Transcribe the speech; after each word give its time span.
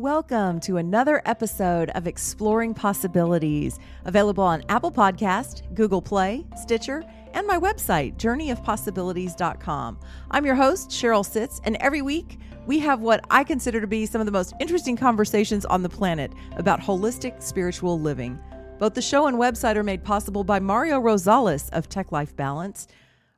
Welcome 0.00 0.60
to 0.60 0.78
another 0.78 1.20
episode 1.26 1.90
of 1.90 2.06
Exploring 2.06 2.72
Possibilities, 2.72 3.78
available 4.06 4.42
on 4.42 4.64
Apple 4.70 4.90
Podcast, 4.90 5.74
Google 5.74 6.00
Play, 6.00 6.46
Stitcher, 6.56 7.04
and 7.34 7.46
my 7.46 7.58
website, 7.58 8.16
journeyofpossibilities.com. 8.16 9.98
I'm 10.30 10.46
your 10.46 10.54
host, 10.54 10.88
Sheryl 10.88 11.22
Sitts, 11.22 11.60
and 11.64 11.76
every 11.80 12.00
week 12.00 12.38
we 12.66 12.78
have 12.78 13.02
what 13.02 13.22
I 13.30 13.44
consider 13.44 13.78
to 13.78 13.86
be 13.86 14.06
some 14.06 14.22
of 14.22 14.24
the 14.24 14.32
most 14.32 14.54
interesting 14.58 14.96
conversations 14.96 15.66
on 15.66 15.82
the 15.82 15.90
planet 15.90 16.32
about 16.56 16.80
holistic 16.80 17.42
spiritual 17.42 18.00
living. 18.00 18.40
Both 18.78 18.94
the 18.94 19.02
show 19.02 19.26
and 19.26 19.36
website 19.36 19.76
are 19.76 19.82
made 19.82 20.02
possible 20.02 20.44
by 20.44 20.60
Mario 20.60 20.98
Rosales 20.98 21.68
of 21.74 21.90
Tech 21.90 22.10
Life 22.10 22.34
Balance. 22.34 22.88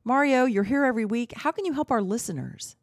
Mario, 0.04 0.44
you're 0.44 0.62
here 0.62 0.84
every 0.84 1.06
week. 1.06 1.32
How 1.34 1.50
can 1.50 1.64
you 1.64 1.72
help 1.72 1.90
our 1.90 2.02
listeners? 2.02 2.76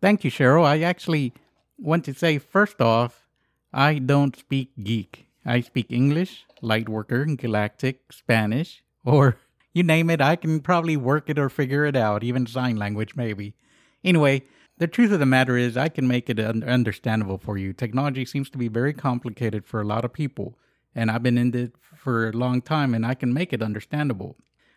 Thank 0.00 0.24
you, 0.24 0.30
Cheryl. 0.30 0.64
I 0.64 0.80
actually 0.80 1.34
want 1.78 2.04
to 2.06 2.14
say 2.14 2.38
first 2.38 2.80
off, 2.80 3.26
I 3.72 3.98
don't 3.98 4.36
speak 4.36 4.72
geek. 4.82 5.26
I 5.44 5.60
speak 5.60 5.86
English, 5.90 6.44
Lightworker, 6.62 7.36
Galactic, 7.36 8.12
Spanish, 8.12 8.82
or 9.04 9.38
you 9.72 9.82
name 9.82 10.08
it, 10.10 10.20
I 10.20 10.36
can 10.36 10.60
probably 10.60 10.96
work 10.96 11.28
it 11.28 11.38
or 11.38 11.48
figure 11.48 11.84
it 11.84 11.96
out, 11.96 12.24
even 12.24 12.46
sign 12.46 12.76
language 12.76 13.14
maybe. 13.14 13.54
Anyway, 14.02 14.42
the 14.78 14.86
truth 14.86 15.12
of 15.12 15.20
the 15.20 15.26
matter 15.26 15.56
is, 15.56 15.76
I 15.76 15.88
can 15.88 16.08
make 16.08 16.28
it 16.28 16.40
understandable 16.40 17.38
for 17.38 17.58
you. 17.58 17.72
Technology 17.72 18.24
seems 18.24 18.50
to 18.50 18.58
be 18.58 18.68
very 18.68 18.92
complicated 18.92 19.66
for 19.66 19.80
a 19.80 19.86
lot 19.86 20.04
of 20.04 20.12
people, 20.12 20.58
and 20.94 21.10
I've 21.10 21.22
been 21.22 21.38
in 21.38 21.54
it 21.54 21.72
for 21.94 22.28
a 22.28 22.32
long 22.32 22.60
time, 22.62 22.94
and 22.94 23.04
I 23.04 23.14
can 23.14 23.32
make 23.32 23.52
it 23.52 23.62
understandable. 23.62 24.36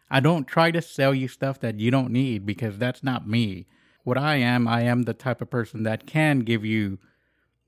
I 0.10 0.20
don't 0.20 0.48
try 0.48 0.72
to 0.72 0.82
sell 0.82 1.14
you 1.14 1.28
stuff 1.28 1.60
that 1.60 1.80
you 1.80 1.92
don't 1.92 2.12
need 2.12 2.46
because 2.46 2.78
that's 2.78 3.04
not 3.04 3.28
me 3.28 3.68
what 4.10 4.18
I 4.18 4.38
am, 4.38 4.68
I 4.68 4.82
am 4.82 5.04
the 5.04 5.14
type 5.14 5.40
of 5.40 5.52
person 5.52 5.84
that 5.84 6.08
can 6.08 6.40
give 6.40 6.66
you 6.66 6.98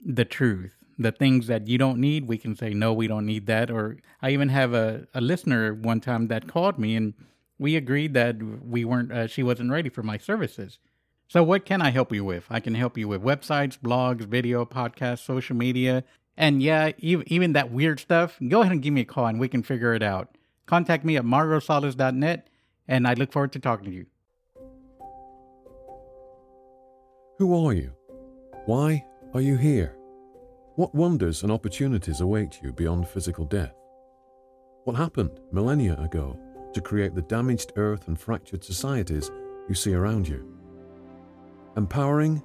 the 0.03 0.25
truth. 0.25 0.75
The 0.97 1.11
things 1.11 1.45
that 1.45 1.67
you 1.67 1.77
don't 1.77 1.99
need, 1.99 2.27
we 2.27 2.39
can 2.39 2.55
say, 2.55 2.73
no, 2.73 2.93
we 2.93 3.07
don't 3.07 3.27
need 3.27 3.45
that. 3.45 3.69
Or 3.69 3.97
I 4.23 4.31
even 4.31 4.49
have 4.49 4.73
a, 4.73 5.07
a 5.13 5.21
listener 5.21 5.73
one 5.73 6.01
time 6.01 6.27
that 6.29 6.47
called 6.47 6.79
me 6.79 6.95
and 6.95 7.13
we 7.59 7.75
agreed 7.75 8.15
that 8.15 8.41
we 8.41 8.83
weren't, 8.83 9.11
uh, 9.11 9.27
she 9.27 9.43
wasn't 9.43 9.69
ready 9.69 9.89
for 9.89 10.01
my 10.01 10.17
services. 10.17 10.79
So, 11.27 11.43
what 11.43 11.63
can 11.63 11.79
I 11.79 11.91
help 11.91 12.11
you 12.11 12.25
with? 12.25 12.45
I 12.49 12.59
can 12.59 12.73
help 12.73 12.97
you 12.97 13.07
with 13.07 13.21
websites, 13.21 13.77
blogs, 13.77 14.21
video, 14.21 14.65
podcasts, 14.65 15.23
social 15.23 15.55
media. 15.55 16.03
And 16.35 16.63
yeah, 16.63 16.91
even, 16.97 17.53
that 17.53 17.71
weird 17.71 17.99
stuff, 17.99 18.39
go 18.47 18.61
ahead 18.61 18.71
and 18.71 18.81
give 18.81 18.93
me 18.93 19.01
a 19.01 19.05
call 19.05 19.27
and 19.27 19.39
we 19.39 19.47
can 19.47 19.61
figure 19.61 19.93
it 19.93 20.01
out. 20.01 20.35
Contact 20.65 21.05
me 21.05 21.17
at 21.17 21.23
marrosales.net 21.23 22.49
and 22.87 23.07
I 23.07 23.13
look 23.13 23.31
forward 23.31 23.53
to 23.53 23.59
talking 23.59 23.85
to 23.85 23.91
you. 23.91 24.07
Who 27.41 27.65
are 27.65 27.73
you? 27.73 27.91
Why 28.67 29.03
are 29.33 29.41
you 29.41 29.57
here? 29.57 29.97
What 30.75 30.93
wonders 30.93 31.41
and 31.41 31.51
opportunities 31.51 32.21
await 32.21 32.61
you 32.61 32.71
beyond 32.71 33.07
physical 33.07 33.45
death? 33.45 33.73
What 34.83 34.95
happened 34.95 35.39
millennia 35.51 35.99
ago 35.99 36.37
to 36.71 36.81
create 36.81 37.15
the 37.15 37.23
damaged 37.23 37.73
earth 37.77 38.07
and 38.07 38.19
fractured 38.19 38.63
societies 38.63 39.31
you 39.67 39.73
see 39.73 39.95
around 39.95 40.27
you? 40.27 40.55
Empowering, 41.77 42.43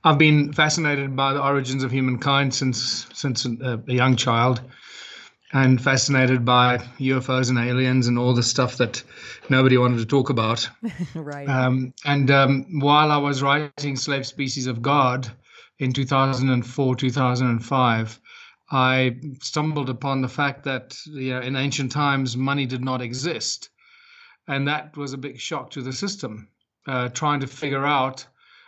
I've 0.04 0.20
been 0.20 0.54
fascinated 0.54 1.16
by 1.16 1.34
the 1.34 1.44
origins 1.44 1.84
of 1.84 1.92
humankind 1.92 2.54
since 2.54 3.08
since 3.14 3.46
a, 3.46 3.82
a 3.88 3.94
young 3.94 4.16
child 4.16 4.62
and 5.54 5.82
fascinated 5.82 6.44
by 6.44 6.78
UFOs 7.00 7.50
and 7.50 7.58
aliens 7.58 8.08
and 8.08 8.20
all 8.20 8.34
the 8.34 8.44
stuff 8.44 8.78
that 8.78 9.02
nobody 9.50 9.78
wanted 9.78 10.00
to 10.00 10.06
talk 10.06 10.30
about. 10.30 10.70
right. 11.16 11.48
Um, 11.48 11.94
and 12.04 12.30
um, 12.30 12.80
while 12.82 13.12
I 13.12 13.18
was 13.18 13.42
writing 13.42 13.96
Slave 13.96 14.28
Species 14.28 14.68
of 14.68 14.82
God 14.82 15.32
in 15.80 15.94
2004, 15.94 16.96
2005, 16.96 18.20
I 18.72 19.16
stumbled 19.42 19.90
upon 19.90 20.22
the 20.22 20.28
fact 20.28 20.66
that 20.66 20.98
you 21.06 21.34
know, 21.34 21.42
in 21.42 21.56
ancient 21.56 21.92
times 21.92 22.36
money 22.36 22.66
did 22.66 22.84
not 22.84 23.02
exist. 23.02 23.70
And 24.48 24.68
that 24.68 24.96
was 24.96 25.14
a 25.14 25.18
big 25.18 25.40
shock 25.40 25.72
to 25.72 25.82
the 25.82 25.94
system, 25.94 26.50
uh, 26.88 27.10
trying 27.10 27.40
to 27.40 27.48
figure 27.48 27.86
out 27.86 28.28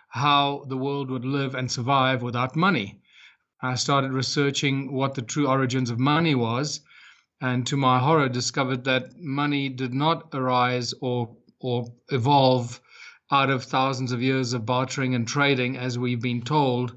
how 0.10 0.66
the 0.68 0.78
world 0.78 1.12
would 1.12 1.26
live 1.26 1.54
and 1.54 1.72
survive 1.72 2.22
without 2.24 2.56
money. 2.56 3.02
I 3.62 3.76
started 3.76 4.12
researching 4.12 4.92
what 4.92 5.14
the 5.14 5.22
true 5.22 5.48
origins 5.48 5.90
of 5.90 6.00
money 6.00 6.36
was, 6.36 6.82
and 7.42 7.68
to 7.68 7.78
my 7.78 8.00
horror, 8.00 8.30
discovered 8.30 8.84
that 8.86 9.20
money 9.20 9.70
did 9.70 9.94
not 9.94 10.30
arise 10.34 10.94
or 11.02 11.36
or 11.60 11.94
evolve 12.10 12.80
out 13.32 13.50
of 13.50 13.64
thousands 13.64 14.12
of 14.12 14.22
years 14.22 14.54
of 14.54 14.66
bartering 14.66 15.16
and 15.16 15.28
trading, 15.28 15.76
as 15.76 15.98
we've 15.98 16.22
been 16.22 16.42
told, 16.42 16.96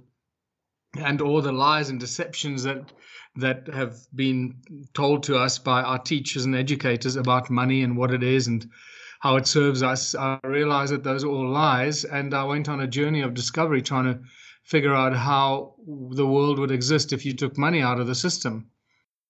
and 0.95 1.21
all 1.21 1.43
the 1.43 1.53
lies 1.53 1.91
and 1.91 1.99
deceptions 1.99 2.63
that 2.63 2.93
that 3.41 3.69
have 3.69 3.97
been 4.15 4.57
told 4.95 5.23
to 5.25 5.37
us 5.37 5.59
by 5.59 5.83
our 5.83 5.99
teachers 5.99 6.45
and 6.45 6.55
educators 6.55 7.17
about 7.17 7.51
money 7.51 7.83
and 7.83 7.97
what 7.97 8.13
it 8.13 8.23
is 8.23 8.47
and 8.47 8.69
how 9.21 9.37
it 9.37 9.47
serves 9.47 9.83
us. 9.83 10.15
I 10.15 10.39
realized 10.45 10.93
that 10.93 11.05
those 11.05 11.25
are 11.25 11.29
all 11.29 11.49
lies, 11.49 12.05
and 12.05 12.33
I 12.35 12.45
went 12.45 12.69
on 12.69 12.81
a 12.81 12.87
journey 12.87 13.21
of 13.21 13.35
discovery, 13.35 13.83
trying 13.83 14.05
to 14.05 14.21
figure 14.65 14.95
out 14.95 15.15
how 15.15 15.75
the 15.87 16.27
world 16.27 16.59
would 16.59 16.71
exist 16.71 17.13
if 17.13 17.27
you 17.27 17.35
took 17.35 17.59
money 17.59 17.83
out 17.83 18.01
of 18.01 18.07
the 18.07 18.15
system. 18.15 18.71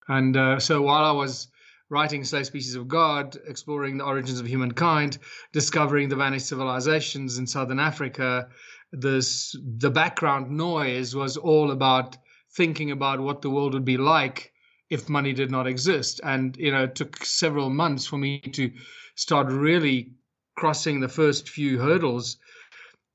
And 0.08 0.36
uh, 0.36 0.58
so 0.60 0.82
while 0.82 1.04
I 1.04 1.12
was 1.12 1.48
writing 1.88 2.24
Slave 2.24 2.46
Species 2.46 2.76
of 2.76 2.88
God, 2.88 3.36
exploring 3.46 3.98
the 3.98 4.04
origins 4.04 4.38
of 4.40 4.46
humankind, 4.46 5.18
discovering 5.52 6.08
the 6.08 6.16
vanished 6.16 6.46
civilizations 6.46 7.38
in 7.38 7.46
southern 7.46 7.80
Africa, 7.80 8.48
this 8.92 9.56
the 9.78 9.90
background 9.90 10.50
noise 10.50 11.14
was 11.14 11.36
all 11.36 11.70
about 11.70 12.16
thinking 12.56 12.91
about 12.91 13.20
what 13.20 13.43
the 13.43 13.50
world 13.50 13.75
would 13.75 13.85
be 13.85 13.97
like 13.97 14.52
if 14.91 15.08
money 15.08 15.32
did 15.32 15.50
not 15.50 15.67
exist. 15.67 16.20
And 16.25 16.56
you 16.56 16.73
know, 16.73 16.85
it 16.85 16.94
took 16.94 17.25
several 17.25 17.70
months 17.70 18.06
for 18.06 18.19
me 18.19 18.41
to 18.41 18.70
start 19.14 19.49
really 19.49 20.12
crossing 20.56 21.00
the 21.00 21.08
first 21.08 21.49
few 21.49 21.79
hurdles 21.79 22.38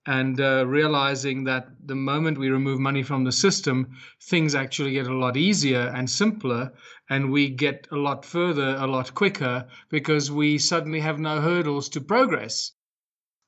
and 0.08 0.40
uh, 0.40 0.66
realizing 0.68 1.44
that 1.44 1.68
the 1.88 1.96
moment 1.96 2.38
we 2.38 2.50
remove 2.50 2.80
money 2.80 3.02
from 3.02 3.24
the 3.24 3.32
system, 3.32 3.98
things 4.22 4.54
actually 4.54 4.92
get 4.92 5.08
a 5.08 5.14
lot 5.14 5.36
easier 5.36 5.92
and 5.96 6.10
simpler, 6.10 6.72
and 7.10 7.32
we 7.32 7.50
get 7.50 7.88
a 7.92 7.96
lot 7.96 8.24
further 8.24 8.76
a 8.80 8.86
lot 8.86 9.14
quicker 9.16 9.68
because 9.90 10.32
we 10.32 10.58
suddenly 10.58 11.00
have 11.00 11.20
no 11.20 11.42
hurdles 11.42 11.90
to 11.90 12.02
progress. 12.02 12.72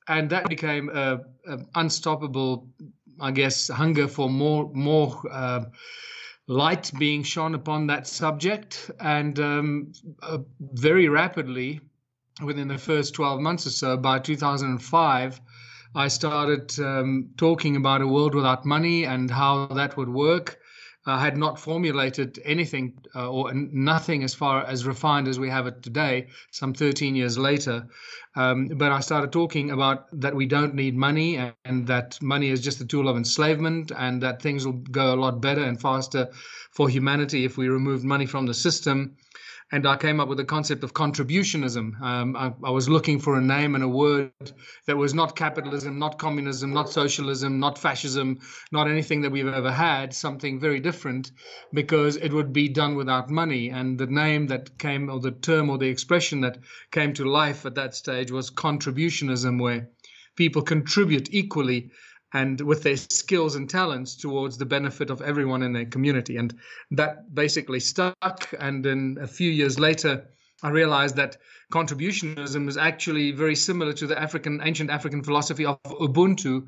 And 0.08 0.30
that 0.30 0.48
became 0.48 0.88
a, 0.88 1.20
a 1.46 1.58
unstoppable, 1.76 2.68
I 3.20 3.30
guess, 3.30 3.68
hunger 3.68 4.08
for 4.08 4.28
more 4.30 4.70
more. 4.74 5.22
Uh, 5.30 5.64
light 6.48 6.90
being 6.98 7.22
shone 7.22 7.54
upon 7.54 7.86
that 7.86 8.06
subject, 8.06 8.90
and 9.00 9.38
um, 9.38 9.92
uh, 10.22 10.38
very 10.60 11.08
rapidly, 11.08 11.80
within 12.42 12.68
the 12.68 12.78
first 12.78 13.14
12 13.14 13.40
months 13.40 13.66
or 13.66 13.70
so, 13.70 13.96
by 13.96 14.18
2005, 14.18 15.40
I 15.94 16.08
started 16.08 16.78
um, 16.80 17.30
talking 17.36 17.76
about 17.76 18.00
a 18.00 18.06
world 18.06 18.34
without 18.34 18.64
money 18.64 19.04
and 19.04 19.30
how 19.30 19.66
that 19.66 19.96
would 19.96 20.08
work. 20.08 20.58
I 21.06 21.20
had 21.20 21.36
not 21.38 21.58
formulated 21.58 22.38
anything 22.44 22.94
uh, 23.14 23.30
or 23.30 23.52
nothing 23.54 24.24
as 24.24 24.34
far 24.34 24.64
as 24.64 24.86
refined 24.86 25.28
as 25.28 25.38
we 25.38 25.48
have 25.48 25.66
it 25.66 25.82
today, 25.82 26.26
some 26.50 26.74
13 26.74 27.14
years 27.16 27.38
later. 27.38 27.86
Um, 28.36 28.66
but 28.66 28.92
I 28.92 29.00
started 29.00 29.32
talking 29.32 29.70
about 29.70 30.06
that 30.20 30.34
we 30.34 30.46
don't 30.46 30.74
need 30.74 30.96
money 30.96 31.36
and, 31.36 31.54
and, 31.64 31.86
that 31.86 32.20
money 32.20 32.50
is 32.50 32.60
just 32.60 32.80
a 32.80 32.86
tool 32.86 33.08
of 33.08 33.16
enslavement 33.16 33.90
and 33.96 34.22
that 34.22 34.42
things 34.42 34.66
will 34.66 34.74
go 34.74 35.14
a 35.14 35.16
lot 35.16 35.40
better 35.40 35.62
and 35.62 35.80
faster 35.80 36.28
for 36.72 36.88
humanity 36.88 37.44
if 37.44 37.56
we 37.56 37.68
removed 37.68 38.04
money 38.04 38.26
from 38.26 38.46
the 38.46 38.54
system 38.54 39.16
and 39.70 39.86
I 39.86 39.96
came 39.96 40.18
up 40.18 40.28
with 40.28 40.38
the 40.38 40.44
concept 40.44 40.82
of 40.82 40.94
contributionism. 40.94 42.00
Um, 42.00 42.36
I, 42.36 42.52
I, 42.64 42.70
was 42.70 42.88
looking 42.88 43.18
for 43.18 43.36
a 43.36 43.40
name 43.40 43.74
and 43.74 43.84
a 43.84 43.88
word 43.88 44.32
that 44.86 44.96
was 44.96 45.12
not 45.12 45.36
capitalism, 45.36 45.98
not 45.98 46.18
communism, 46.18 46.72
not 46.72 46.88
socialism, 46.88 47.60
not 47.60 47.76
fascism, 47.76 48.38
not 48.72 48.88
anything 48.88 49.20
that 49.22 49.30
we've 49.30 49.46
ever 49.46 49.70
had, 49.70 50.14
something 50.14 50.58
very 50.58 50.80
different, 50.80 51.32
because 51.72 52.16
it 52.16 52.32
would 52.32 52.52
be 52.52 52.68
done 52.68 52.94
without 52.94 53.28
money. 53.28 53.68
And 53.68 53.98
the 53.98 54.06
name 54.06 54.46
that 54.46 54.78
came, 54.78 55.10
or 55.10 55.20
the 55.20 55.32
term, 55.32 55.68
or 55.68 55.76
the 55.76 55.88
expression 55.88 56.40
that 56.42 56.58
came 56.90 57.12
to 57.14 57.24
life 57.24 57.66
at 57.66 57.74
that 57.74 57.94
stage 57.94 58.30
was 58.30 58.50
contributionism, 58.50 59.60
where 59.60 59.90
people 60.34 60.62
contribute 60.62 61.28
equally 61.34 61.90
and 62.34 62.60
with 62.60 62.82
their 62.82 62.96
skills 62.96 63.54
and 63.54 63.70
talents 63.70 64.14
towards 64.14 64.58
the 64.58 64.66
benefit 64.66 65.10
of 65.10 65.22
everyone 65.22 65.62
in 65.62 65.72
their 65.72 65.86
community. 65.86 66.36
And 66.36 66.54
that 66.90 67.34
basically 67.34 67.80
stuck. 67.80 68.52
And 68.58 68.84
then 68.84 69.16
a 69.20 69.26
few 69.26 69.50
years 69.50 69.78
later, 69.78 70.28
I 70.62 70.70
realized 70.70 71.16
that 71.16 71.38
contributionism 71.72 72.68
is 72.68 72.76
actually 72.76 73.32
very 73.32 73.54
similar 73.54 73.92
to 73.94 74.06
the 74.06 74.18
African 74.18 74.60
ancient 74.62 74.90
African 74.90 75.22
philosophy 75.22 75.64
of 75.64 75.78
Ubuntu, 75.84 76.66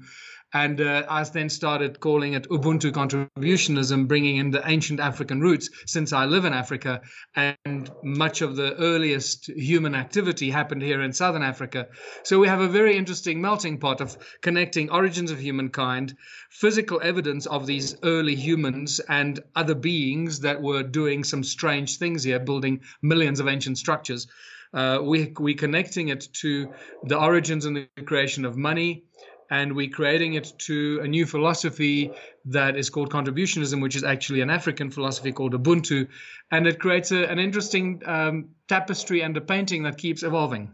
and 0.53 0.81
uh, 0.81 1.05
I 1.09 1.23
then 1.25 1.49
started 1.49 2.01
calling 2.01 2.33
it 2.33 2.49
Ubuntu 2.49 2.91
contributionism, 2.93 4.09
bringing 4.09 4.37
in 4.37 4.51
the 4.51 4.69
ancient 4.69 5.01
African 5.01 5.41
roots, 5.41 5.71
since 5.87 6.13
I 6.13 6.25
live 6.25 6.45
in 6.45 6.53
Africa, 6.53 7.03
and 7.37 7.91
much 8.03 8.43
of 8.43 8.57
the 8.57 8.75
earliest 8.77 9.49
human 9.49 9.95
activity 9.95 10.51
happened 10.51 10.83
here 10.83 11.03
in 11.03 11.13
southern 11.13 11.43
Africa. 11.43 11.89
So 12.25 12.39
we 12.39 12.49
have 12.49 12.61
a 12.61 12.69
very 12.69 12.97
interesting 12.97 13.41
melting 13.41 13.79
pot 13.79 14.01
of 14.01 14.17
connecting 14.43 14.91
origins 14.91 15.31
of 15.31 15.41
humankind, 15.41 16.17
physical 16.51 17.01
evidence 17.03 17.47
of 17.47 17.67
these 17.67 17.97
early 18.03 18.35
humans 18.35 19.01
and 19.01 19.41
other 19.55 19.75
beings 19.75 20.41
that 20.41 20.61
were 20.61 20.83
doing 20.83 21.25
some 21.25 21.45
strange 21.45 21.99
things 21.99 22.25
here, 22.25 22.41
building 22.41 22.81
millions 23.03 23.41
of 23.41 23.49
ancient 23.49 23.79
structures. 23.79 24.27
Uh, 24.73 25.01
we 25.03 25.33
we 25.41 25.55
connecting 25.55 26.09
it 26.09 26.29
to 26.33 26.73
the 27.05 27.19
origins 27.19 27.65
and 27.65 27.77
the 27.77 27.89
creation 28.05 28.45
of 28.45 28.57
money, 28.57 29.05
and 29.51 29.75
we're 29.75 29.91
creating 29.91 30.35
it 30.35 30.53
to 30.59 31.01
a 31.03 31.09
new 31.09 31.27
philosophy 31.27 32.13
that 32.45 32.77
is 32.77 32.89
called 32.89 33.11
contributionism, 33.11 33.83
which 33.83 33.97
is 33.97 34.05
actually 34.05 34.41
an 34.41 34.51
African 34.51 34.91
philosophy 34.91 35.33
called 35.33 35.53
Ubuntu, 35.53 36.09
and 36.51 36.67
it 36.67 36.79
creates 36.79 37.11
a, 37.11 37.25
an 37.27 37.39
interesting 37.39 38.01
um, 38.07 38.51
tapestry 38.69 39.23
and 39.23 39.37
a 39.37 39.41
painting 39.41 39.83
that 39.83 39.99
keeps 39.99 40.23
evolving. 40.23 40.73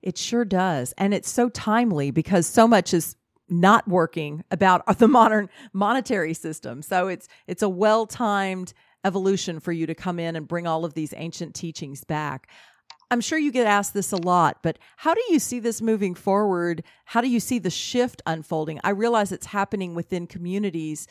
It 0.00 0.18
sure 0.18 0.44
does, 0.44 0.92
and 0.98 1.14
it's 1.14 1.30
so 1.30 1.48
timely 1.50 2.10
because 2.10 2.46
so 2.46 2.66
much 2.66 2.92
is 2.92 3.14
not 3.48 3.86
working 3.86 4.42
about 4.50 4.82
the 4.98 5.08
modern 5.08 5.48
monetary 5.72 6.34
system. 6.34 6.82
So 6.82 7.08
it's 7.08 7.28
it's 7.46 7.62
a 7.62 7.68
well 7.68 8.06
timed 8.06 8.72
evolution 9.04 9.60
for 9.60 9.72
you 9.72 9.86
to 9.86 9.94
come 9.94 10.18
in 10.18 10.36
and 10.36 10.46
bring 10.46 10.66
all 10.66 10.84
of 10.84 10.94
these 10.94 11.12
ancient 11.16 11.54
teachings 11.54 12.04
back. 12.04 12.48
I'm 13.12 13.20
sure 13.20 13.38
you 13.38 13.52
get 13.52 13.66
asked 13.66 13.92
this 13.92 14.10
a 14.10 14.16
lot, 14.16 14.60
but 14.62 14.78
how 14.96 15.12
do 15.12 15.20
you 15.28 15.38
see 15.38 15.60
this 15.60 15.82
moving 15.82 16.14
forward? 16.14 16.82
How 17.04 17.20
do 17.20 17.28
you 17.28 17.40
see 17.40 17.58
the 17.58 17.68
shift 17.68 18.22
unfolding? 18.24 18.80
I 18.84 18.88
realize 18.88 19.32
it's 19.32 19.44
happening 19.44 19.94
within 19.94 20.26
communities 20.26 21.06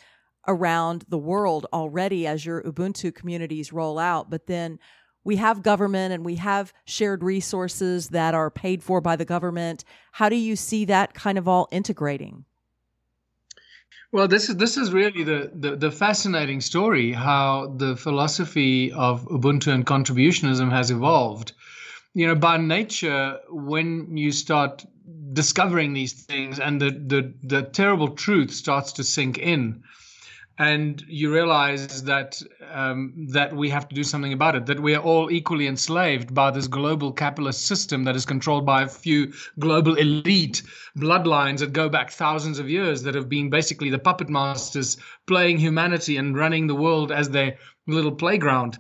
around 0.48 1.06
the 1.10 1.20
world 1.20 1.68
already 1.72 2.26
as 2.26 2.44
your 2.44 2.64
Ubuntu 2.64 3.14
communities 3.14 3.72
roll 3.72 4.00
out, 4.00 4.32
but 4.32 4.48
then 4.48 4.80
we 5.24 5.36
have 5.36 5.62
government 5.62 6.12
and 6.12 6.26
we 6.26 6.38
have 6.38 6.74
shared 6.86 7.22
resources 7.22 8.08
that 8.10 8.34
are 8.34 8.50
paid 8.50 8.82
for 8.82 9.00
by 9.00 9.16
the 9.16 9.24
government. 9.24 9.84
How 10.12 10.28
do 10.28 10.38
you 10.38 10.56
see 10.56 10.86
that 10.86 11.14
kind 11.14 11.38
of 11.38 11.48
all 11.48 11.68
integrating? 11.72 12.46
Well, 14.12 14.28
this 14.28 14.50
is 14.50 14.58
this 14.58 14.76
is 14.76 14.92
really 14.92 15.24
the, 15.24 15.52
the, 15.54 15.76
the, 15.76 15.92
fascinating 15.92 16.62
story 16.62 17.12
how 17.14 17.76
the 17.78 17.96
philosophy 17.96 18.92
of 18.92 19.26
Ubuntu 19.28 19.72
and 19.72 19.86
contributionism 19.86 20.72
has 20.72 20.90
evolved 20.90 21.54
you 22.14 22.28
know, 22.28 22.36
by 22.36 22.58
nature, 22.58 23.40
when 23.50 24.18
you 24.18 24.32
start 24.32 24.86
discovering 25.34 25.94
these 25.94 26.14
things 26.14 26.60
and 26.60 26.82
the, 26.82 26.92
the, 26.92 27.34
the 27.44 27.64
terrible 27.64 28.10
truth 28.10 28.52
starts 28.52 28.92
to 28.94 29.04
sink 29.04 29.38
in, 29.38 29.84
and 30.58 31.04
you 31.08 31.34
realize 31.34 32.04
that 32.04 32.40
um, 32.72 33.14
that 33.30 33.56
we 33.56 33.70
have 33.70 33.88
to 33.88 33.96
do 33.96 34.04
something 34.04 34.34
about 34.34 34.56
it. 34.56 34.66
That 34.68 34.80
we 34.80 34.94
are 34.94 35.02
all 35.02 35.32
equally 35.32 35.66
enslaved 35.66 36.36
by 36.36 36.52
this 36.52 36.68
global 36.68 37.12
capitalist 37.12 37.66
system 37.66 38.04
that 38.04 38.16
is 38.16 38.26
controlled 38.26 38.66
by 38.66 38.84
a 38.84 38.88
few 38.88 39.34
global 39.58 39.96
elite 39.96 40.62
bloodlines 40.98 41.60
that 41.60 41.74
go 41.74 41.90
back 41.90 42.12
thousands 42.12 42.60
of 42.60 42.70
years 42.70 43.02
that 43.04 43.16
have 43.16 43.30
been 43.30 43.50
basically 43.50 43.90
the 43.90 43.98
puppet 43.98 44.30
masters 44.30 44.98
playing 45.26 45.58
humanity 45.58 46.18
and 46.18 46.38
running 46.38 46.68
the 46.68 46.76
world 46.76 47.12
as 47.12 47.30
their 47.30 47.58
little 47.88 48.12
playground 48.12 48.78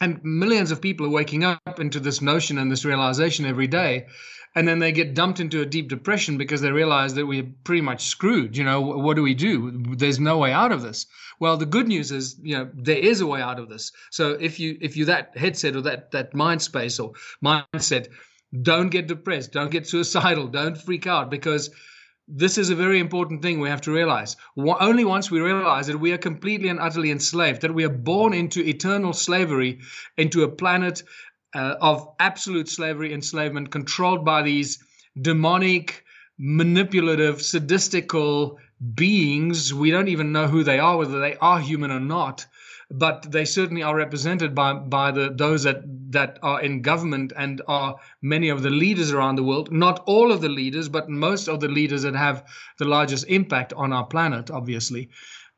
and 0.00 0.22
millions 0.22 0.70
of 0.70 0.80
people 0.80 1.06
are 1.06 1.10
waking 1.10 1.44
up 1.44 1.80
into 1.80 2.00
this 2.00 2.20
notion 2.20 2.58
and 2.58 2.70
this 2.70 2.84
realization 2.84 3.44
every 3.44 3.66
day. 3.66 4.06
And 4.54 4.66
then 4.66 4.78
they 4.78 4.92
get 4.92 5.14
dumped 5.14 5.40
into 5.40 5.60
a 5.60 5.66
deep 5.66 5.88
depression 5.88 6.38
because 6.38 6.60
they 6.60 6.70
realize 6.70 7.14
that 7.14 7.26
we're 7.26 7.48
pretty 7.64 7.82
much 7.82 8.06
screwed. 8.06 8.56
You 8.56 8.64
know 8.64 8.80
what 8.80 9.14
do 9.14 9.22
we 9.22 9.34
do? 9.34 9.94
There's 9.96 10.18
no 10.18 10.38
way 10.38 10.52
out 10.52 10.72
of 10.72 10.82
this. 10.82 11.06
Well 11.38 11.56
the 11.56 11.66
good 11.66 11.86
news 11.86 12.10
is 12.10 12.36
you 12.42 12.56
know 12.56 12.70
there 12.74 12.96
is 12.96 13.20
a 13.20 13.26
way 13.26 13.40
out 13.40 13.58
of 13.58 13.68
this. 13.68 13.92
So 14.10 14.30
if 14.30 14.58
you 14.58 14.78
if 14.80 14.96
you 14.96 15.04
that 15.06 15.36
headset 15.36 15.76
or 15.76 15.82
that 15.82 16.10
that 16.12 16.34
mind 16.34 16.62
space 16.62 16.98
or 16.98 17.12
mindset 17.44 18.08
don't 18.62 18.88
get 18.88 19.06
depressed. 19.06 19.52
Don't 19.52 19.70
get 19.70 19.86
suicidal. 19.86 20.48
Don't 20.48 20.76
freak 20.76 21.06
out 21.06 21.30
because 21.30 21.70
this 22.28 22.58
is 22.58 22.68
a 22.68 22.74
very 22.74 22.98
important 22.98 23.40
thing 23.40 23.58
we 23.58 23.70
have 23.70 23.80
to 23.82 23.92
realize. 23.92 24.36
Only 24.56 25.04
once 25.04 25.30
we 25.30 25.40
realize 25.40 25.86
that 25.86 25.98
we 25.98 26.12
are 26.12 26.18
completely 26.18 26.68
and 26.68 26.78
utterly 26.78 27.10
enslaved, 27.10 27.62
that 27.62 27.74
we 27.74 27.84
are 27.84 27.88
born 27.88 28.34
into 28.34 28.60
eternal 28.60 29.14
slavery, 29.14 29.80
into 30.18 30.42
a 30.42 30.48
planet 30.48 31.02
uh, 31.54 31.76
of 31.80 32.06
absolute 32.20 32.68
slavery, 32.68 33.14
enslavement, 33.14 33.70
controlled 33.70 34.24
by 34.24 34.42
these 34.42 34.78
demonic, 35.20 36.04
manipulative, 36.38 37.36
sadistical 37.36 38.56
beings. 38.94 39.72
We 39.72 39.90
don't 39.90 40.08
even 40.08 40.30
know 40.30 40.46
who 40.46 40.62
they 40.62 40.78
are, 40.78 40.98
whether 40.98 41.20
they 41.20 41.36
are 41.36 41.60
human 41.60 41.90
or 41.90 42.00
not 42.00 42.46
but 42.90 43.30
they 43.30 43.44
certainly 43.44 43.82
are 43.82 43.94
represented 43.94 44.54
by 44.54 44.72
by 44.72 45.10
the 45.10 45.30
those 45.34 45.64
that 45.64 45.82
that 46.10 46.38
are 46.42 46.60
in 46.62 46.80
government 46.80 47.32
and 47.36 47.60
are 47.68 47.96
many 48.22 48.48
of 48.48 48.62
the 48.62 48.70
leaders 48.70 49.12
around 49.12 49.36
the 49.36 49.42
world. 49.42 49.70
Not 49.70 50.02
all 50.06 50.32
of 50.32 50.40
the 50.40 50.48
leaders, 50.48 50.88
but 50.88 51.08
most 51.10 51.48
of 51.48 51.60
the 51.60 51.68
leaders 51.68 52.02
that 52.02 52.14
have 52.14 52.44
the 52.78 52.86
largest 52.86 53.26
impact 53.28 53.74
on 53.74 53.92
our 53.92 54.06
planet, 54.06 54.50
obviously. 54.50 55.10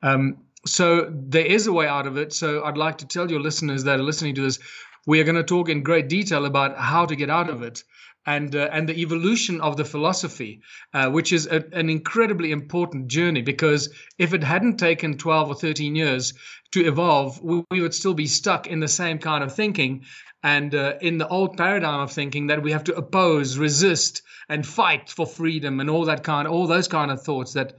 Um, 0.03 0.39
so 0.67 1.09
there 1.09 1.47
is 1.47 1.69
a 1.69 1.73
way 1.73 1.87
out 1.87 2.07
of 2.07 2.17
it. 2.17 2.33
So 2.33 2.65
I'd 2.65 2.77
like 2.77 2.99
to 2.99 3.07
tell 3.07 3.31
your 3.31 3.41
listeners 3.41 3.85
that 3.85 4.01
are 4.01 4.03
listening 4.03 4.35
to 4.35 4.43
this, 4.43 4.59
we 5.07 5.21
are 5.21 5.25
going 5.25 5.37
to 5.37 5.45
talk 5.45 5.69
in 5.69 5.83
great 5.85 6.09
detail 6.09 6.45
about 6.45 6.77
how 6.77 7.07
to 7.07 7.15
get 7.15 7.31
out 7.31 7.49
of 7.49 7.63
it 7.63 7.85
and 8.27 8.55
uh, 8.55 8.69
and 8.73 8.89
the 8.89 9.01
evolution 9.01 9.61
of 9.61 9.77
the 9.77 9.85
philosophy, 9.85 10.61
uh, 10.95 11.09
which 11.11 11.33
is 11.33 11.47
a, 11.47 11.65
an 11.73 11.89
incredibly 11.89 12.53
important 12.53 13.09
journey. 13.09 13.43
Because 13.43 13.89
if 14.19 14.35
it 14.35 14.45
hadn't 14.45 14.77
taken 14.79 15.17
twelve 15.17 15.49
or 15.49 15.55
thirteen 15.55 15.95
years 15.97 16.35
to 16.73 16.87
evolve, 16.87 17.43
we, 17.43 17.65
we 17.71 17.81
would 17.81 17.95
still 17.95 18.15
be 18.15 18.27
stuck 18.27 18.67
in 18.67 18.81
the 18.81 18.89
same 18.89 19.19
kind 19.19 19.43
of 19.43 19.55
thinking 19.55 20.05
and 20.43 20.75
uh, 20.75 20.95
in 21.01 21.19
the 21.19 21.29
old 21.29 21.57
paradigm 21.57 22.01
of 22.01 22.13
thinking 22.13 22.47
that 22.47 22.63
we 22.63 22.73
have 22.73 22.85
to 22.85 22.95
oppose, 22.95 23.59
resist, 23.59 24.23
and 24.49 24.67
fight 24.67 25.11
for 25.11 25.27
freedom 25.27 25.81
and 25.81 25.91
all 25.91 26.05
that 26.05 26.25
kind, 26.25 26.49
all 26.49 26.67
those 26.67 26.89
kind 26.89 27.11
of 27.11 27.23
thoughts 27.23 27.53
that 27.53 27.75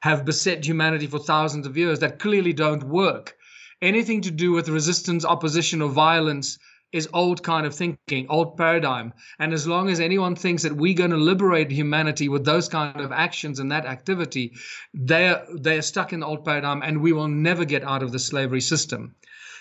have 0.00 0.24
beset 0.24 0.64
humanity 0.64 1.06
for 1.06 1.18
thousands 1.18 1.66
of 1.66 1.76
years 1.76 1.98
that 1.98 2.18
clearly 2.18 2.52
don't 2.52 2.82
work. 2.84 3.36
Anything 3.82 4.22
to 4.22 4.30
do 4.30 4.52
with 4.52 4.68
resistance, 4.68 5.24
opposition, 5.24 5.82
or 5.82 5.90
violence 5.90 6.58
is 6.92 7.08
old 7.12 7.42
kind 7.42 7.66
of 7.66 7.74
thinking, 7.74 8.26
old 8.28 8.56
paradigm. 8.56 9.12
And 9.38 9.52
as 9.52 9.66
long 9.66 9.90
as 9.90 10.00
anyone 10.00 10.36
thinks 10.36 10.62
that 10.62 10.76
we're 10.76 10.94
going 10.94 11.10
to 11.10 11.16
liberate 11.16 11.70
humanity 11.70 12.28
with 12.28 12.44
those 12.44 12.68
kind 12.68 13.00
of 13.00 13.12
actions 13.12 13.58
and 13.58 13.70
that 13.72 13.84
activity, 13.84 14.54
they're 14.94 15.44
they're 15.54 15.82
stuck 15.82 16.12
in 16.12 16.20
the 16.20 16.26
old 16.26 16.44
paradigm, 16.44 16.82
and 16.82 17.02
we 17.02 17.12
will 17.12 17.28
never 17.28 17.64
get 17.64 17.84
out 17.84 18.02
of 18.02 18.12
the 18.12 18.18
slavery 18.18 18.60
system. 18.60 19.14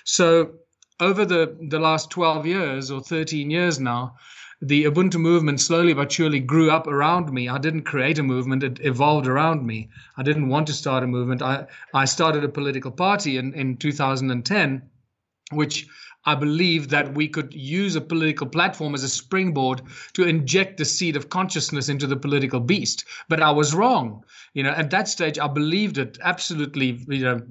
So 0.06 0.54
over 1.00 1.26
the 1.26 1.58
the 1.70 1.80
last 1.80 2.10
12 2.12 2.46
years 2.46 2.92
or 2.92 3.02
13 3.02 3.52
years 3.52 3.80
now, 3.80 4.16
the 4.62 4.86
Ubuntu 4.86 5.20
movement 5.20 5.60
slowly 5.60 5.94
but 5.94 6.12
surely 6.12 6.40
grew 6.40 6.72
up 6.72 6.88
around 6.88 7.32
me. 7.32 7.48
I 7.48 7.58
didn't 7.58 7.84
create 7.84 8.18
a 8.18 8.24
movement, 8.24 8.64
it 8.64 8.80
evolved 8.82 9.28
around 9.28 9.66
me. 9.66 9.90
I 10.16 10.24
didn't 10.24 10.48
want 10.48 10.68
to 10.68 10.74
start 10.74 11.04
a 11.04 11.08
movement. 11.08 11.42
I, 11.42 11.68
I 11.94 12.06
started 12.06 12.44
a 12.44 12.50
political 12.50 12.92
party 12.92 13.38
in, 13.38 13.54
in 13.54 13.78
2010, 13.78 14.82
which 15.52 15.88
I 16.28 16.36
believe 16.36 16.90
that 16.90 17.14
we 17.14 17.30
could 17.30 17.54
use 17.54 17.96
a 17.96 18.02
political 18.02 18.48
platform 18.48 18.94
as 18.94 19.04
a 19.04 19.10
springboard 19.10 19.82
to 20.14 20.28
inject 20.28 20.78
the 20.78 20.84
seed 20.84 21.16
of 21.16 21.30
consciousness 21.30 21.88
into 21.88 22.06
the 22.06 22.18
political 22.18 22.60
beast. 22.60 23.06
But 23.30 23.42
I 23.42 23.52
was 23.52 23.74
wrong. 23.74 24.26
You 24.54 24.64
know, 24.64 24.72
at 24.72 24.92
that 24.92 25.08
stage, 25.08 25.40
I 25.40 25.48
believed 25.48 25.98
it 25.98 26.18
absolutely, 26.22 27.00
you 27.08 27.24
know, 27.24 27.42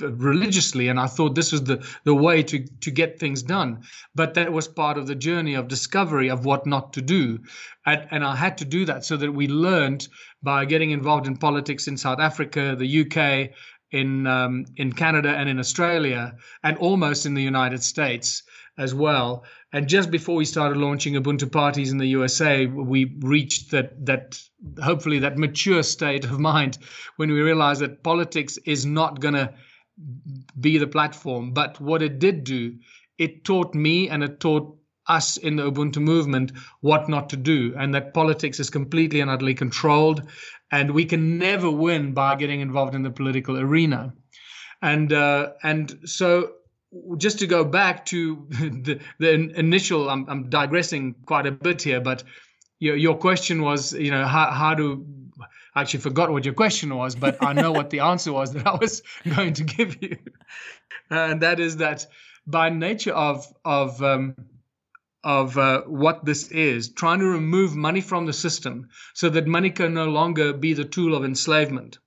religiously, 0.00 0.86
and 0.86 1.00
I 1.00 1.08
thought 1.08 1.34
this 1.34 1.50
was 1.50 1.64
the 1.64 1.84
the 2.04 2.14
way 2.14 2.42
to 2.44 2.64
to 2.64 2.90
get 2.90 3.18
things 3.18 3.42
done. 3.42 3.82
But 4.14 4.34
that 4.34 4.52
was 4.52 4.68
part 4.68 4.96
of 4.96 5.08
the 5.08 5.14
journey 5.16 5.54
of 5.54 5.66
discovery 5.66 6.30
of 6.30 6.44
what 6.44 6.66
not 6.66 6.92
to 6.94 7.02
do, 7.02 7.40
and, 7.84 8.06
and 8.12 8.24
I 8.24 8.36
had 8.36 8.56
to 8.58 8.64
do 8.64 8.84
that 8.84 9.04
so 9.04 9.16
that 9.16 9.32
we 9.32 9.48
learned 9.48 10.08
by 10.42 10.64
getting 10.64 10.90
involved 10.90 11.26
in 11.26 11.36
politics 11.36 11.88
in 11.88 11.96
South 11.96 12.20
Africa, 12.20 12.76
the 12.78 13.00
UK, 13.02 13.50
in 13.92 14.26
um, 14.26 14.66
in 14.76 14.92
Canada 14.92 15.30
and 15.30 15.48
in 15.48 15.58
Australia, 15.58 16.36
and 16.62 16.76
almost 16.78 17.26
in 17.26 17.34
the 17.34 17.42
United 17.42 17.82
States 17.82 18.42
as 18.78 18.94
well. 18.94 19.44
And 19.72 19.88
just 19.88 20.10
before 20.10 20.36
we 20.36 20.44
started 20.44 20.78
launching 20.78 21.14
Ubuntu 21.14 21.50
parties 21.50 21.92
in 21.92 21.98
the 21.98 22.08
USA, 22.08 22.66
we 22.66 23.16
reached 23.20 23.70
that 23.70 24.06
that 24.06 24.40
hopefully 24.82 25.20
that 25.20 25.38
mature 25.38 25.82
state 25.82 26.24
of 26.24 26.40
mind 26.52 26.78
when 27.16 27.30
we 27.30 27.40
realized 27.40 27.80
that 27.82 28.02
politics 28.02 28.58
is 28.64 28.86
not 28.86 29.20
going 29.20 29.34
to 29.34 29.52
be 30.58 30.78
the 30.78 30.86
platform. 30.86 31.52
But 31.52 31.80
what 31.80 32.02
it 32.02 32.18
did 32.18 32.44
do, 32.44 32.78
it 33.18 33.44
taught 33.44 33.74
me 33.74 34.08
and 34.08 34.22
it 34.24 34.40
taught 34.40 34.76
us 35.06 35.36
in 35.36 35.56
the 35.56 35.70
Ubuntu 35.70 35.98
movement 35.98 36.52
what 36.80 37.08
not 37.08 37.28
to 37.30 37.36
do, 37.36 37.74
and 37.76 37.94
that 37.94 38.14
politics 38.14 38.60
is 38.60 38.70
completely 38.70 39.20
and 39.20 39.30
utterly 39.30 39.54
controlled, 39.54 40.22
and 40.70 40.92
we 40.92 41.04
can 41.04 41.38
never 41.38 41.70
win 41.70 42.12
by 42.12 42.36
getting 42.36 42.60
involved 42.60 42.94
in 42.94 43.02
the 43.02 43.10
political 43.10 43.58
arena. 43.58 44.12
And 44.82 45.12
uh, 45.12 45.52
and 45.62 46.00
so 46.04 46.52
just 47.16 47.38
to 47.38 47.46
go 47.46 47.64
back 47.64 48.04
to 48.06 48.46
the, 48.50 49.00
the 49.18 49.32
initial, 49.58 50.10
I'm, 50.10 50.28
I'm 50.28 50.50
digressing 50.50 51.14
quite 51.26 51.46
a 51.46 51.52
bit 51.52 51.82
here, 51.82 52.00
but 52.00 52.22
your, 52.78 52.96
your 52.96 53.16
question 53.16 53.62
was, 53.62 53.92
you 53.92 54.10
know, 54.10 54.24
how, 54.26 54.50
how 54.50 54.74
do 54.74 55.06
I 55.74 55.82
actually 55.82 56.00
forgot 56.00 56.30
what 56.30 56.44
your 56.44 56.54
question 56.54 56.94
was, 56.94 57.14
but 57.14 57.42
I 57.42 57.52
know 57.52 57.72
what 57.72 57.90
the 57.90 58.00
answer 58.12 58.32
was 58.32 58.52
that 58.54 58.66
I 58.66 58.74
was 58.74 59.02
going 59.34 59.52
to 59.54 59.64
give 59.64 60.02
you, 60.02 60.16
and 61.10 61.40
that 61.42 61.60
is 61.60 61.76
that 61.76 62.06
by 62.46 62.70
nature 62.70 63.12
of 63.12 63.46
of 63.64 64.02
um, 64.02 64.34
of 65.22 65.58
uh, 65.58 65.82
what 65.82 66.24
this 66.24 66.50
is, 66.50 66.92
trying 66.92 67.18
to 67.20 67.26
remove 67.26 67.76
money 67.76 68.00
from 68.00 68.26
the 68.26 68.32
system 68.32 68.88
so 69.14 69.28
that 69.28 69.46
money 69.46 69.70
can 69.70 69.94
no 69.94 70.06
longer 70.06 70.52
be 70.52 70.72
the 70.72 70.84
tool 70.84 71.14
of 71.14 71.24
enslavement. 71.24 71.98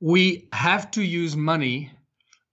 We 0.00 0.48
have 0.52 0.90
to 0.92 1.02
use 1.02 1.36
money 1.36 1.92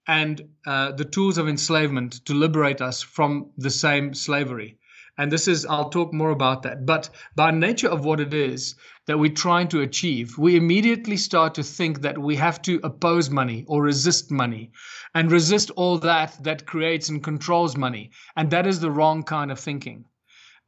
and 0.08 0.50
uh, 0.66 0.92
the 0.92 1.06
tools 1.06 1.38
of 1.38 1.48
enslavement 1.48 2.26
to 2.26 2.34
liberate 2.34 2.82
us 2.82 3.02
from 3.02 3.52
the 3.58 3.70
same 3.70 4.14
slavery. 4.14 4.78
And 5.18 5.32
this 5.32 5.48
is, 5.48 5.66
I'll 5.66 5.90
talk 5.90 6.14
more 6.14 6.30
about 6.30 6.64
that. 6.64 6.86
But 6.86 7.10
by 7.36 7.52
nature 7.52 7.90
of 7.90 8.06
what 8.06 8.20
it 8.20 8.34
is 8.34 8.76
that 9.08 9.18
we're 9.18 9.34
trying 9.34 9.68
to 9.70 9.82
achieve, 9.82 10.38
we 10.38 10.56
immediately 10.56 11.18
start 11.18 11.56
to 11.56 11.64
think 11.64 12.02
that 12.02 12.18
we 12.18 12.36
have 12.36 12.62
to 12.64 12.80
oppose 12.84 13.30
money 13.30 13.66
or 13.68 13.82
resist 13.82 14.30
money 14.30 14.72
and 15.16 15.32
resist 15.32 15.72
all 15.72 15.98
that 16.00 16.38
that 16.44 16.68
creates 16.68 17.10
and 17.10 17.24
controls 17.24 17.76
money. 17.76 18.12
And 18.36 18.52
that 18.52 18.68
is 18.68 18.80
the 18.80 18.92
wrong 18.92 19.24
kind 19.24 19.52
of 19.52 19.60
thinking. 19.60 20.06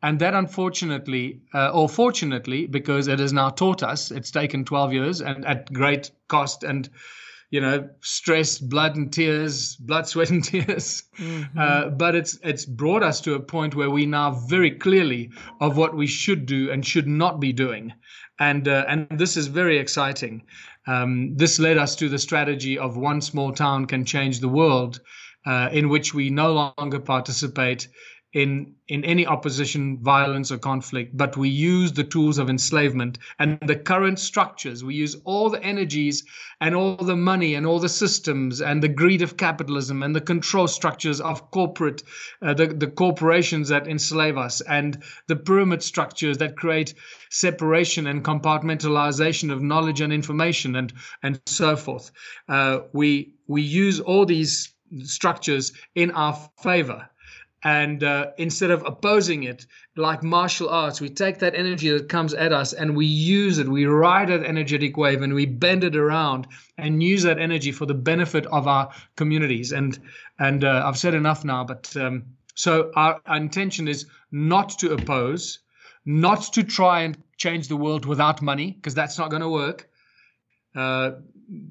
And 0.01 0.19
that, 0.19 0.33
unfortunately, 0.33 1.41
uh, 1.53 1.71
or 1.71 1.89
fortunately, 1.89 2.65
because 2.65 3.07
it 3.07 3.19
has 3.19 3.33
now 3.33 3.49
taught 3.49 3.83
us, 3.83 4.11
it's 4.11 4.31
taken 4.31 4.63
12 4.63 4.93
years 4.93 5.21
and 5.21 5.45
at 5.45 5.71
great 5.73 6.09
cost 6.27 6.63
and 6.63 6.89
you 7.49 7.61
know, 7.61 7.89
stress, 8.01 8.59
blood 8.59 8.95
and 8.95 9.11
tears, 9.11 9.75
blood, 9.75 10.07
sweat 10.07 10.29
and 10.29 10.43
tears. 10.43 11.03
Mm-hmm. 11.17 11.57
Uh, 11.57 11.89
but 11.89 12.15
it's 12.15 12.39
it's 12.43 12.65
brought 12.65 13.03
us 13.03 13.21
to 13.21 13.33
a 13.33 13.39
point 13.39 13.75
where 13.75 13.89
we 13.89 14.05
now 14.05 14.31
very 14.31 14.71
clearly 14.71 15.31
of 15.59 15.77
what 15.77 15.95
we 15.95 16.07
should 16.07 16.45
do 16.45 16.71
and 16.71 16.85
should 16.85 17.07
not 17.07 17.39
be 17.39 17.53
doing, 17.53 17.93
and 18.39 18.67
uh, 18.67 18.85
and 18.87 19.07
this 19.11 19.37
is 19.37 19.47
very 19.47 19.77
exciting. 19.77 20.43
Um, 20.87 21.35
this 21.35 21.59
led 21.59 21.77
us 21.77 21.95
to 21.97 22.09
the 22.09 22.17
strategy 22.17 22.77
of 22.77 22.97
one 22.97 23.21
small 23.21 23.51
town 23.51 23.85
can 23.85 24.05
change 24.05 24.39
the 24.39 24.49
world, 24.49 24.99
uh, 25.45 25.69
in 25.71 25.89
which 25.89 26.13
we 26.13 26.29
no 26.29 26.73
longer 26.77 26.99
participate 26.99 27.87
in 28.33 28.75
in 28.87 29.03
any 29.05 29.25
opposition, 29.25 29.97
violence, 30.01 30.51
or 30.51 30.57
conflict, 30.57 31.17
but 31.17 31.35
we 31.35 31.49
use 31.49 31.91
the 31.91 32.03
tools 32.03 32.37
of 32.37 32.49
enslavement 32.49 33.17
and 33.39 33.57
the 33.61 33.75
current 33.75 34.19
structures. 34.19 34.83
We 34.83 34.95
use 34.95 35.15
all 35.25 35.49
the 35.49 35.63
energies 35.63 36.23
and 36.61 36.75
all 36.75 36.95
the 36.95 37.15
money 37.15 37.55
and 37.55 37.65
all 37.65 37.79
the 37.79 37.89
systems 37.89 38.61
and 38.61 38.83
the 38.83 38.87
greed 38.87 39.23
of 39.23 39.37
capitalism 39.37 40.03
and 40.03 40.15
the 40.15 40.21
control 40.21 40.67
structures 40.67 41.21
of 41.21 41.49
corporate, 41.49 42.03
uh, 42.41 42.53
the, 42.53 42.67
the 42.67 42.87
corporations 42.87 43.69
that 43.69 43.87
enslave 43.87 44.37
us 44.37 44.61
and 44.61 45.03
the 45.27 45.35
pyramid 45.35 45.81
structures 45.81 46.37
that 46.37 46.55
create 46.55 46.93
separation 47.29 48.05
and 48.05 48.23
compartmentalization 48.23 49.51
of 49.51 49.61
knowledge 49.61 50.01
and 50.01 50.13
information 50.13 50.75
and 50.75 50.93
and 51.23 51.41
so 51.47 51.75
forth. 51.75 52.11
Uh, 52.47 52.81
we 52.93 53.33
we 53.47 53.63
use 53.63 53.99
all 53.99 54.25
these 54.25 54.73
structures 55.03 55.73
in 55.95 56.11
our 56.11 56.35
favor 56.61 57.09
and 57.63 58.03
uh, 58.03 58.27
instead 58.37 58.71
of 58.71 58.83
opposing 58.85 59.43
it 59.43 59.65
like 59.95 60.23
martial 60.23 60.69
arts 60.69 61.01
we 61.01 61.09
take 61.09 61.39
that 61.39 61.55
energy 61.55 61.89
that 61.89 62.07
comes 62.07 62.33
at 62.33 62.53
us 62.53 62.71
and 62.73 62.95
we 62.95 63.05
use 63.05 63.57
it. 63.57 63.67
We 63.67 63.85
ride 63.85 64.29
that 64.29 64.45
energetic 64.45 64.95
wave 64.95 65.21
and 65.21 65.33
we 65.33 65.45
bend 65.45 65.83
it 65.83 65.95
around 65.95 66.47
and 66.77 67.03
use 67.03 67.23
that 67.23 67.37
energy 67.37 67.71
for 67.71 67.85
the 67.85 67.93
benefit 67.93 68.45
of 68.47 68.67
our 68.67 68.89
communities. 69.15 69.71
And 69.73 69.99
and 70.39 70.63
uh, 70.63 70.83
i've 70.85 70.97
said 70.97 71.13
enough 71.13 71.43
now 71.43 71.63
but 71.63 71.95
um, 71.97 72.23
so 72.55 72.91
our, 72.95 73.19
our 73.25 73.37
intention 73.37 73.87
is 73.87 74.05
not 74.31 74.69
to 74.79 74.93
oppose 74.93 75.59
not 76.05 76.41
to 76.53 76.63
try 76.63 77.01
and 77.01 77.17
change 77.37 77.67
the 77.67 77.75
world 77.75 78.05
without 78.05 78.41
money 78.41 78.71
because 78.71 78.95
that's 78.95 79.17
not 79.17 79.29
going 79.29 79.41
to 79.41 79.49
work. 79.49 79.89
Uh, 80.75 81.11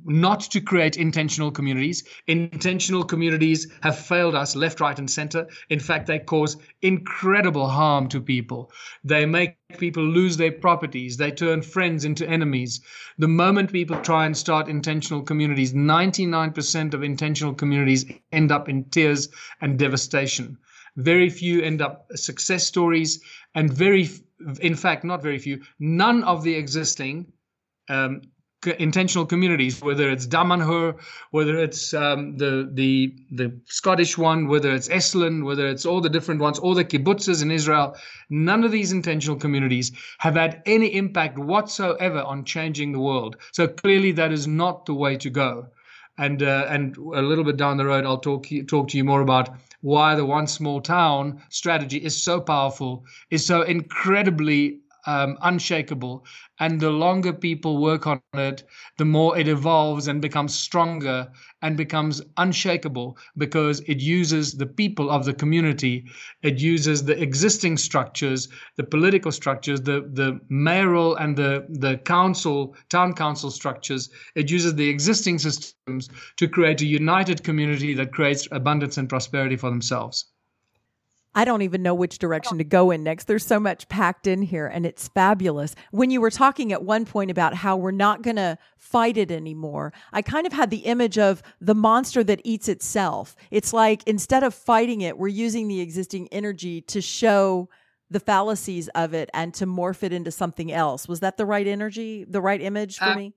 not 0.04 0.40
to 0.40 0.60
create 0.60 0.96
intentional 0.96 1.50
communities. 1.50 2.02
Intentional 2.26 3.04
communities 3.04 3.70
have 3.82 3.98
failed 3.98 4.34
us 4.34 4.56
left, 4.56 4.80
right, 4.80 4.98
and 4.98 5.08
center. 5.08 5.46
In 5.68 5.78
fact, 5.78 6.06
they 6.06 6.18
cause 6.18 6.56
incredible 6.82 7.68
harm 7.68 8.08
to 8.08 8.20
people. 8.20 8.72
They 9.04 9.24
make 9.24 9.56
people 9.78 10.02
lose 10.02 10.36
their 10.36 10.52
properties. 10.52 11.16
They 11.16 11.30
turn 11.30 11.62
friends 11.62 12.04
into 12.04 12.28
enemies. 12.28 12.80
The 13.18 13.28
moment 13.28 13.72
people 13.72 14.00
try 14.00 14.26
and 14.26 14.36
start 14.36 14.68
intentional 14.68 15.22
communities, 15.22 15.72
99% 15.72 16.94
of 16.94 17.02
intentional 17.02 17.54
communities 17.54 18.04
end 18.32 18.50
up 18.50 18.68
in 18.68 18.84
tears 18.84 19.28
and 19.60 19.78
devastation. 19.78 20.58
Very 20.96 21.30
few 21.30 21.62
end 21.62 21.80
up 21.80 22.06
success 22.14 22.66
stories, 22.66 23.20
and 23.54 23.72
very, 23.72 24.08
in 24.60 24.74
fact, 24.74 25.04
not 25.04 25.22
very 25.22 25.38
few, 25.38 25.62
none 25.78 26.24
of 26.24 26.42
the 26.42 26.54
existing 26.54 27.32
um, 27.88 28.22
intentional 28.66 29.24
communities, 29.24 29.80
whether 29.80 30.10
it's 30.10 30.26
Damanhur, 30.26 30.98
whether 31.30 31.56
it's 31.58 31.94
um, 31.94 32.36
the 32.36 32.68
the 32.72 33.14
the 33.30 33.60
Scottish 33.66 34.18
one, 34.18 34.48
whether 34.48 34.72
it's 34.72 34.88
Esalen, 34.88 35.44
whether 35.44 35.68
it's 35.68 35.86
all 35.86 36.00
the 36.00 36.10
different 36.10 36.40
ones, 36.40 36.58
all 36.58 36.74
the 36.74 36.84
kibbutzes 36.84 37.42
in 37.42 37.50
Israel. 37.50 37.96
None 38.30 38.64
of 38.64 38.72
these 38.72 38.92
intentional 38.92 39.36
communities 39.36 39.92
have 40.18 40.34
had 40.34 40.62
any 40.66 40.94
impact 40.94 41.38
whatsoever 41.38 42.20
on 42.22 42.44
changing 42.44 42.92
the 42.92 43.00
world. 43.00 43.36
So 43.52 43.68
clearly, 43.68 44.12
that 44.12 44.32
is 44.32 44.46
not 44.46 44.86
the 44.86 44.94
way 44.94 45.16
to 45.18 45.30
go. 45.30 45.68
And 46.18 46.42
uh, 46.42 46.66
and 46.68 46.96
a 46.96 47.22
little 47.22 47.44
bit 47.44 47.56
down 47.56 47.76
the 47.76 47.86
road, 47.86 48.04
I'll 48.04 48.18
talk 48.18 48.46
talk 48.66 48.88
to 48.88 48.96
you 48.96 49.04
more 49.04 49.20
about 49.20 49.50
why 49.82 50.16
the 50.16 50.26
one 50.26 50.48
small 50.48 50.80
town 50.80 51.40
strategy 51.48 51.98
is 51.98 52.20
so 52.20 52.40
powerful, 52.40 53.04
is 53.30 53.46
so 53.46 53.62
incredibly 53.62 54.80
um, 55.06 55.38
unshakable. 55.42 56.24
And 56.60 56.80
the 56.80 56.90
longer 56.90 57.32
people 57.32 57.80
work 57.80 58.06
on 58.06 58.20
it, 58.34 58.64
the 58.96 59.04
more 59.04 59.38
it 59.38 59.48
evolves 59.48 60.08
and 60.08 60.20
becomes 60.20 60.54
stronger 60.54 61.28
and 61.62 61.76
becomes 61.76 62.22
unshakable 62.36 63.18
because 63.36 63.80
it 63.80 64.00
uses 64.00 64.54
the 64.54 64.66
people 64.66 65.10
of 65.10 65.24
the 65.24 65.34
community. 65.34 66.06
It 66.42 66.58
uses 66.58 67.04
the 67.04 67.20
existing 67.20 67.76
structures, 67.78 68.48
the 68.76 68.84
political 68.84 69.32
structures, 69.32 69.80
the, 69.80 70.08
the 70.12 70.40
mayoral 70.48 71.16
and 71.16 71.36
the, 71.36 71.66
the 71.68 71.98
council, 71.98 72.76
town 72.88 73.14
council 73.14 73.50
structures. 73.50 74.10
It 74.34 74.50
uses 74.50 74.74
the 74.74 74.88
existing 74.88 75.38
systems 75.38 76.08
to 76.36 76.48
create 76.48 76.80
a 76.80 76.86
united 76.86 77.42
community 77.44 77.94
that 77.94 78.12
creates 78.12 78.48
abundance 78.50 78.98
and 78.98 79.08
prosperity 79.08 79.56
for 79.56 79.70
themselves. 79.70 80.26
I 81.38 81.44
don't 81.44 81.62
even 81.62 81.84
know 81.84 81.94
which 81.94 82.18
direction 82.18 82.58
to 82.58 82.64
go 82.64 82.90
in 82.90 83.04
next. 83.04 83.28
There's 83.28 83.46
so 83.46 83.60
much 83.60 83.88
packed 83.88 84.26
in 84.26 84.42
here 84.42 84.66
and 84.66 84.84
it's 84.84 85.06
fabulous. 85.06 85.76
When 85.92 86.10
you 86.10 86.20
were 86.20 86.32
talking 86.32 86.72
at 86.72 86.82
one 86.82 87.04
point 87.04 87.30
about 87.30 87.54
how 87.54 87.76
we're 87.76 87.92
not 87.92 88.22
going 88.22 88.34
to 88.34 88.58
fight 88.76 89.16
it 89.16 89.30
anymore, 89.30 89.92
I 90.12 90.20
kind 90.20 90.48
of 90.48 90.52
had 90.52 90.70
the 90.70 90.78
image 90.78 91.16
of 91.16 91.44
the 91.60 91.76
monster 91.76 92.24
that 92.24 92.40
eats 92.42 92.68
itself. 92.68 93.36
It's 93.52 93.72
like 93.72 94.02
instead 94.02 94.42
of 94.42 94.52
fighting 94.52 95.02
it, 95.02 95.16
we're 95.16 95.28
using 95.28 95.68
the 95.68 95.80
existing 95.80 96.26
energy 96.32 96.80
to 96.80 97.00
show 97.00 97.68
the 98.10 98.18
fallacies 98.18 98.88
of 98.96 99.14
it 99.14 99.30
and 99.32 99.54
to 99.54 99.64
morph 99.64 100.02
it 100.02 100.12
into 100.12 100.32
something 100.32 100.72
else. 100.72 101.06
Was 101.06 101.20
that 101.20 101.36
the 101.36 101.46
right 101.46 101.68
energy, 101.68 102.24
the 102.24 102.40
right 102.40 102.60
image 102.60 102.98
for 102.98 103.04
uh, 103.04 103.14
me? 103.14 103.32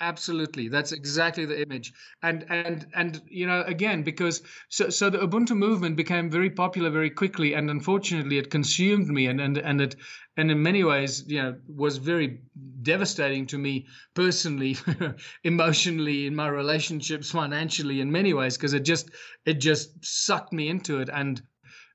Absolutely 0.00 0.68
that's 0.68 0.92
exactly 0.92 1.44
the 1.44 1.60
image 1.62 1.92
and 2.22 2.44
and 2.48 2.86
and 2.94 3.20
you 3.28 3.46
know 3.46 3.62
again 3.66 4.02
because 4.02 4.42
so 4.68 4.88
so 4.88 5.10
the 5.10 5.18
ubuntu 5.18 5.56
movement 5.56 5.96
became 5.96 6.30
very 6.30 6.50
popular 6.50 6.90
very 6.90 7.10
quickly 7.10 7.54
and 7.54 7.68
unfortunately 7.70 8.38
it 8.38 8.50
consumed 8.50 9.08
me 9.08 9.26
and 9.26 9.40
and 9.40 9.58
and 9.58 9.80
it 9.80 9.96
and 10.36 10.50
in 10.50 10.62
many 10.62 10.84
ways 10.84 11.24
you 11.26 11.42
know 11.42 11.54
was 11.68 11.96
very 11.96 12.40
devastating 12.82 13.46
to 13.46 13.58
me 13.58 13.86
personally 14.14 14.76
emotionally 15.44 16.26
in 16.26 16.34
my 16.34 16.48
relationships 16.48 17.30
financially 17.30 18.00
in 18.00 18.10
many 18.10 18.32
ways 18.32 18.56
because 18.56 18.74
it 18.74 18.84
just 18.84 19.10
it 19.46 19.54
just 19.54 20.04
sucked 20.04 20.52
me 20.52 20.68
into 20.68 21.00
it 21.00 21.08
and 21.12 21.42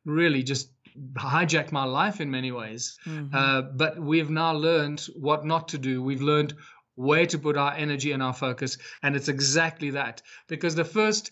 really 0.05 0.43
just 0.43 0.69
hijacked 1.15 1.71
my 1.71 1.83
life 1.83 2.21
in 2.21 2.29
many 2.29 2.51
ways. 2.51 2.97
Mm-hmm. 3.05 3.35
Uh, 3.35 3.61
but 3.61 3.99
we've 3.99 4.29
now 4.29 4.53
learned 4.53 5.01
what 5.15 5.45
not 5.45 5.67
to 5.69 5.77
do. 5.77 6.03
We've 6.03 6.21
learned 6.21 6.53
where 6.95 7.25
to 7.25 7.39
put 7.39 7.57
our 7.57 7.73
energy 7.73 8.11
and 8.11 8.21
our 8.21 8.33
focus 8.33 8.77
and 9.01 9.15
it's 9.15 9.29
exactly 9.29 9.91
that. 9.91 10.21
Because 10.47 10.75
the 10.75 10.85
first 10.85 11.31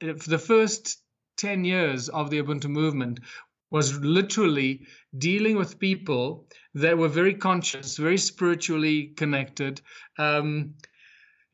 the 0.00 0.38
first 0.38 1.02
10 1.38 1.64
years 1.64 2.08
of 2.08 2.30
the 2.30 2.42
ubuntu 2.42 2.68
movement 2.68 3.20
was 3.70 3.98
literally 4.00 4.86
dealing 5.16 5.56
with 5.56 5.78
people 5.78 6.46
that 6.74 6.96
were 6.96 7.08
very 7.08 7.34
conscious 7.34 7.96
very 7.96 8.18
spiritually 8.18 9.08
connected 9.16 9.80
um, 10.18 10.74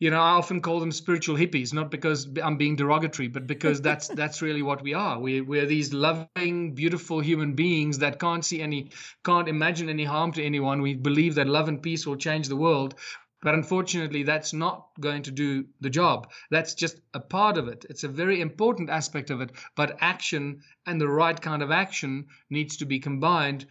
you 0.05 0.11
know, 0.11 0.21
I 0.21 0.33
often 0.33 0.61
call 0.61 0.81
them 0.81 0.93
spiritual 0.93 1.35
hippies, 1.35 1.73
not 1.73 1.91
because 1.91 2.29
I'm 2.43 2.59
being 2.59 2.77
derogatory, 2.77 3.29
but 3.29 3.47
because 3.47 3.81
that's 3.81 4.09
that's 4.21 4.43
really 4.43 4.61
what 4.61 4.83
we 4.83 4.93
are. 4.93 5.19
We 5.19 5.41
we're 5.41 5.65
these 5.65 5.95
loving, 5.95 6.75
beautiful 6.75 7.21
human 7.21 7.55
beings 7.55 8.01
that 8.01 8.21
can't 8.21 8.45
see 8.45 8.61
any, 8.61 8.91
can't 9.25 9.49
imagine 9.49 9.89
any 9.89 10.05
harm 10.05 10.33
to 10.33 10.45
anyone. 10.45 10.83
We 10.83 10.93
believe 10.93 11.37
that 11.37 11.47
love 11.47 11.69
and 11.69 11.83
peace 11.83 12.07
will 12.07 12.17
change 12.17 12.49
the 12.49 12.63
world, 12.67 12.97
but 13.41 13.55
unfortunately, 13.55 14.25
that's 14.25 14.53
not 14.53 14.89
going 15.01 15.23
to 15.23 15.31
do 15.31 15.65
the 15.81 15.89
job. 15.89 16.31
That's 16.51 16.75
just 16.75 17.01
a 17.15 17.21
part 17.21 17.57
of 17.57 17.69
it. 17.69 17.87
It's 17.89 18.05
a 18.05 18.09
very 18.09 18.43
important 18.43 18.91
aspect 18.91 19.31
of 19.31 19.41
it, 19.41 19.53
but 19.75 19.97
action 20.03 20.65
and 20.85 21.01
the 21.01 21.09
right 21.09 21.41
kind 21.41 21.63
of 21.63 21.71
action 21.71 22.27
needs 22.51 22.77
to 22.77 22.85
be 22.85 23.01
combined 23.01 23.65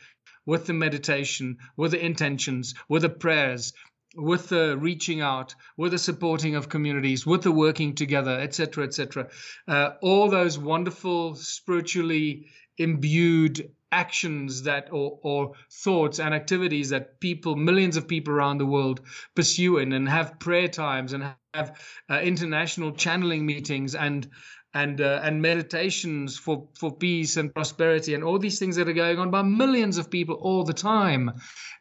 with 0.47 0.65
the 0.65 0.73
meditation, 0.73 1.57
with 1.77 1.91
the 1.91 2.03
intentions, 2.03 2.73
with 2.89 3.03
the 3.03 3.09
prayers, 3.09 3.73
with 4.15 4.49
the 4.49 4.77
reaching 4.77 5.21
out, 5.21 5.55
with 5.77 5.91
the 5.91 5.97
supporting 5.97 6.55
of 6.55 6.69
communities, 6.69 7.25
with 7.25 7.41
the 7.41 7.51
working 7.51 7.95
together, 7.95 8.39
etc., 8.39 8.85
etc. 8.85 9.27
Uh, 9.67 9.91
all 10.01 10.29
those 10.29 10.57
wonderful 10.57 11.35
spiritually 11.35 12.47
imbued 12.77 13.71
actions 13.91 14.63
that 14.63 14.89
or, 14.91 15.19
or 15.21 15.53
thoughts 15.71 16.19
and 16.19 16.33
activities 16.33 16.89
that 16.89 17.19
people 17.19 17.55
millions 17.55 17.95
of 17.95 18.07
people 18.07 18.33
around 18.33 18.57
the 18.57 18.65
world 18.65 19.01
pursue 19.35 19.77
in 19.77 19.93
and 19.93 20.09
have 20.09 20.39
prayer 20.39 20.67
times 20.67 21.13
and 21.13 21.23
have 21.53 21.79
uh, 22.09 22.19
international 22.19 22.91
channeling 22.91 23.45
meetings 23.45 23.93
and 23.93 24.27
and 24.73 24.99
uh, 25.01 25.19
and 25.23 25.39
meditations 25.39 26.35
for 26.37 26.67
for 26.73 26.91
peace 26.91 27.37
and 27.37 27.53
prosperity 27.53 28.15
and 28.15 28.23
all 28.23 28.39
these 28.39 28.57
things 28.57 28.75
that 28.75 28.89
are 28.89 28.93
going 28.93 29.19
on 29.19 29.29
by 29.29 29.43
millions 29.43 29.99
of 29.99 30.09
people 30.09 30.35
all 30.35 30.63
the 30.63 30.73
time 30.73 31.31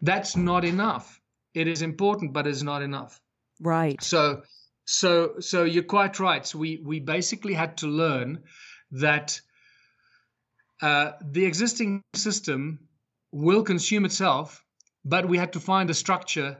that's 0.02 0.36
not 0.36 0.66
enough 0.66 1.21
it 1.54 1.68
is 1.68 1.82
important, 1.82 2.32
but 2.32 2.47
it's 2.47 2.62
not 2.62 2.82
enough. 2.82 3.21
Right. 3.61 4.02
So, 4.02 4.42
so, 4.85 5.35
so 5.40 5.64
you're 5.64 5.82
quite 5.82 6.18
right. 6.18 6.47
So 6.47 6.59
we 6.59 6.80
we 6.85 7.00
basically 7.00 7.54
had 7.54 7.76
to 7.78 7.87
learn 7.87 8.42
that 8.92 9.40
uh, 10.80 11.12
the 11.23 11.44
existing 11.44 12.02
system 12.14 12.80
will 13.30 13.62
consume 13.62 14.04
itself, 14.04 14.64
but 15.04 15.28
we 15.28 15.38
had 15.38 15.53
to 15.53 15.61
find 15.61 15.88
a 15.90 15.94
structure 15.94 16.59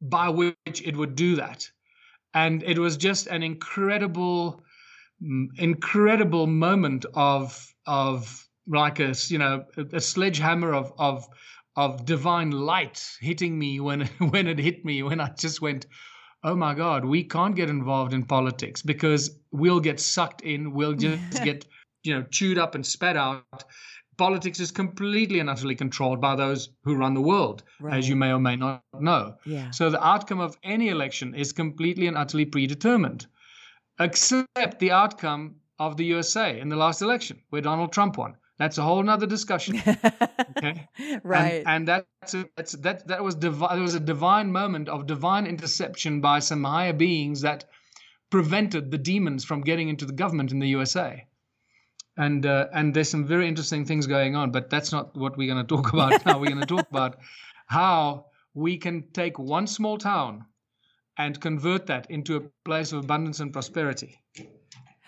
by 0.00 0.28
which 0.28 0.82
it 0.84 0.96
would 0.96 1.14
do 1.14 1.36
that, 1.36 1.68
and 2.34 2.62
it 2.62 2.78
was 2.78 2.96
just 2.96 3.26
an 3.26 3.42
incredible, 3.42 4.62
mm, 5.22 5.46
incredible 5.58 6.46
moment 6.46 7.04
of 7.14 7.74
of 7.86 8.48
like 8.66 9.00
a 9.00 9.14
you 9.26 9.38
know 9.38 9.64
a 9.92 10.00
sledgehammer 10.00 10.72
of 10.72 10.92
of 10.98 11.28
of 11.76 12.04
divine 12.04 12.50
light 12.50 13.16
hitting 13.20 13.58
me 13.58 13.80
when 13.80 14.06
when 14.30 14.46
it 14.46 14.58
hit 14.58 14.84
me 14.84 15.02
when 15.02 15.20
I 15.20 15.30
just 15.30 15.60
went 15.62 15.86
oh 16.44 16.54
my 16.54 16.74
god 16.74 17.04
we 17.04 17.24
can't 17.24 17.56
get 17.56 17.70
involved 17.70 18.12
in 18.12 18.24
politics 18.24 18.82
because 18.82 19.30
we'll 19.50 19.80
get 19.80 20.00
sucked 20.00 20.42
in 20.42 20.72
we'll 20.72 20.94
just 20.94 21.44
get 21.44 21.66
you 22.02 22.14
know 22.14 22.24
chewed 22.30 22.58
up 22.58 22.74
and 22.74 22.84
spat 22.84 23.16
out 23.16 23.64
politics 24.18 24.60
is 24.60 24.70
completely 24.70 25.40
and 25.40 25.48
utterly 25.48 25.74
controlled 25.74 26.20
by 26.20 26.36
those 26.36 26.68
who 26.84 26.94
run 26.94 27.14
the 27.14 27.20
world 27.20 27.62
right. 27.80 27.98
as 27.98 28.08
you 28.08 28.14
may 28.14 28.30
or 28.30 28.38
may 28.38 28.56
not 28.56 28.82
know 29.00 29.34
yeah. 29.46 29.70
so 29.70 29.88
the 29.88 30.06
outcome 30.06 30.40
of 30.40 30.56
any 30.62 30.88
election 30.88 31.34
is 31.34 31.52
completely 31.52 32.06
and 32.06 32.16
utterly 32.16 32.44
predetermined 32.44 33.26
except 33.98 34.78
the 34.78 34.90
outcome 34.90 35.54
of 35.78 35.96
the 35.96 36.04
USA 36.04 36.60
in 36.60 36.68
the 36.68 36.76
last 36.76 37.02
election 37.02 37.40
where 37.50 37.62
Donald 37.62 37.92
Trump 37.92 38.18
won 38.18 38.36
that's 38.58 38.78
a 38.78 38.82
whole 38.82 39.02
nother 39.02 39.26
discussion. 39.26 39.80
Okay. 40.58 40.86
right. 41.24 41.64
And, 41.66 41.88
and 41.88 41.88
that's, 41.88 42.34
a, 42.34 42.46
that's 42.56 42.72
that 42.72 43.08
that 43.08 43.24
was 43.24 43.34
divi- 43.34 43.66
there 43.72 43.82
was 43.82 43.96
a 43.96 44.00
divine 44.00 44.52
moment 44.52 44.88
of 44.88 45.08
divine 45.08 45.46
interception 45.46 46.20
by 46.20 46.38
some 46.38 46.62
higher 46.62 46.92
beings 46.92 47.40
that 47.40 47.64
prevented 48.30 48.92
the 48.92 48.98
demons 48.98 49.44
from 49.44 49.62
getting 49.62 49.88
into 49.88 50.04
the 50.04 50.12
government 50.12 50.52
in 50.52 50.60
the 50.60 50.68
USA. 50.68 51.26
And 52.16 52.46
uh, 52.46 52.68
and 52.72 52.94
there's 52.94 53.08
some 53.08 53.26
very 53.26 53.48
interesting 53.48 53.84
things 53.84 54.06
going 54.06 54.36
on, 54.36 54.52
but 54.52 54.70
that's 54.70 54.92
not 54.92 55.16
what 55.16 55.36
we're 55.36 55.52
going 55.52 55.66
to 55.66 55.76
talk 55.76 55.92
about 55.92 56.24
now. 56.24 56.38
We're 56.38 56.54
going 56.54 56.60
to 56.60 56.66
talk 56.66 56.88
about 56.90 57.18
how 57.66 58.26
we 58.54 58.76
can 58.76 59.04
take 59.12 59.38
one 59.38 59.66
small 59.66 59.98
town 59.98 60.44
and 61.18 61.40
convert 61.40 61.86
that 61.86 62.10
into 62.10 62.36
a 62.36 62.40
place 62.64 62.92
of 62.92 63.04
abundance 63.04 63.40
and 63.40 63.52
prosperity. 63.52 64.20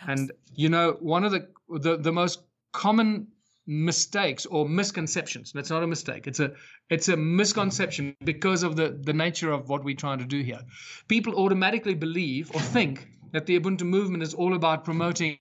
And 0.06 0.32
you 0.54 0.68
know, 0.68 0.96
one 1.00 1.24
of 1.24 1.32
the 1.32 1.48
the, 1.68 1.96
the 1.96 2.12
most 2.12 2.40
common 2.72 3.28
mistakes 3.66 4.46
or 4.46 4.68
misconceptions. 4.68 5.52
That's 5.52 5.70
not 5.70 5.82
a 5.82 5.86
mistake. 5.86 6.26
It's 6.26 6.40
a 6.40 6.52
it's 6.90 7.08
a 7.08 7.16
misconception 7.16 8.16
because 8.24 8.62
of 8.62 8.76
the 8.76 8.98
the 9.02 9.12
nature 9.12 9.50
of 9.50 9.68
what 9.68 9.84
we're 9.84 9.96
trying 9.96 10.18
to 10.18 10.26
do 10.26 10.42
here. 10.42 10.60
People 11.08 11.34
automatically 11.36 11.94
believe 11.94 12.50
or 12.54 12.60
think 12.60 13.08
that 13.32 13.46
the 13.46 13.58
Ubuntu 13.58 13.82
movement 13.82 14.22
is 14.22 14.34
all 14.34 14.54
about 14.54 14.84
promoting 14.84 15.38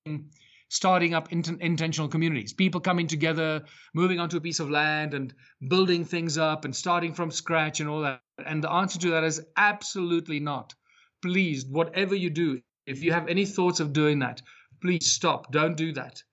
starting 0.70 1.14
up 1.14 1.32
int- 1.32 1.62
intentional 1.62 2.08
communities, 2.08 2.52
people 2.52 2.82
coming 2.82 3.06
together, 3.06 3.62
moving 3.94 4.20
onto 4.20 4.38
a 4.38 4.42
piece 4.42 4.60
of 4.60 4.72
land 4.72 5.14
and 5.14 5.32
building 5.68 6.04
things 6.04 6.36
up 6.36 6.66
and 6.66 6.76
starting 6.76 7.14
from 7.14 7.30
scratch 7.30 7.80
and 7.80 7.88
all 7.88 8.02
that. 8.02 8.22
And 8.44 8.64
the 8.64 8.72
answer 8.72 8.98
to 9.00 9.12
that 9.12 9.24
is 9.24 9.46
absolutely 9.56 10.40
not. 10.40 10.74
Please, 11.22 11.64
whatever 11.66 12.16
you 12.16 12.32
do, 12.32 12.60
if 12.88 13.04
you 13.04 13.12
have 13.12 13.28
any 13.28 13.46
thoughts 13.46 13.80
of 13.80 13.94
doing 13.94 14.20
that, 14.20 14.42
please 14.82 15.12
stop. 15.12 15.52
Don't 15.52 15.78
do 15.78 15.94
that 15.94 16.24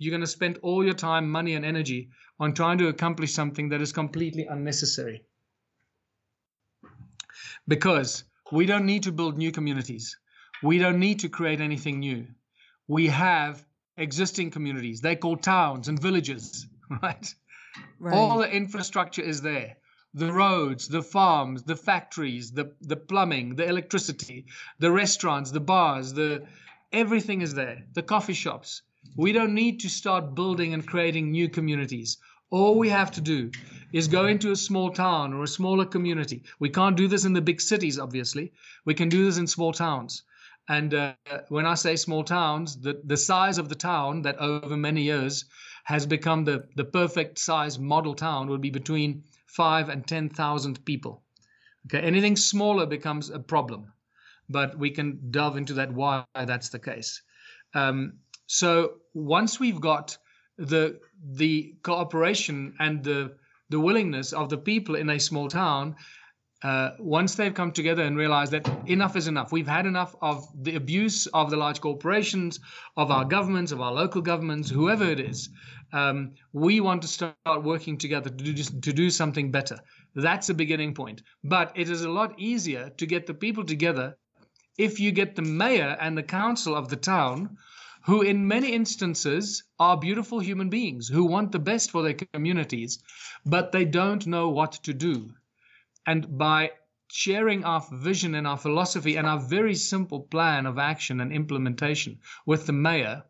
you're 0.00 0.10
going 0.10 0.22
to 0.22 0.26
spend 0.26 0.58
all 0.62 0.82
your 0.82 0.94
time, 0.94 1.30
money, 1.30 1.54
and 1.54 1.64
energy 1.64 2.08
on 2.40 2.54
trying 2.54 2.78
to 2.78 2.88
accomplish 2.88 3.34
something 3.34 3.68
that 3.68 3.82
is 3.82 3.92
completely 3.92 4.46
unnecessary. 4.46 5.22
Because 7.68 8.24
we 8.50 8.64
don't 8.64 8.86
need 8.86 9.02
to 9.02 9.12
build 9.12 9.36
new 9.36 9.52
communities. 9.52 10.16
We 10.62 10.78
don't 10.78 10.98
need 10.98 11.20
to 11.20 11.28
create 11.28 11.60
anything 11.60 12.00
new. 12.00 12.26
We 12.88 13.08
have 13.08 13.66
existing 13.98 14.52
communities. 14.52 15.02
They're 15.02 15.16
called 15.16 15.42
towns 15.42 15.88
and 15.88 16.00
villages, 16.00 16.66
right? 17.02 17.34
right? 17.98 18.14
All 18.14 18.38
the 18.38 18.50
infrastructure 18.50 19.22
is 19.22 19.42
there. 19.42 19.76
The 20.14 20.32
roads, 20.32 20.88
the 20.88 21.02
farms, 21.02 21.62
the 21.64 21.76
factories, 21.76 22.52
the, 22.52 22.72
the 22.80 22.96
plumbing, 22.96 23.56
the 23.56 23.68
electricity, 23.68 24.46
the 24.78 24.90
restaurants, 24.90 25.50
the 25.50 25.60
bars, 25.60 26.14
the 26.14 26.46
everything 26.90 27.42
is 27.42 27.52
there. 27.52 27.84
The 27.92 28.02
coffee 28.02 28.32
shops. 28.32 28.80
We 29.16 29.32
don't 29.32 29.54
need 29.54 29.80
to 29.80 29.88
start 29.88 30.34
building 30.34 30.74
and 30.74 30.86
creating 30.86 31.30
new 31.30 31.48
communities. 31.48 32.18
All 32.50 32.78
we 32.78 32.88
have 32.88 33.10
to 33.12 33.20
do 33.20 33.50
is 33.92 34.08
go 34.08 34.26
into 34.26 34.50
a 34.50 34.56
small 34.56 34.90
town 34.90 35.32
or 35.32 35.42
a 35.42 35.48
smaller 35.48 35.84
community. 35.84 36.42
We 36.58 36.68
can't 36.68 36.96
do 36.96 37.08
this 37.08 37.24
in 37.24 37.32
the 37.32 37.40
big 37.40 37.60
cities, 37.60 37.98
obviously. 37.98 38.52
We 38.84 38.94
can 38.94 39.08
do 39.08 39.24
this 39.24 39.38
in 39.38 39.46
small 39.46 39.72
towns. 39.72 40.22
And 40.68 40.94
uh, 40.94 41.14
when 41.48 41.66
I 41.66 41.74
say 41.74 41.96
small 41.96 42.22
towns, 42.22 42.76
the, 42.76 43.00
the 43.04 43.16
size 43.16 43.58
of 43.58 43.68
the 43.68 43.74
town 43.74 44.22
that 44.22 44.38
over 44.38 44.76
many 44.76 45.02
years 45.02 45.44
has 45.84 46.06
become 46.06 46.44
the, 46.44 46.68
the 46.76 46.84
perfect 46.84 47.38
size 47.38 47.78
model 47.78 48.14
town 48.14 48.48
would 48.48 48.60
be 48.60 48.70
between 48.70 49.24
five 49.46 49.88
and 49.88 50.06
10,000 50.06 50.84
people. 50.84 51.22
Okay, 51.86 52.00
anything 52.06 52.36
smaller 52.36 52.86
becomes 52.86 53.30
a 53.30 53.38
problem, 53.38 53.92
but 54.48 54.78
we 54.78 54.90
can 54.90 55.18
delve 55.30 55.56
into 55.56 55.74
that 55.74 55.92
why 55.92 56.24
that's 56.34 56.68
the 56.68 56.78
case. 56.78 57.22
Um, 57.74 58.18
so 58.50 58.94
once 59.14 59.60
we've 59.60 59.80
got 59.80 60.18
the 60.58 60.98
the 61.34 61.72
cooperation 61.82 62.74
and 62.80 63.04
the 63.04 63.32
the 63.68 63.78
willingness 63.78 64.32
of 64.32 64.48
the 64.48 64.58
people 64.58 64.96
in 64.96 65.08
a 65.08 65.20
small 65.20 65.48
town 65.48 65.94
uh, 66.64 66.90
once 66.98 67.36
they've 67.36 67.54
come 67.54 67.70
together 67.70 68.02
and 68.02 68.16
realized 68.18 68.52
that 68.52 68.68
enough 68.86 69.16
is 69.16 69.28
enough, 69.28 69.50
we've 69.50 69.66
had 69.66 69.86
enough 69.86 70.14
of 70.20 70.46
the 70.62 70.74
abuse 70.74 71.26
of 71.28 71.48
the 71.48 71.56
large 71.56 71.80
corporations, 71.80 72.60
of 72.98 73.10
our 73.10 73.24
governments, 73.24 73.72
of 73.72 73.80
our 73.80 73.92
local 73.92 74.20
governments, 74.20 74.68
whoever 74.68 75.04
it 75.04 75.20
is, 75.20 75.48
um, 75.94 76.32
we 76.52 76.80
want 76.80 77.00
to 77.00 77.08
start 77.08 77.36
working 77.62 77.96
together 77.96 78.28
to 78.28 78.52
do, 78.52 78.62
to 78.62 78.92
do 78.92 79.08
something 79.08 79.50
better. 79.50 79.78
That's 80.14 80.50
a 80.50 80.54
beginning 80.54 80.92
point. 80.92 81.22
But 81.42 81.72
it 81.76 81.88
is 81.88 82.02
a 82.02 82.10
lot 82.10 82.38
easier 82.38 82.90
to 82.90 83.06
get 83.06 83.26
the 83.26 83.32
people 83.32 83.64
together 83.64 84.18
if 84.76 85.00
you 85.00 85.12
get 85.12 85.36
the 85.36 85.42
mayor 85.42 85.96
and 85.98 86.16
the 86.16 86.22
council 86.22 86.76
of 86.76 86.88
the 86.88 86.96
town, 86.96 87.56
who 88.02 88.22
in 88.22 88.48
many 88.48 88.72
instances 88.72 89.64
are 89.78 89.96
beautiful 89.96 90.40
human 90.40 90.68
beings 90.68 91.08
who 91.08 91.24
want 91.24 91.52
the 91.52 91.58
best 91.58 91.90
for 91.90 92.02
their 92.02 92.14
communities, 92.14 93.02
but 93.44 93.72
they 93.72 93.84
don't 93.84 94.26
know 94.26 94.48
what 94.48 94.72
to 94.72 94.92
do 94.92 95.30
and 96.06 96.38
by 96.38 96.70
sharing 97.12 97.64
our 97.64 97.84
vision 97.92 98.34
and 98.34 98.46
our 98.46 98.56
philosophy 98.56 99.16
and 99.16 99.26
our 99.26 99.38
very 99.38 99.74
simple 99.74 100.20
plan 100.20 100.66
of 100.66 100.78
action 100.78 101.20
and 101.20 101.32
implementation 101.32 102.18
with 102.46 102.66
the 102.66 102.72
mayor, 102.72 103.22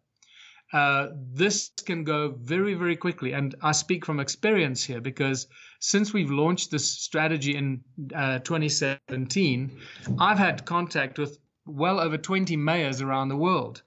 uh, 0.72 1.08
this 1.32 1.70
can 1.84 2.04
go 2.04 2.30
very, 2.40 2.74
very 2.74 2.96
quickly. 2.96 3.32
And 3.32 3.54
I 3.62 3.72
speak 3.72 4.06
from 4.06 4.20
experience 4.20 4.84
here 4.84 5.00
because 5.00 5.48
since 5.80 6.12
we've 6.12 6.30
launched 6.30 6.70
this 6.70 6.88
strategy 6.88 7.56
in 7.56 7.82
uh, 8.14 8.38
2017, 8.38 9.78
I've 10.18 10.38
had 10.38 10.64
contact 10.64 11.18
with 11.18 11.38
well 11.66 11.98
over 11.98 12.16
20 12.16 12.56
mayors 12.56 13.00
around 13.00 13.28
the 13.28 13.36
world. 13.36 13.82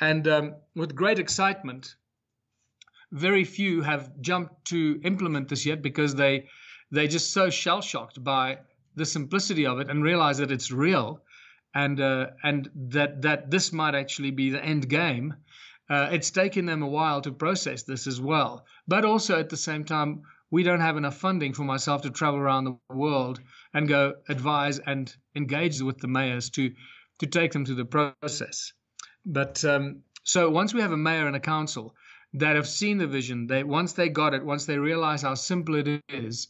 And 0.00 0.28
um, 0.28 0.54
with 0.74 0.94
great 0.94 1.18
excitement, 1.18 1.96
very 3.12 3.44
few 3.44 3.82
have 3.82 4.20
jumped 4.20 4.66
to 4.66 5.00
implement 5.04 5.48
this 5.48 5.64
yet 5.64 5.80
because 5.80 6.14
they 6.14 6.48
they're 6.90 7.06
just 7.06 7.32
so 7.32 7.50
shell 7.50 7.80
shocked 7.80 8.22
by 8.22 8.58
the 8.94 9.06
simplicity 9.06 9.66
of 9.66 9.80
it 9.80 9.90
and 9.90 10.02
realize 10.02 10.38
that 10.38 10.50
it's 10.50 10.70
real 10.70 11.22
and 11.74 12.00
uh, 12.00 12.28
and 12.42 12.70
that 12.74 13.22
that 13.22 13.50
this 13.50 13.72
might 13.72 13.94
actually 13.94 14.30
be 14.30 14.50
the 14.50 14.64
end 14.64 14.88
game. 14.88 15.34
Uh, 15.88 16.08
it's 16.10 16.30
taken 16.30 16.66
them 16.66 16.82
a 16.82 16.88
while 16.88 17.20
to 17.20 17.30
process 17.30 17.84
this 17.84 18.06
as 18.06 18.20
well, 18.20 18.66
but 18.88 19.04
also 19.04 19.38
at 19.38 19.48
the 19.48 19.56
same 19.56 19.84
time, 19.84 20.22
we 20.50 20.62
don't 20.62 20.80
have 20.80 20.96
enough 20.96 21.16
funding 21.16 21.52
for 21.52 21.62
myself 21.62 22.02
to 22.02 22.10
travel 22.10 22.40
around 22.40 22.64
the 22.64 22.76
world 22.92 23.40
and 23.72 23.86
go 23.86 24.14
advise 24.28 24.78
and 24.80 25.14
engage 25.36 25.80
with 25.80 25.98
the 25.98 26.08
mayors 26.08 26.50
to 26.50 26.74
to 27.20 27.26
take 27.26 27.52
them 27.52 27.64
through 27.64 27.76
the 27.76 27.84
process. 27.84 28.72
But 29.26 29.64
um, 29.64 30.04
so 30.22 30.48
once 30.48 30.72
we 30.72 30.80
have 30.80 30.92
a 30.92 30.96
mayor 30.96 31.26
and 31.26 31.34
a 31.34 31.40
council 31.40 31.96
that 32.34 32.54
have 32.54 32.68
seen 32.68 32.98
the 32.98 33.08
vision, 33.08 33.48
they 33.48 33.64
once 33.64 33.92
they 33.92 34.08
got 34.08 34.34
it, 34.34 34.44
once 34.44 34.66
they 34.66 34.78
realize 34.78 35.22
how 35.22 35.34
simple 35.34 35.74
it 35.74 36.02
is, 36.08 36.48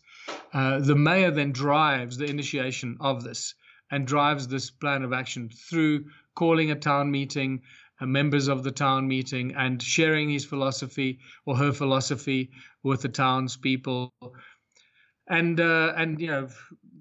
uh, 0.52 0.80
the 0.80 0.94
mayor 0.94 1.30
then 1.30 1.52
drives 1.52 2.18
the 2.18 2.26
initiation 2.26 2.98
of 3.00 3.24
this 3.24 3.54
and 3.90 4.06
drives 4.06 4.46
this 4.46 4.70
plan 4.70 5.02
of 5.02 5.12
action 5.14 5.48
through 5.48 6.04
calling 6.34 6.70
a 6.70 6.74
town 6.74 7.10
meeting, 7.10 7.62
uh, 8.00 8.06
members 8.06 8.46
of 8.46 8.62
the 8.62 8.72
town 8.72 9.08
meeting, 9.08 9.54
and 9.54 9.82
sharing 9.82 10.28
his 10.28 10.44
philosophy 10.44 11.18
or 11.46 11.56
her 11.56 11.72
philosophy 11.72 12.50
with 12.82 13.00
the 13.00 13.08
townspeople. 13.08 14.12
And 15.28 15.58
uh, 15.60 15.94
and 15.96 16.20
you 16.20 16.26
know, 16.26 16.48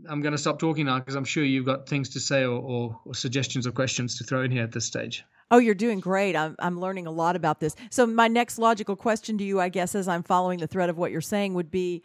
I'm 0.08 0.22
going 0.22 0.32
to 0.32 0.38
stop 0.38 0.58
talking 0.58 0.86
now 0.86 1.00
because 1.00 1.16
I'm 1.16 1.26
sure 1.26 1.44
you've 1.44 1.66
got 1.66 1.90
things 1.90 2.10
to 2.10 2.20
say 2.20 2.44
or, 2.44 2.62
or, 2.62 3.02
or 3.06 3.14
suggestions 3.14 3.68
or 3.68 3.72
questions 3.72 4.18
to 4.20 4.24
throw 4.24 4.44
in 4.44 4.52
here 4.52 4.64
at 4.64 4.72
this 4.72 4.86
stage. 4.86 5.26
Oh, 5.52 5.60
you're 5.60 5.76
doing 5.76 6.00
great. 6.00 6.36
I'm, 6.36 6.56
I'm 6.60 6.80
learning 6.80 7.06
a 7.08 7.12
lot 7.12 7.36
about 7.36 7.60
this. 7.60 7.76
So, 7.92 8.06
my 8.06 8.28
next 8.28 8.58
logical 8.58 8.96
question 8.96 9.38
to 9.38 9.44
you, 9.44 9.60
I 9.60 9.70
guess, 9.70 9.94
as 9.94 10.08
I'm 10.08 10.24
following 10.24 10.60
the 10.60 10.68
thread 10.68 10.90
of 10.90 10.98
what 10.98 11.12
you're 11.12 11.22
saying, 11.22 11.54
would 11.54 11.70
be 11.70 12.04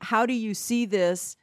how 0.00 0.26
do 0.26 0.34
you 0.34 0.52
see 0.52 0.84
this 0.84 1.36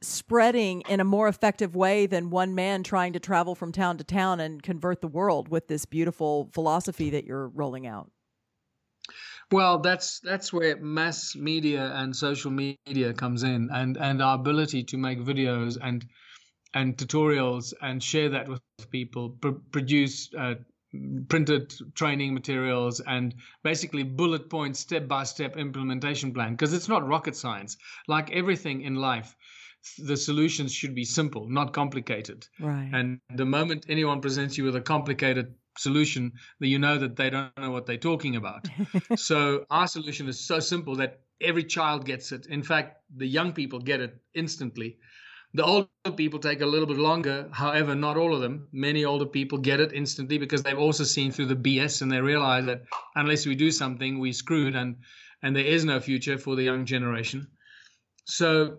spreading 0.00 0.82
in 0.88 1.00
a 1.00 1.04
more 1.04 1.26
effective 1.26 1.74
way 1.74 2.06
than 2.06 2.30
one 2.30 2.54
man 2.54 2.84
trying 2.84 3.12
to 3.14 3.20
travel 3.20 3.54
from 3.54 3.72
town 3.72 3.98
to 3.98 4.04
town 4.04 4.38
and 4.38 4.62
convert 4.62 5.00
the 5.00 5.08
world 5.08 5.48
with 5.48 5.66
this 5.66 5.84
beautiful 5.84 6.48
philosophy 6.52 7.10
that 7.10 7.24
you're 7.24 7.48
rolling 7.48 7.86
out? 7.86 8.10
Well, 9.50 9.78
that's 9.78 10.20
that's 10.20 10.52
where 10.52 10.76
mass 10.76 11.34
media 11.34 11.90
and 11.94 12.14
social 12.14 12.50
media 12.50 13.14
comes 13.14 13.42
in, 13.42 13.70
and 13.72 13.96
and 13.96 14.22
our 14.22 14.34
ability 14.34 14.84
to 14.84 14.98
make 14.98 15.20
videos 15.20 15.78
and 15.82 16.06
and 16.74 16.96
tutorials 16.96 17.72
and 17.82 18.02
share 18.02 18.28
that 18.28 18.48
with 18.48 18.60
people, 18.90 19.30
pr- 19.30 19.60
produce 19.72 20.32
uh, 20.34 20.54
printed 21.28 21.74
training 21.94 22.32
materials 22.34 23.00
and 23.00 23.34
basically 23.62 24.02
bullet 24.02 24.48
point 24.48 24.76
step 24.76 25.06
by 25.08 25.24
step 25.24 25.56
implementation 25.56 26.32
plan. 26.32 26.52
Because 26.52 26.72
it's 26.72 26.88
not 26.88 27.06
rocket 27.06 27.36
science. 27.36 27.76
Like 28.06 28.30
everything 28.32 28.82
in 28.82 28.94
life 28.94 29.34
the 29.98 30.16
solutions 30.16 30.72
should 30.72 30.94
be 30.94 31.04
simple 31.04 31.48
not 31.48 31.72
complicated. 31.72 32.46
Right. 32.60 32.90
And 32.92 33.20
the 33.34 33.44
moment 33.44 33.86
anyone 33.88 34.20
presents 34.20 34.58
you 34.58 34.64
with 34.64 34.76
a 34.76 34.80
complicated 34.80 35.54
solution 35.76 36.32
that 36.60 36.66
you 36.66 36.78
know 36.78 36.98
that 36.98 37.16
they 37.16 37.30
don't 37.30 37.56
know 37.56 37.70
what 37.70 37.86
they're 37.86 37.96
talking 37.96 38.36
about. 38.36 38.68
So 39.16 39.64
our 39.70 39.86
solution 39.86 40.28
is 40.28 40.40
so 40.40 40.60
simple 40.60 40.96
that 40.96 41.20
every 41.40 41.64
child 41.64 42.04
gets 42.04 42.32
it. 42.32 42.46
In 42.46 42.62
fact 42.62 43.02
the 43.16 43.26
young 43.26 43.52
people 43.52 43.78
get 43.78 44.00
it 44.00 44.16
instantly 44.34 44.98
the 45.54 45.64
older 45.64 45.88
people 46.16 46.38
take 46.38 46.60
a 46.60 46.66
little 46.66 46.86
bit 46.86 46.98
longer. 46.98 47.48
However, 47.52 47.94
not 47.94 48.16
all 48.16 48.34
of 48.34 48.40
them. 48.40 48.68
Many 48.72 49.04
older 49.04 49.26
people 49.26 49.58
get 49.58 49.80
it 49.80 49.92
instantly 49.92 50.38
because 50.38 50.62
they've 50.62 50.78
also 50.78 51.04
seen 51.04 51.32
through 51.32 51.46
the 51.46 51.56
BS 51.56 52.02
and 52.02 52.12
they 52.12 52.20
realize 52.20 52.66
that 52.66 52.82
unless 53.14 53.46
we 53.46 53.54
do 53.54 53.70
something, 53.70 54.18
we're 54.18 54.32
screwed 54.32 54.76
and 54.76 54.96
and 55.42 55.54
there 55.54 55.64
is 55.64 55.84
no 55.84 56.00
future 56.00 56.36
for 56.36 56.56
the 56.56 56.64
young 56.64 56.84
generation. 56.84 57.46
So 58.24 58.78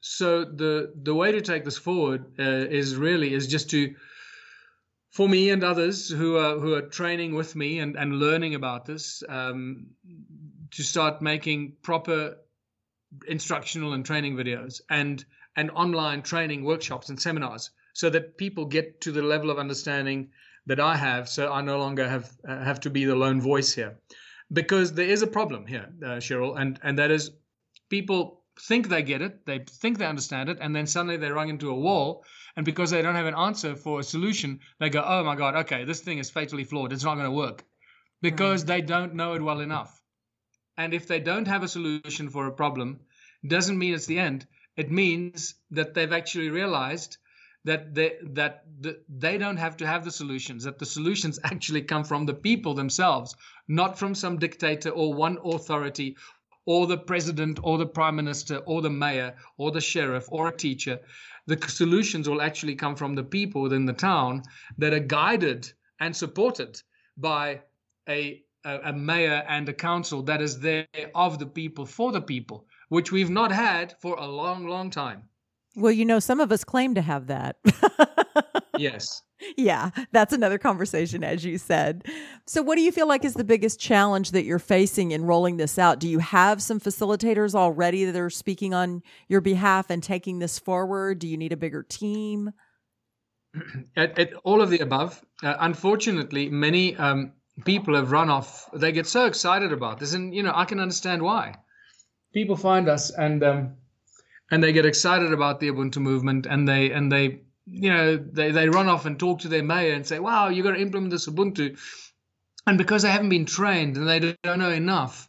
so 0.00 0.44
the 0.44 0.92
the 1.02 1.14
way 1.14 1.32
to 1.32 1.40
take 1.40 1.64
this 1.64 1.78
forward 1.78 2.38
uh, 2.38 2.42
is 2.70 2.96
really 2.96 3.34
is 3.34 3.46
just 3.46 3.70
to 3.70 3.94
for 5.10 5.28
me 5.28 5.50
and 5.50 5.64
others 5.64 6.08
who 6.08 6.36
are 6.36 6.58
who 6.58 6.74
are 6.74 6.82
training 6.82 7.34
with 7.34 7.54
me 7.54 7.80
and, 7.80 7.96
and 7.96 8.18
learning 8.18 8.54
about 8.54 8.86
this 8.86 9.22
um, 9.28 9.88
to 10.70 10.82
start 10.82 11.20
making 11.20 11.76
proper 11.82 12.36
instructional 13.26 13.94
and 13.94 14.04
training 14.04 14.36
videos 14.36 14.80
and 14.90 15.24
and 15.58 15.72
online 15.72 16.22
training 16.22 16.62
workshops 16.62 17.08
and 17.08 17.20
seminars 17.20 17.70
so 17.92 18.08
that 18.08 18.38
people 18.38 18.64
get 18.64 19.00
to 19.00 19.10
the 19.10 19.20
level 19.20 19.50
of 19.50 19.58
understanding 19.58 20.30
that 20.66 20.78
I 20.78 20.94
have 20.96 21.28
so 21.28 21.52
I 21.52 21.60
no 21.62 21.78
longer 21.78 22.08
have 22.08 22.30
uh, 22.48 22.62
have 22.62 22.78
to 22.80 22.90
be 22.90 23.04
the 23.04 23.16
lone 23.16 23.40
voice 23.40 23.74
here. 23.74 23.98
Because 24.52 24.92
there 24.92 25.08
is 25.14 25.22
a 25.22 25.26
problem 25.38 25.66
here 25.66 25.88
uh, 26.04 26.20
Sheryl 26.26 26.60
and 26.60 26.78
and 26.84 26.96
that 27.00 27.10
is 27.10 27.32
people 27.90 28.44
think 28.68 28.88
they 28.88 29.02
get 29.02 29.20
it 29.20 29.44
they 29.46 29.58
think 29.82 29.98
they 29.98 30.06
understand 30.06 30.48
it 30.48 30.58
and 30.60 30.74
then 30.76 30.86
suddenly 30.86 31.16
they 31.16 31.30
run 31.30 31.50
into 31.50 31.70
a 31.70 31.80
wall 31.86 32.24
and 32.56 32.64
because 32.64 32.90
they 32.90 33.02
don't 33.02 33.20
have 33.20 33.32
an 33.32 33.42
answer 33.48 33.74
for 33.74 33.98
a 33.98 34.10
solution 34.14 34.60
they 34.78 34.90
go 34.90 35.02
oh 35.14 35.24
my 35.24 35.34
god 35.34 35.56
okay 35.62 35.82
this 35.84 36.02
thing 36.02 36.18
is 36.18 36.30
fatally 36.30 36.64
flawed 36.64 36.92
it's 36.92 37.04
not 37.04 37.16
going 37.16 37.32
to 37.32 37.42
work. 37.44 37.64
Because 38.20 38.64
they 38.64 38.80
don't 38.80 39.14
know 39.14 39.34
it 39.34 39.42
well 39.42 39.60
enough. 39.60 39.92
And 40.76 40.94
if 40.94 41.06
they 41.08 41.20
don't 41.20 41.48
have 41.48 41.64
a 41.64 41.74
solution 41.76 42.28
for 42.28 42.46
a 42.46 42.58
problem 42.62 43.00
doesn't 43.54 43.78
mean 43.78 43.94
it's 43.94 44.06
the 44.06 44.20
end 44.20 44.46
it 44.78 44.90
means 44.90 45.56
that 45.70 45.92
they've 45.92 46.12
actually 46.12 46.48
realized 46.48 47.18
that 47.64 47.94
they 47.94 48.12
that 48.22 48.64
the, 48.80 48.98
they 49.08 49.36
don't 49.36 49.58
have 49.58 49.76
to 49.76 49.86
have 49.86 50.04
the 50.04 50.10
solutions 50.10 50.64
that 50.64 50.78
the 50.78 50.86
solutions 50.86 51.38
actually 51.44 51.82
come 51.82 52.04
from 52.04 52.24
the 52.24 52.34
people 52.34 52.72
themselves 52.72 53.36
not 53.66 53.98
from 53.98 54.14
some 54.14 54.38
dictator 54.38 54.90
or 54.90 55.12
one 55.12 55.36
authority 55.44 56.16
or 56.68 56.86
the 56.86 56.98
president 56.98 57.58
or 57.62 57.78
the 57.78 57.86
prime 57.86 58.14
minister 58.14 58.58
or 58.66 58.82
the 58.82 58.90
mayor 58.90 59.34
or 59.56 59.70
the 59.70 59.80
sheriff 59.80 60.26
or 60.28 60.48
a 60.48 60.56
teacher. 60.56 61.00
The 61.46 61.58
solutions 61.66 62.28
will 62.28 62.42
actually 62.42 62.74
come 62.74 62.94
from 62.94 63.14
the 63.14 63.24
people 63.24 63.62
within 63.62 63.86
the 63.86 63.94
town 63.94 64.42
that 64.76 64.92
are 64.92 65.00
guided 65.00 65.72
and 65.98 66.14
supported 66.14 66.80
by 67.16 67.62
a 68.06 68.42
a, 68.66 68.90
a 68.90 68.92
mayor 68.92 69.44
and 69.48 69.66
a 69.68 69.72
council 69.72 70.22
that 70.24 70.42
is 70.42 70.60
there 70.60 70.86
of 71.14 71.38
the 71.38 71.46
people 71.46 71.86
for 71.86 72.12
the 72.12 72.20
people 72.20 72.66
which 72.88 73.12
we've 73.12 73.30
not 73.30 73.52
had 73.52 73.94
for 74.00 74.16
a 74.16 74.26
long, 74.26 74.66
long 74.66 74.90
time. 74.90 75.24
Well, 75.76 75.92
you 75.92 76.04
know, 76.04 76.18
some 76.18 76.40
of 76.40 76.50
us 76.50 76.64
claim 76.64 76.94
to 76.94 77.02
have 77.02 77.28
that. 77.28 77.56
yes. 78.78 79.22
Yeah, 79.56 79.90
that's 80.10 80.32
another 80.32 80.58
conversation, 80.58 81.22
as 81.22 81.44
you 81.44 81.58
said. 81.58 82.04
So, 82.46 82.62
what 82.62 82.74
do 82.74 82.82
you 82.82 82.90
feel 82.90 83.06
like 83.06 83.24
is 83.24 83.34
the 83.34 83.44
biggest 83.44 83.78
challenge 83.78 84.32
that 84.32 84.44
you're 84.44 84.58
facing 84.58 85.12
in 85.12 85.24
rolling 85.24 85.56
this 85.56 85.78
out? 85.78 86.00
Do 86.00 86.08
you 86.08 86.18
have 86.18 86.60
some 86.60 86.80
facilitators 86.80 87.54
already 87.54 88.04
that 88.04 88.16
are 88.16 88.30
speaking 88.30 88.74
on 88.74 89.02
your 89.28 89.40
behalf 89.40 89.90
and 89.90 90.02
taking 90.02 90.40
this 90.40 90.58
forward? 90.58 91.20
Do 91.20 91.28
you 91.28 91.36
need 91.36 91.52
a 91.52 91.56
bigger 91.56 91.84
team? 91.84 92.52
At, 93.96 94.18
at 94.18 94.34
all 94.42 94.60
of 94.60 94.70
the 94.70 94.80
above. 94.80 95.22
Uh, 95.42 95.54
unfortunately, 95.60 96.48
many 96.48 96.96
um, 96.96 97.32
people 97.64 97.94
have 97.94 98.10
run 98.10 98.30
off. 98.30 98.68
They 98.74 98.90
get 98.90 99.06
so 99.06 99.26
excited 99.26 99.72
about 99.72 100.00
this, 100.00 100.14
and 100.14 100.34
you 100.34 100.42
know, 100.42 100.52
I 100.52 100.64
can 100.64 100.80
understand 100.80 101.22
why 101.22 101.54
people 102.32 102.56
find 102.56 102.88
us 102.88 103.10
and 103.10 103.42
um, 103.42 103.74
and 104.50 104.62
they 104.62 104.72
get 104.72 104.86
excited 104.86 105.32
about 105.32 105.60
the 105.60 105.70
Ubuntu 105.70 105.98
movement 105.98 106.46
and 106.46 106.66
they 106.66 106.90
and 106.90 107.10
they 107.10 107.40
you 107.66 107.92
know 107.92 108.16
they, 108.16 108.50
they 108.50 108.68
run 108.68 108.88
off 108.88 109.06
and 109.06 109.18
talk 109.18 109.40
to 109.40 109.48
their 109.48 109.62
mayor 109.62 109.92
and 109.94 110.06
say, 110.06 110.18
"Wow, 110.18 110.48
you're 110.48 110.62
going 110.62 110.76
to 110.76 110.82
implement 110.82 111.10
this 111.10 111.28
Ubuntu." 111.28 111.78
and 112.68 112.76
because 112.76 113.02
they 113.02 113.10
haven't 113.10 113.30
been 113.30 113.46
trained 113.46 113.96
and 113.96 114.06
they 114.06 114.36
don't 114.42 114.58
know 114.58 114.70
enough, 114.70 115.28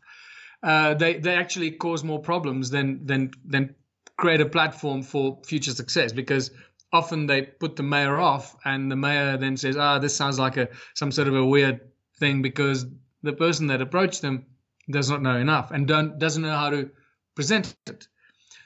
uh, 0.61 0.93
they 0.93 1.15
they 1.15 1.35
actually 1.35 1.71
cause 1.71 2.03
more 2.03 2.19
problems 2.19 2.69
than 2.69 3.05
than 3.05 3.31
than 3.45 3.75
create 4.17 4.41
a 4.41 4.45
platform 4.45 5.01
for 5.01 5.39
future 5.45 5.71
success 5.71 6.11
because 6.11 6.51
often 6.91 7.27
they 7.27 7.43
put 7.43 7.77
the 7.77 7.83
mayor 7.83 8.19
off 8.19 8.57
and 8.65 8.91
the 8.91 8.95
mayor 8.95 9.37
then 9.37 9.55
says 9.55 9.77
ah 9.77 9.99
this 9.99 10.13
sounds 10.13 10.37
like 10.37 10.57
a 10.57 10.67
some 10.95 11.11
sort 11.11 11.29
of 11.29 11.35
a 11.35 11.45
weird 11.45 11.79
thing 12.19 12.41
because 12.41 12.85
the 13.23 13.31
person 13.31 13.67
that 13.67 13.81
approached 13.81 14.21
them 14.21 14.45
does 14.89 15.09
not 15.09 15.21
know 15.21 15.37
enough 15.37 15.71
and 15.71 15.87
doesn't 15.87 16.43
know 16.43 16.55
how 16.55 16.69
to 16.69 16.89
present 17.35 17.75
it 17.87 18.07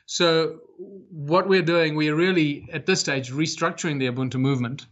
so 0.06 0.60
what 0.78 1.48
we're 1.48 1.62
doing 1.62 1.96
we're 1.96 2.16
really 2.16 2.68
at 2.72 2.86
this 2.86 3.00
stage 3.00 3.32
restructuring 3.32 4.00
the 4.00 4.08
ubuntu 4.08 4.40
movement 4.40 4.86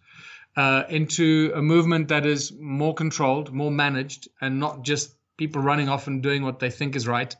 uh, 0.58 0.84
into 0.90 1.52
a 1.56 1.62
movement 1.62 2.10
that 2.10 2.26
is 2.26 2.52
more 2.60 2.94
controlled 2.94 3.54
more 3.54 3.72
managed 3.72 4.28
and 4.42 4.60
not 4.60 4.84
just 4.84 5.16
people 5.38 5.62
running 5.62 5.90
off 5.90 6.08
and 6.08 6.22
doing 6.22 6.44
what 6.44 6.60
they 6.60 6.70
think 6.70 6.96
is 6.96 7.08
right 7.08 7.36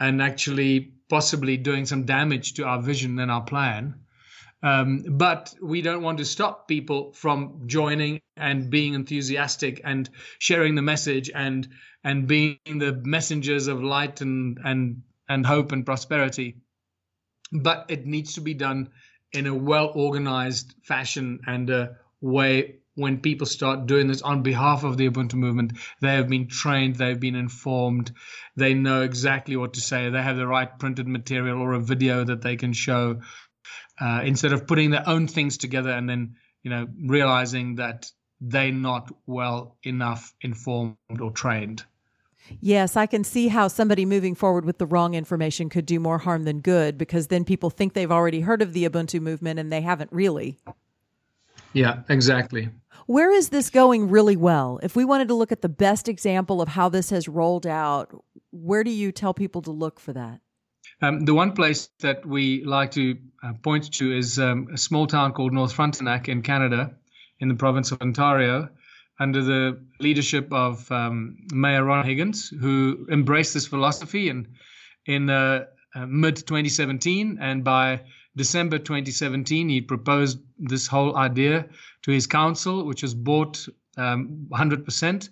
and 0.00 0.22
actually 0.22 0.92
possibly 1.08 1.56
doing 1.56 1.86
some 1.86 2.04
damage 2.04 2.54
to 2.54 2.64
our 2.64 2.80
vision 2.80 3.18
and 3.18 3.30
our 3.30 3.42
plan. 3.42 3.94
Um, 4.62 5.04
but 5.06 5.54
we 5.60 5.82
don't 5.82 6.02
want 6.02 6.18
to 6.18 6.24
stop 6.24 6.66
people 6.66 7.12
from 7.12 7.64
joining 7.66 8.22
and 8.36 8.70
being 8.70 8.94
enthusiastic 8.94 9.82
and 9.84 10.08
sharing 10.38 10.74
the 10.74 10.82
message 10.82 11.30
and 11.34 11.68
and 12.04 12.26
being 12.26 12.58
the 12.66 13.00
messengers 13.04 13.66
of 13.66 13.82
light 13.82 14.20
and 14.20 14.58
and 14.64 15.02
and 15.28 15.46
hope 15.46 15.72
and 15.72 15.86
prosperity. 15.86 16.56
But 17.52 17.86
it 17.88 18.06
needs 18.06 18.34
to 18.34 18.40
be 18.40 18.54
done 18.54 18.90
in 19.32 19.46
a 19.46 19.54
well 19.54 19.90
organized 19.94 20.74
fashion 20.82 21.40
and 21.46 21.70
a 21.70 21.96
way 22.20 22.76
when 22.96 23.18
people 23.20 23.46
start 23.46 23.86
doing 23.86 24.06
this 24.06 24.22
on 24.22 24.42
behalf 24.42 24.84
of 24.84 24.96
the 24.96 25.10
Ubuntu 25.10 25.34
movement, 25.34 25.72
they 26.00 26.14
have 26.14 26.28
been 26.28 26.46
trained, 26.46 26.94
they've 26.94 27.18
been 27.18 27.34
informed, 27.34 28.12
they 28.54 28.72
know 28.72 29.02
exactly 29.02 29.56
what 29.56 29.74
to 29.74 29.80
say, 29.80 30.10
they 30.10 30.22
have 30.22 30.36
the 30.36 30.46
right 30.46 30.78
printed 30.78 31.08
material 31.08 31.60
or 31.60 31.72
a 31.72 31.80
video 31.80 32.22
that 32.22 32.42
they 32.42 32.54
can 32.54 32.72
show, 32.72 33.20
uh, 34.00 34.20
instead 34.24 34.52
of 34.52 34.66
putting 34.66 34.90
their 34.90 35.08
own 35.08 35.26
things 35.26 35.58
together 35.58 35.90
and 35.90 36.08
then 36.08 36.36
you 36.62 36.70
know 36.70 36.86
realizing 37.02 37.76
that 37.76 38.10
they're 38.40 38.72
not 38.72 39.12
well 39.26 39.76
enough 39.82 40.34
informed 40.40 40.96
or 41.20 41.30
trained. 41.30 41.84
Yes, 42.60 42.96
I 42.96 43.06
can 43.06 43.24
see 43.24 43.48
how 43.48 43.68
somebody 43.68 44.04
moving 44.04 44.34
forward 44.34 44.64
with 44.64 44.78
the 44.78 44.86
wrong 44.86 45.14
information 45.14 45.68
could 45.68 45.86
do 45.86 45.98
more 45.98 46.18
harm 46.18 46.44
than 46.44 46.60
good 46.60 46.98
because 46.98 47.28
then 47.28 47.44
people 47.44 47.70
think 47.70 47.92
they've 47.94 48.12
already 48.12 48.40
heard 48.40 48.62
of 48.62 48.72
the 48.72 48.88
Ubuntu 48.88 49.20
movement 49.20 49.58
and 49.58 49.72
they 49.72 49.80
haven't 49.80 50.12
really. 50.12 50.58
Yeah, 51.72 52.02
exactly. 52.08 52.70
Where 53.06 53.32
is 53.32 53.48
this 53.48 53.70
going 53.70 54.08
really 54.08 54.36
well? 54.36 54.78
If 54.82 54.96
we 54.96 55.04
wanted 55.04 55.28
to 55.28 55.34
look 55.34 55.52
at 55.52 55.62
the 55.62 55.68
best 55.68 56.08
example 56.08 56.62
of 56.62 56.68
how 56.68 56.88
this 56.88 57.10
has 57.10 57.28
rolled 57.28 57.66
out, 57.66 58.14
where 58.50 58.84
do 58.84 58.90
you 58.90 59.12
tell 59.12 59.34
people 59.34 59.62
to 59.62 59.70
look 59.70 60.00
for 60.00 60.12
that? 60.12 60.40
Um, 61.02 61.20
the 61.20 61.34
one 61.34 61.52
place 61.52 61.90
that 62.00 62.24
we 62.24 62.64
like 62.64 62.92
to 62.92 63.18
uh, 63.42 63.52
point 63.62 63.92
to 63.94 64.16
is 64.16 64.38
um, 64.38 64.68
a 64.72 64.78
small 64.78 65.06
town 65.06 65.32
called 65.32 65.52
North 65.52 65.72
Frontenac 65.72 66.28
in 66.28 66.42
Canada, 66.42 66.94
in 67.40 67.48
the 67.48 67.54
province 67.54 67.90
of 67.92 68.00
Ontario, 68.00 68.68
under 69.20 69.42
the 69.42 69.80
leadership 70.00 70.52
of 70.52 70.90
um, 70.90 71.36
Mayor 71.52 71.84
Ron 71.84 72.04
Higgins, 72.04 72.48
who 72.48 73.06
embraced 73.10 73.54
this 73.54 73.66
philosophy 73.66 74.28
in 74.28 74.48
in 75.06 75.30
uh, 75.30 75.66
uh, 75.94 76.06
mid 76.06 76.36
2017, 76.36 77.38
and 77.40 77.62
by 77.62 78.00
December 78.36 78.78
2017, 78.78 79.68
he 79.68 79.80
proposed 79.80 80.38
this 80.58 80.86
whole 80.86 81.16
idea 81.16 81.66
to 82.02 82.10
his 82.10 82.26
council, 82.26 82.84
which 82.86 83.02
was 83.02 83.14
bought 83.14 83.66
um, 83.96 84.46
100% 84.50 85.28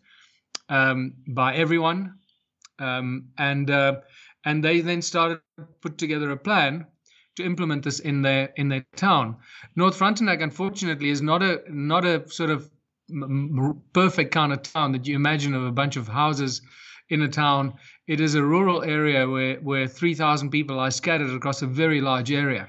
um, 0.68 1.14
by 1.28 1.54
everyone, 1.54 2.14
um, 2.78 3.28
and 3.38 3.70
uh, 3.70 3.96
and 4.44 4.62
they 4.62 4.80
then 4.80 5.02
started 5.02 5.40
put 5.80 5.98
together 5.98 6.30
a 6.30 6.36
plan 6.36 6.86
to 7.36 7.44
implement 7.44 7.82
this 7.82 8.00
in 8.00 8.22
their 8.22 8.52
in 8.56 8.68
their 8.68 8.84
town. 8.96 9.36
North 9.74 9.96
Frontenac, 9.96 10.40
unfortunately, 10.40 11.10
is 11.10 11.22
not 11.22 11.42
a 11.42 11.62
not 11.68 12.04
a 12.04 12.28
sort 12.28 12.50
of 12.50 12.70
perfect 13.92 14.32
kind 14.32 14.52
of 14.52 14.62
town 14.62 14.92
that 14.92 15.06
you 15.06 15.14
imagine 15.16 15.54
of 15.54 15.64
a 15.64 15.72
bunch 15.72 15.96
of 15.96 16.08
houses 16.08 16.62
in 17.08 17.22
a 17.22 17.28
town. 17.28 17.74
It 18.06 18.20
is 18.20 18.34
a 18.34 18.42
rural 18.42 18.82
area 18.82 19.28
where 19.28 19.56
where 19.56 19.86
3,000 19.86 20.50
people 20.50 20.78
are 20.78 20.90
scattered 20.90 21.30
across 21.30 21.62
a 21.62 21.66
very 21.66 22.00
large 22.00 22.32
area. 22.32 22.68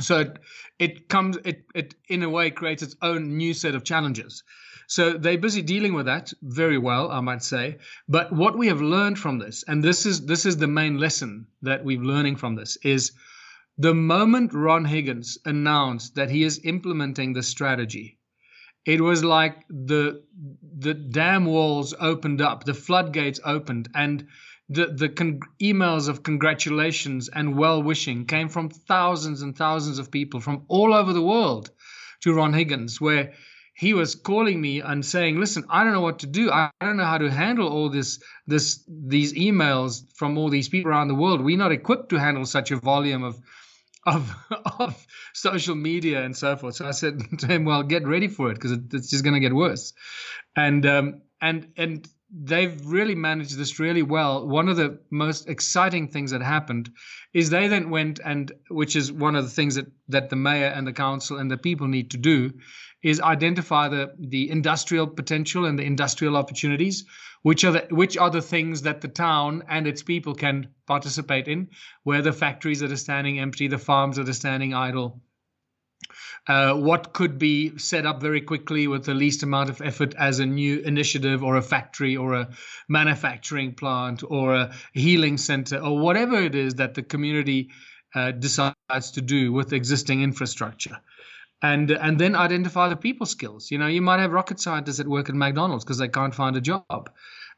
So 0.00 0.20
it, 0.20 0.38
it 0.78 1.08
comes 1.08 1.38
it 1.44 1.64
it 1.74 1.94
in 2.08 2.22
a 2.22 2.30
way 2.30 2.50
creates 2.50 2.82
its 2.82 2.96
own 3.02 3.36
new 3.36 3.54
set 3.54 3.74
of 3.74 3.84
challenges. 3.84 4.44
So 4.86 5.12
they're 5.12 5.36
busy 5.36 5.60
dealing 5.60 5.92
with 5.92 6.06
that 6.06 6.32
very 6.40 6.78
well, 6.78 7.10
I 7.10 7.20
might 7.20 7.42
say. 7.42 7.76
But 8.08 8.32
what 8.32 8.56
we 8.56 8.68
have 8.68 8.80
learned 8.80 9.18
from 9.18 9.38
this, 9.38 9.64
and 9.68 9.84
this 9.84 10.06
is 10.06 10.24
this 10.24 10.46
is 10.46 10.56
the 10.56 10.66
main 10.66 10.98
lesson 10.98 11.46
that 11.62 11.84
we're 11.84 12.00
learning 12.00 12.36
from 12.36 12.54
this, 12.54 12.78
is 12.82 13.12
the 13.76 13.94
moment 13.94 14.54
Ron 14.54 14.84
Higgins 14.84 15.38
announced 15.44 16.14
that 16.14 16.30
he 16.30 16.42
is 16.42 16.60
implementing 16.64 17.32
the 17.32 17.42
strategy, 17.42 18.17
it 18.88 19.02
was 19.02 19.22
like 19.22 19.66
the 19.68 20.22
the 20.78 20.94
dam 20.94 21.44
walls 21.44 21.94
opened 22.00 22.40
up, 22.40 22.64
the 22.64 22.72
floodgates 22.72 23.38
opened, 23.44 23.90
and 23.94 24.26
the 24.70 24.86
the 24.86 25.10
con- 25.10 25.40
emails 25.60 26.08
of 26.08 26.22
congratulations 26.22 27.28
and 27.28 27.54
well 27.54 27.82
wishing 27.82 28.24
came 28.24 28.48
from 28.48 28.70
thousands 28.70 29.42
and 29.42 29.54
thousands 29.54 29.98
of 29.98 30.10
people 30.10 30.40
from 30.40 30.64
all 30.68 30.94
over 30.94 31.12
the 31.12 31.22
world 31.22 31.70
to 32.22 32.32
Ron 32.32 32.54
Higgins, 32.54 32.98
where 32.98 33.34
he 33.74 33.92
was 33.92 34.14
calling 34.14 34.58
me 34.58 34.80
and 34.80 35.04
saying, 35.04 35.38
"Listen, 35.38 35.64
I 35.68 35.84
don't 35.84 35.92
know 35.92 36.06
what 36.08 36.20
to 36.20 36.26
do. 36.26 36.50
I 36.50 36.70
don't 36.80 36.96
know 36.96 37.04
how 37.04 37.18
to 37.18 37.30
handle 37.30 37.68
all 37.68 37.90
this 37.90 38.18
this 38.46 38.82
these 38.88 39.34
emails 39.34 40.02
from 40.16 40.38
all 40.38 40.48
these 40.48 40.70
people 40.70 40.90
around 40.90 41.08
the 41.08 41.22
world. 41.22 41.42
We're 41.42 41.58
not 41.58 41.72
equipped 41.72 42.08
to 42.08 42.18
handle 42.18 42.46
such 42.46 42.70
a 42.70 42.78
volume 42.78 43.22
of." 43.22 43.38
Of, 44.06 44.34
of 44.78 45.06
social 45.34 45.74
media 45.74 46.22
and 46.24 46.36
so 46.36 46.56
forth. 46.56 46.76
So 46.76 46.86
I 46.86 46.92
said 46.92 47.20
to 47.40 47.46
him, 47.46 47.64
"Well, 47.64 47.82
get 47.82 48.06
ready 48.06 48.28
for 48.28 48.50
it 48.50 48.54
because 48.54 48.72
it, 48.72 48.92
it's 48.92 49.10
just 49.10 49.24
going 49.24 49.34
to 49.34 49.40
get 49.40 49.54
worse." 49.54 49.92
And 50.56 50.84
um, 50.86 51.22
and 51.40 51.68
and 51.76 52.08
they've 52.30 52.84
really 52.86 53.14
managed 53.14 53.56
this 53.56 53.78
really 53.78 54.02
well. 54.02 54.46
One 54.46 54.68
of 54.68 54.76
the 54.76 54.98
most 55.10 55.48
exciting 55.48 56.08
things 56.08 56.30
that 56.32 56.42
happened 56.42 56.90
is 57.32 57.48
they 57.48 57.68
then 57.68 57.90
went 57.90 58.20
and, 58.24 58.52
which 58.68 58.96
is 58.96 59.10
one 59.10 59.34
of 59.34 59.44
the 59.44 59.50
things 59.50 59.76
that, 59.76 59.86
that 60.08 60.28
the 60.28 60.36
mayor 60.36 60.66
and 60.66 60.86
the 60.86 60.92
council 60.92 61.38
and 61.38 61.50
the 61.50 61.56
people 61.56 61.88
need 61.88 62.10
to 62.10 62.18
do, 62.18 62.52
is 63.02 63.20
identify 63.20 63.88
the, 63.88 64.12
the 64.18 64.50
industrial 64.50 65.06
potential 65.06 65.64
and 65.64 65.78
the 65.78 65.84
industrial 65.84 66.36
opportunities, 66.36 67.04
which 67.42 67.64
are 67.64 67.72
the, 67.72 67.86
which 67.90 68.16
are 68.18 68.30
the 68.30 68.42
things 68.42 68.82
that 68.82 69.00
the 69.00 69.08
town 69.08 69.62
and 69.68 69.86
its 69.86 70.02
people 70.02 70.34
can 70.34 70.68
participate 70.86 71.48
in, 71.48 71.68
where 72.02 72.22
the 72.22 72.32
factories 72.32 72.80
that 72.80 72.90
are 72.90 72.96
standing 72.96 73.38
empty, 73.38 73.68
the 73.68 73.78
farms 73.78 74.16
that 74.16 74.28
are 74.28 74.32
standing 74.32 74.74
idle, 74.74 75.22
uh, 76.48 76.74
what 76.74 77.12
could 77.12 77.38
be 77.38 77.76
set 77.78 78.06
up 78.06 78.22
very 78.22 78.40
quickly 78.40 78.86
with 78.88 79.04
the 79.04 79.14
least 79.14 79.42
amount 79.42 79.68
of 79.68 79.82
effort 79.82 80.14
as 80.18 80.38
a 80.38 80.46
new 80.46 80.78
initiative 80.80 81.44
or 81.44 81.56
a 81.56 81.62
factory 81.62 82.16
or 82.16 82.32
a 82.32 82.48
manufacturing 82.88 83.74
plant 83.74 84.22
or 84.26 84.54
a 84.54 84.72
healing 84.94 85.36
center 85.36 85.78
or 85.78 85.98
whatever 85.98 86.36
it 86.36 86.54
is 86.54 86.76
that 86.76 86.94
the 86.94 87.02
community 87.02 87.70
uh, 88.14 88.30
decides 88.30 89.10
to 89.12 89.20
do 89.20 89.52
with 89.52 89.74
existing 89.74 90.22
infrastructure 90.22 90.98
and 91.60 91.90
and 91.90 92.18
then 92.18 92.34
identify 92.34 92.88
the 92.88 92.96
people 92.96 93.26
skills. 93.26 93.70
You 93.70 93.78
know 93.78 93.86
you 93.86 94.00
might 94.00 94.20
have 94.20 94.32
rocket 94.32 94.58
scientists 94.58 94.96
that 94.96 95.06
work 95.06 95.28
at 95.28 95.34
mcdonald's 95.34 95.84
because 95.84 95.98
they 95.98 96.08
can't 96.08 96.34
find 96.34 96.56
a 96.56 96.60
job 96.60 97.10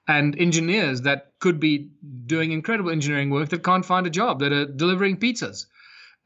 and 0.08 0.36
engineers 0.38 1.02
that 1.02 1.32
could 1.38 1.60
be 1.60 1.90
doing 2.26 2.50
incredible 2.50 2.90
engineering 2.90 3.30
work 3.30 3.50
that 3.50 3.62
can't 3.62 3.84
find 3.84 4.06
a 4.06 4.10
job 4.10 4.40
that 4.40 4.52
are 4.52 4.66
delivering 4.66 5.16
pizzas 5.16 5.66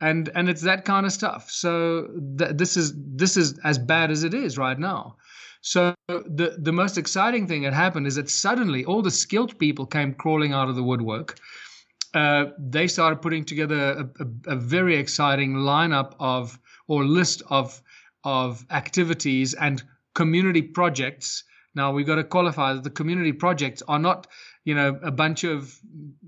and 0.04 0.30
and 0.34 0.48
it's 0.50 0.60
that 0.62 0.84
kind 0.84 1.06
of 1.06 1.12
stuff. 1.12 1.50
So 1.50 2.08
th- 2.38 2.56
this 2.56 2.76
is 2.76 2.92
this 2.96 3.36
is 3.36 3.58
as 3.64 3.78
bad 3.78 4.10
as 4.10 4.22
it 4.22 4.34
is 4.34 4.58
right 4.58 4.78
now. 4.78 5.16
So 5.62 5.94
the 6.08 6.56
the 6.58 6.72
most 6.72 6.98
exciting 6.98 7.46
thing 7.46 7.62
that 7.62 7.72
happened 7.72 8.06
is 8.06 8.16
that 8.16 8.28
suddenly 8.28 8.84
all 8.84 9.00
the 9.02 9.10
skilled 9.10 9.58
people 9.58 9.86
came 9.86 10.12
crawling 10.14 10.52
out 10.52 10.68
of 10.68 10.76
the 10.76 10.82
woodwork. 10.82 11.38
Uh, 12.12 12.44
they 12.58 12.86
started 12.86 13.22
putting 13.22 13.44
together 13.44 13.80
a, 14.00 14.22
a, 14.22 14.54
a, 14.54 14.56
very 14.56 14.96
exciting 14.96 15.54
lineup 15.54 16.14
of 16.20 16.58
or 16.86 17.04
list 17.04 17.42
of 17.48 17.80
of 18.22 18.64
activities 18.70 19.54
and 19.54 19.82
community 20.14 20.62
projects. 20.62 21.44
Now 21.74 21.92
we've 21.92 22.06
got 22.06 22.16
to 22.16 22.24
qualify 22.24 22.74
that 22.74 22.84
the 22.84 22.96
community 23.00 23.32
projects 23.32 23.82
are 23.88 23.98
not 23.98 24.26
you 24.64 24.74
know 24.74 24.98
a 25.02 25.10
bunch 25.10 25.44
of 25.44 25.78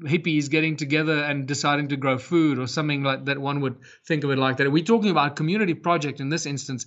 hippies 0.04 0.50
getting 0.50 0.76
together 0.76 1.24
and 1.24 1.46
deciding 1.46 1.88
to 1.88 1.96
grow 1.96 2.18
food 2.18 2.58
or 2.58 2.66
something 2.66 3.02
like 3.02 3.24
that 3.24 3.38
one 3.38 3.60
would 3.60 3.76
think 4.06 4.24
of 4.24 4.30
it 4.30 4.38
like 4.38 4.58
that 4.58 4.70
we're 4.70 4.84
talking 4.84 5.10
about 5.10 5.32
a 5.32 5.34
community 5.34 5.74
project 5.74 6.20
in 6.20 6.28
this 6.28 6.46
instance 6.46 6.86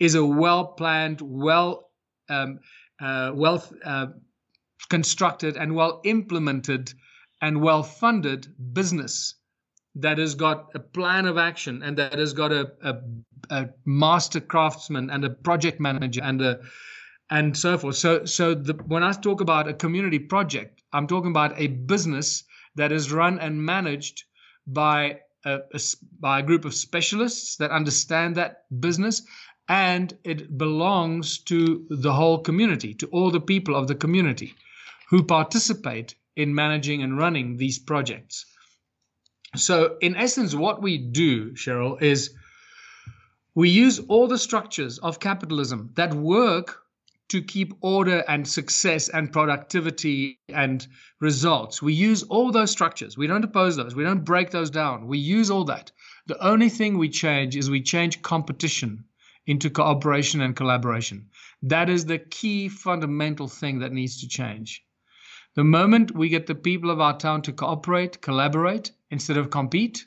is 0.00 0.14
a 0.14 0.24
well 0.24 0.64
planned 0.64 1.20
well 1.20 1.90
um, 2.30 2.58
uh, 3.00 3.30
well 3.34 3.62
uh, 3.84 4.06
constructed 4.88 5.56
and 5.56 5.74
well 5.74 6.00
implemented 6.04 6.92
and 7.40 7.60
well 7.60 7.82
funded 7.82 8.46
business 8.72 9.34
that 9.94 10.18
has 10.18 10.34
got 10.34 10.70
a 10.74 10.78
plan 10.78 11.26
of 11.26 11.36
action 11.38 11.82
and 11.82 11.96
that 11.98 12.18
has 12.18 12.32
got 12.32 12.52
a, 12.52 12.70
a, 12.82 12.96
a 13.50 13.68
master 13.84 14.40
craftsman 14.40 15.10
and 15.10 15.24
a 15.24 15.30
project 15.30 15.80
manager 15.80 16.20
and 16.22 16.40
a 16.40 16.60
and 17.30 17.56
so 17.56 17.76
forth. 17.76 17.96
So, 17.96 18.24
so 18.24 18.54
the, 18.54 18.74
when 18.86 19.02
I 19.02 19.12
talk 19.12 19.40
about 19.40 19.68
a 19.68 19.74
community 19.74 20.18
project, 20.18 20.77
I'm 20.92 21.06
talking 21.06 21.30
about 21.30 21.58
a 21.58 21.66
business 21.66 22.44
that 22.76 22.92
is 22.92 23.12
run 23.12 23.38
and 23.38 23.64
managed 23.64 24.24
by 24.66 25.20
a, 25.44 25.60
a, 25.72 25.80
by 26.20 26.40
a 26.40 26.42
group 26.42 26.64
of 26.64 26.74
specialists 26.74 27.56
that 27.56 27.70
understand 27.70 28.36
that 28.36 28.64
business, 28.80 29.22
and 29.68 30.16
it 30.24 30.56
belongs 30.56 31.38
to 31.44 31.86
the 31.90 32.12
whole 32.12 32.38
community, 32.38 32.94
to 32.94 33.06
all 33.08 33.30
the 33.30 33.40
people 33.40 33.76
of 33.76 33.88
the 33.88 33.94
community 33.94 34.54
who 35.10 35.22
participate 35.22 36.14
in 36.36 36.54
managing 36.54 37.02
and 37.02 37.18
running 37.18 37.56
these 37.56 37.78
projects. 37.78 38.46
So, 39.56 39.96
in 40.00 40.14
essence, 40.16 40.54
what 40.54 40.82
we 40.82 40.98
do, 40.98 41.52
Sheryl, 41.52 42.00
is 42.02 42.34
we 43.54 43.70
use 43.70 43.98
all 43.98 44.28
the 44.28 44.38
structures 44.38 44.98
of 44.98 45.20
capitalism 45.20 45.90
that 45.94 46.14
work 46.14 46.82
to 47.28 47.42
keep 47.42 47.74
order 47.82 48.24
and 48.26 48.48
success 48.48 49.08
and 49.08 49.32
productivity 49.32 50.38
and 50.48 50.86
results. 51.20 51.82
We 51.82 51.92
use 51.92 52.22
all 52.22 52.50
those 52.50 52.70
structures. 52.70 53.18
We 53.18 53.26
don't 53.26 53.44
oppose 53.44 53.76
those. 53.76 53.94
We 53.94 54.04
don't 54.04 54.24
break 54.24 54.50
those 54.50 54.70
down. 54.70 55.06
We 55.06 55.18
use 55.18 55.50
all 55.50 55.64
that. 55.64 55.92
The 56.26 56.42
only 56.44 56.68
thing 56.68 56.96
we 56.96 57.08
change 57.08 57.56
is 57.56 57.70
we 57.70 57.82
change 57.82 58.22
competition 58.22 59.04
into 59.46 59.70
cooperation 59.70 60.40
and 60.40 60.56
collaboration. 60.56 61.28
That 61.62 61.90
is 61.90 62.04
the 62.04 62.18
key 62.18 62.68
fundamental 62.68 63.48
thing 63.48 63.80
that 63.80 63.92
needs 63.92 64.20
to 64.20 64.28
change. 64.28 64.84
The 65.54 65.64
moment 65.64 66.14
we 66.14 66.28
get 66.28 66.46
the 66.46 66.54
people 66.54 66.90
of 66.90 67.00
our 67.00 67.18
town 67.18 67.42
to 67.42 67.52
cooperate, 67.52 68.20
collaborate 68.20 68.92
instead 69.10 69.36
of 69.36 69.50
compete, 69.50 70.06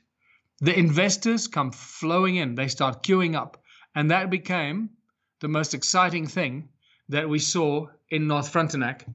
the 0.60 0.78
investors 0.78 1.48
come 1.48 1.72
flowing 1.72 2.36
in. 2.36 2.56
They 2.56 2.68
start 2.68 3.04
queuing 3.04 3.36
up. 3.36 3.62
And 3.96 4.12
that 4.12 4.30
became 4.30 4.92
the 5.40 5.48
most 5.48 5.74
exciting 5.74 6.28
thing 6.28 6.70
that 7.12 7.30
we 7.30 7.40
saw 7.40 7.88
in 8.10 8.28
North 8.28 8.50
Frontenac 8.50 9.06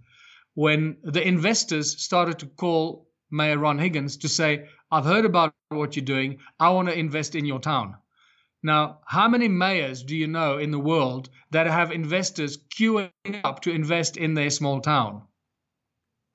when 0.55 0.97
the 1.03 1.27
investors 1.27 2.01
started 2.03 2.39
to 2.39 2.47
call 2.47 3.09
Mayor 3.31 3.59
Ron 3.59 3.79
Higgins 3.79 4.17
to 4.19 4.29
say, 4.29 4.69
I've 4.91 5.05
heard 5.05 5.25
about 5.25 5.55
what 5.69 5.97
you're 5.97 6.05
doing. 6.05 6.39
I 6.61 6.71
want 6.71 6.89
to 6.89 6.99
invest 6.99 7.35
in 7.35 7.45
your 7.45 7.59
town. 7.59 7.97
Now, 8.63 9.01
how 9.07 9.29
many 9.29 9.49
mayors 9.49 10.03
do 10.03 10.17
you 10.17 10.27
know 10.27 10.59
in 10.59 10.71
the 10.71 10.79
world 10.79 11.29
that 11.51 11.67
have 11.67 11.93
investors 11.93 12.57
queuing 12.57 13.11
up 13.45 13.61
to 13.63 13.71
invest 13.71 14.17
in 14.17 14.35
their 14.35 14.51
small 14.51 14.81
town? 14.81 15.23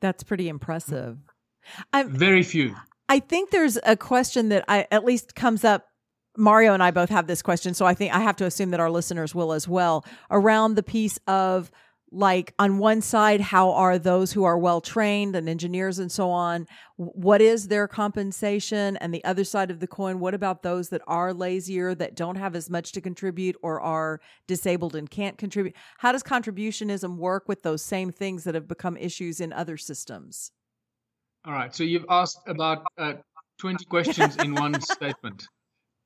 That's 0.02 0.24
pretty 0.24 0.50
impressive. 0.50 1.18
I'm, 1.94 2.10
Very 2.10 2.44
few. 2.44 2.76
I 3.10 3.20
think 3.20 3.52
there's 3.52 3.78
a 3.84 3.96
question 3.96 4.50
that 4.50 4.66
I 4.68 4.88
at 4.92 5.04
least 5.04 5.36
comes 5.36 5.64
up. 5.64 5.88
Mario 6.38 6.74
and 6.74 6.82
I 6.82 6.92
both 6.92 7.10
have 7.10 7.28
this 7.28 7.42
question, 7.42 7.74
so 7.74 7.86
I 7.86 7.94
think 7.94 8.14
I 8.14 8.20
have 8.20 8.38
to 8.38 8.46
assume 8.46 8.72
that 8.72 8.80
our 8.80 8.90
listeners 8.90 9.36
will 9.36 9.54
as 9.54 9.68
well 9.68 10.06
around 10.30 10.76
the 10.76 10.84
piece 10.84 11.20
of 11.28 11.72
like 12.12 12.54
on 12.60 12.78
one 12.78 13.02
side 13.02 13.40
how 13.40 13.72
are 13.72 13.98
those 13.98 14.34
who 14.34 14.44
are 14.44 14.58
well 14.58 14.82
trained 14.82 15.34
and 15.34 15.48
engineers 15.48 15.98
and 15.98 16.12
so 16.12 16.30
on 16.30 16.68
what 16.98 17.42
is 17.42 17.68
their 17.68 17.88
compensation? 17.88 18.98
And 18.98 19.14
the 19.14 19.24
other 19.24 19.44
side 19.44 19.72
of 19.72 19.80
the 19.80 19.88
coin 19.88 20.20
what 20.20 20.34
about 20.34 20.62
those 20.62 20.90
that 20.90 21.02
are 21.08 21.34
lazier 21.34 21.96
that 21.96 22.16
don't 22.16 22.36
have 22.36 22.56
as 22.56 22.70
much 22.70 22.92
to 22.92 23.02
contribute 23.02 23.56
or 23.64 23.82
are 23.82 24.20
disabled 24.46 24.96
and 24.96 25.10
can't 25.10 25.38
contribute? 25.38 25.76
How 25.98 26.12
does 26.12 26.22
contributionism 26.22 27.18
work 27.18 27.48
with 27.48 27.64
those 27.64 27.82
same 27.82 28.12
things 28.12 28.44
that 28.44 28.56
have 28.56 28.68
become 28.68 28.98
issues 28.98 29.40
in 29.40 29.54
other 29.54 29.78
systems? 29.78 30.52
All 31.46 31.54
right 31.54 31.74
so 31.74 31.84
you've 31.84 32.06
asked 32.10 32.42
about 32.46 32.84
uh, 32.98 33.14
20 33.58 33.86
questions 33.86 34.36
in 34.38 34.54
one 34.54 34.80
statement 34.82 35.48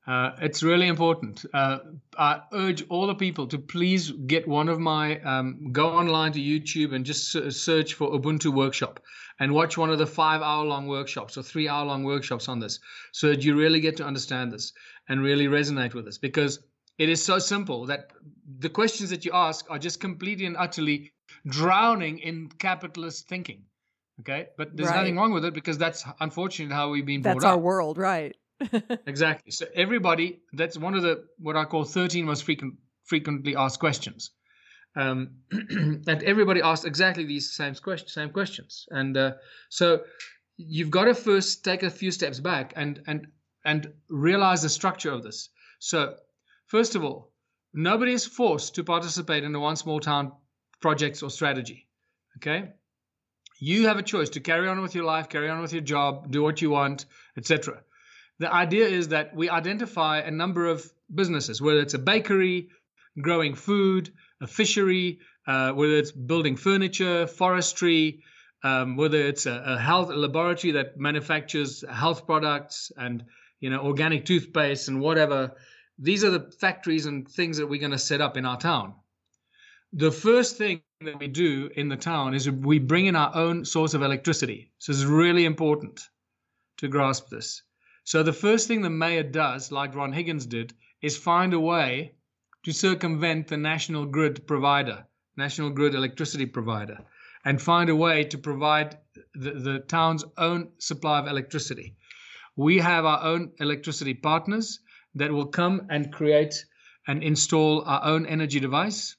uh, 0.07 0.31
it's 0.41 0.61
really 0.61 0.87
important. 0.87 1.45
Uh, 1.53 1.79
I 2.17 2.41
urge 2.53 2.87
all 2.89 3.07
the 3.07 3.15
people 3.15 3.47
to 3.47 3.57
please 3.57 4.11
get 4.11 4.47
one 4.47 4.69
of 4.69 4.79
my, 4.79 5.19
um, 5.21 5.71
go 5.71 5.89
online 5.89 6.31
to 6.33 6.39
YouTube 6.39 6.93
and 6.93 7.05
just 7.05 7.31
search 7.31 7.95
for 7.95 8.11
Ubuntu 8.11 8.53
Workshop 8.53 8.99
and 9.39 9.53
watch 9.53 9.77
one 9.77 9.89
of 9.89 9.97
the 9.97 10.05
five 10.05 10.41
hour 10.41 10.63
long 10.63 10.87
workshops 10.87 11.37
or 11.37 11.43
three 11.43 11.67
hour 11.67 11.85
long 11.85 12.03
workshops 12.03 12.47
on 12.47 12.59
this 12.59 12.79
so 13.11 13.29
that 13.29 13.43
you 13.43 13.55
really 13.55 13.79
get 13.79 13.97
to 13.97 14.05
understand 14.05 14.51
this 14.51 14.73
and 15.09 15.21
really 15.21 15.47
resonate 15.47 15.93
with 15.93 16.05
this 16.05 16.17
because 16.17 16.59
it 16.97 17.09
is 17.09 17.23
so 17.23 17.39
simple 17.39 17.87
that 17.87 18.11
the 18.59 18.69
questions 18.69 19.09
that 19.09 19.25
you 19.25 19.31
ask 19.33 19.69
are 19.69 19.79
just 19.79 19.99
completely 19.99 20.45
and 20.45 20.55
utterly 20.55 21.11
drowning 21.47 22.19
in 22.19 22.49
capitalist 22.59 23.27
thinking. 23.27 23.63
Okay. 24.21 24.47
But 24.57 24.77
there's 24.77 24.89
right. 24.89 24.97
nothing 24.97 25.17
wrong 25.17 25.33
with 25.33 25.43
it 25.45 25.53
because 25.53 25.77
that's 25.77 26.05
unfortunately 26.21 26.73
how 26.73 26.89
we've 26.91 27.05
been 27.05 27.21
brought 27.21 27.35
That's 27.35 27.45
our 27.45 27.57
world, 27.57 27.97
right? 27.97 28.35
exactly. 29.05 29.51
So 29.51 29.65
everybody, 29.75 30.41
that's 30.53 30.77
one 30.77 30.93
of 30.93 31.03
the 31.03 31.25
what 31.37 31.55
I 31.55 31.65
call 31.65 31.83
13 31.83 32.25
most 32.25 32.43
frequent 32.43 32.75
frequently 33.03 33.55
asked 33.55 33.79
questions. 33.79 34.31
Um, 34.95 35.31
and 35.51 36.23
everybody 36.23 36.61
asks 36.61 36.85
exactly 36.85 37.25
these 37.25 37.53
same 37.53 37.75
questions, 37.75 38.13
same 38.13 38.29
questions. 38.29 38.85
And 38.89 39.17
uh, 39.17 39.33
so 39.69 40.01
you've 40.57 40.89
got 40.89 41.05
to 41.05 41.13
first 41.13 41.65
take 41.65 41.83
a 41.83 41.89
few 41.89 42.11
steps 42.11 42.39
back 42.39 42.73
and 42.75 43.01
and 43.07 43.27
and 43.65 43.91
realize 44.09 44.61
the 44.61 44.69
structure 44.69 45.11
of 45.11 45.23
this. 45.23 45.49
So 45.79 46.15
first 46.67 46.95
of 46.95 47.03
all, 47.03 47.33
nobody 47.73 48.13
is 48.13 48.25
forced 48.25 48.75
to 48.75 48.83
participate 48.83 49.43
in 49.43 49.51
the 49.51 49.59
one 49.59 49.75
small 49.75 49.99
town 49.99 50.31
projects 50.81 51.23
or 51.23 51.29
strategy. 51.29 51.87
Okay, 52.37 52.71
you 53.59 53.87
have 53.87 53.97
a 53.97 54.03
choice 54.03 54.29
to 54.29 54.39
carry 54.39 54.69
on 54.69 54.81
with 54.81 54.95
your 54.95 55.05
life, 55.05 55.27
carry 55.27 55.49
on 55.49 55.61
with 55.61 55.73
your 55.73 55.81
job, 55.81 56.31
do 56.31 56.41
what 56.41 56.61
you 56.61 56.69
want, 56.69 57.05
etc 57.37 57.81
the 58.39 58.53
idea 58.53 58.87
is 58.87 59.09
that 59.09 59.35
we 59.35 59.49
identify 59.49 60.19
a 60.19 60.31
number 60.31 60.65
of 60.65 60.85
businesses, 61.13 61.61
whether 61.61 61.79
it's 61.79 61.93
a 61.93 61.99
bakery, 61.99 62.69
growing 63.21 63.55
food, 63.55 64.11
a 64.41 64.47
fishery, 64.47 65.19
uh, 65.47 65.71
whether 65.71 65.95
it's 65.95 66.11
building 66.11 66.55
furniture, 66.55 67.27
forestry, 67.27 68.23
um, 68.63 68.97
whether 68.97 69.19
it's 69.19 69.45
a, 69.45 69.63
a 69.65 69.77
health 69.79 70.09
a 70.09 70.15
laboratory 70.15 70.71
that 70.71 70.97
manufactures 70.97 71.83
health 71.89 72.25
products 72.25 72.91
and 72.97 73.23
you 73.59 73.69
know 73.69 73.81
organic 73.81 74.25
toothpaste 74.25 74.87
and 74.87 74.99
whatever. 74.99 75.55
These 75.97 76.23
are 76.25 76.31
the 76.31 76.51
factories 76.59 77.05
and 77.05 77.27
things 77.27 77.57
that 77.57 77.67
we're 77.67 77.79
going 77.79 77.91
to 77.91 77.97
set 77.97 78.19
up 78.19 78.35
in 78.35 78.45
our 78.45 78.59
town. 78.59 78.95
The 79.93 80.11
first 80.11 80.57
thing 80.57 80.81
that 81.01 81.19
we 81.19 81.27
do 81.27 81.69
in 81.73 81.87
the 81.87 81.95
town 81.95 82.33
is 82.33 82.49
we 82.49 82.79
bring 82.79 83.05
in 83.05 83.15
our 83.15 83.33
own 83.33 83.63
source 83.63 83.93
of 83.93 84.01
electricity. 84.01 84.71
So 84.79 84.91
it's 84.91 85.03
really 85.03 85.45
important 85.45 86.01
to 86.77 86.89
grasp 86.89 87.29
this. 87.29 87.63
So 88.07 88.21
the 88.21 88.33
first 88.33 88.67
thing 88.67 88.83
the 88.83 88.89
mayor 88.91 89.23
does, 89.23 89.71
like 89.71 89.95
Ron 89.95 90.13
Higgins 90.13 90.45
did, 90.45 90.73
is 91.01 91.17
find 91.17 91.55
a 91.55 91.59
way 91.59 92.13
to 92.63 92.71
circumvent 92.71 93.47
the 93.47 93.57
national 93.57 94.05
grid 94.05 94.45
provider, 94.45 95.07
national 95.35 95.71
grid 95.71 95.95
electricity 95.95 96.45
provider, 96.45 96.99
and 97.43 97.59
find 97.59 97.89
a 97.89 97.95
way 97.95 98.23
to 98.25 98.37
provide 98.37 98.99
the, 99.33 99.53
the 99.53 99.79
town's 99.79 100.23
own 100.37 100.69
supply 100.77 101.17
of 101.17 101.25
electricity. 101.25 101.95
We 102.55 102.77
have 102.77 103.05
our 103.05 103.23
own 103.23 103.53
electricity 103.59 104.13
partners 104.13 104.81
that 105.15 105.31
will 105.31 105.47
come 105.47 105.87
and 105.89 106.13
create 106.13 106.63
and 107.07 107.23
install 107.23 107.81
our 107.85 108.03
own 108.03 108.27
energy 108.27 108.59
device, 108.59 109.15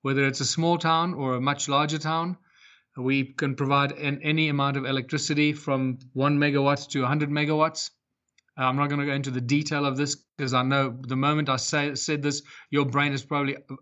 whether 0.00 0.26
it's 0.26 0.40
a 0.40 0.46
small 0.46 0.78
town 0.78 1.12
or 1.12 1.34
a 1.34 1.40
much 1.40 1.68
larger 1.68 1.98
town. 1.98 2.38
We 2.96 3.24
can 3.24 3.56
provide 3.56 3.92
an, 3.92 4.22
any 4.22 4.48
amount 4.48 4.78
of 4.78 4.86
electricity 4.86 5.52
from 5.52 5.98
one 6.14 6.38
megawatt 6.38 6.88
to 6.92 7.00
100 7.00 7.28
megawatts. 7.28 7.90
Uh, 8.58 8.64
I'm 8.64 8.76
not 8.76 8.88
going 8.88 9.00
to 9.00 9.06
go 9.06 9.12
into 9.12 9.30
the 9.30 9.40
detail 9.40 9.86
of 9.86 9.96
this 9.96 10.14
because 10.36 10.52
I 10.52 10.62
know 10.62 10.94
the 11.08 11.16
moment 11.16 11.48
I 11.48 11.56
say, 11.56 11.94
said 11.94 12.22
this, 12.22 12.42
your 12.70 12.84
brain 12.84 13.12
is 13.12 13.22
probably 13.22 13.56
uh, 13.56 13.76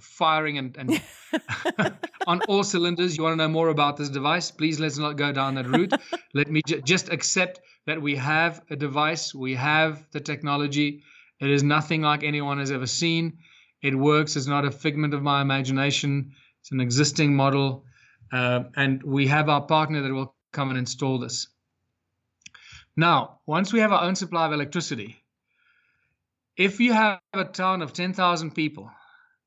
firing 0.00 0.56
and, 0.56 0.76
and 0.78 1.02
on 2.26 2.40
all 2.48 2.64
cylinders. 2.64 3.16
You 3.16 3.24
want 3.24 3.34
to 3.34 3.36
know 3.36 3.48
more 3.48 3.68
about 3.68 3.96
this 3.98 4.08
device? 4.08 4.50
Please 4.50 4.80
let's 4.80 4.96
not 4.96 5.16
go 5.16 5.30
down 5.32 5.56
that 5.56 5.66
route. 5.66 5.92
Let 6.34 6.50
me 6.50 6.62
j- 6.66 6.80
just 6.80 7.10
accept 7.10 7.60
that 7.86 8.00
we 8.00 8.16
have 8.16 8.62
a 8.70 8.76
device, 8.76 9.34
we 9.34 9.54
have 9.54 10.06
the 10.12 10.20
technology. 10.20 11.02
It 11.40 11.50
is 11.50 11.62
nothing 11.62 12.02
like 12.02 12.24
anyone 12.24 12.58
has 12.58 12.70
ever 12.70 12.86
seen. 12.86 13.38
It 13.82 13.94
works. 13.94 14.36
It's 14.36 14.46
not 14.46 14.64
a 14.64 14.70
figment 14.70 15.14
of 15.14 15.22
my 15.22 15.40
imagination. 15.40 16.32
It's 16.60 16.72
an 16.72 16.80
existing 16.80 17.34
model. 17.34 17.84
Uh, 18.32 18.64
and 18.76 19.02
we 19.02 19.26
have 19.28 19.48
our 19.48 19.62
partner 19.62 20.02
that 20.02 20.12
will 20.12 20.34
come 20.52 20.70
and 20.70 20.78
install 20.78 21.18
this. 21.18 21.48
Now, 22.98 23.38
once 23.46 23.72
we 23.72 23.78
have 23.78 23.92
our 23.92 24.02
own 24.02 24.16
supply 24.16 24.44
of 24.46 24.52
electricity, 24.52 25.22
if 26.56 26.80
you 26.80 26.92
have 26.92 27.20
a 27.32 27.44
town 27.44 27.80
of 27.80 27.92
10,000 27.92 28.56
people 28.56 28.90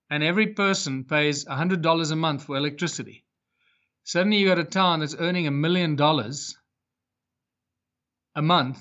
and 0.09 0.23
every 0.23 0.47
person 0.47 1.03
pays 1.03 1.43
$100 1.43 2.11
a 2.11 2.15
month 2.15 2.45
for 2.45 2.55
electricity, 2.55 3.25
suddenly 4.05 4.37
you've 4.37 4.47
got 4.47 4.59
a 4.59 4.63
town 4.63 5.01
that's 5.01 5.17
earning 5.19 5.47
a 5.47 5.51
million 5.51 5.97
dollars 5.97 6.57
a 8.35 8.41
month 8.41 8.79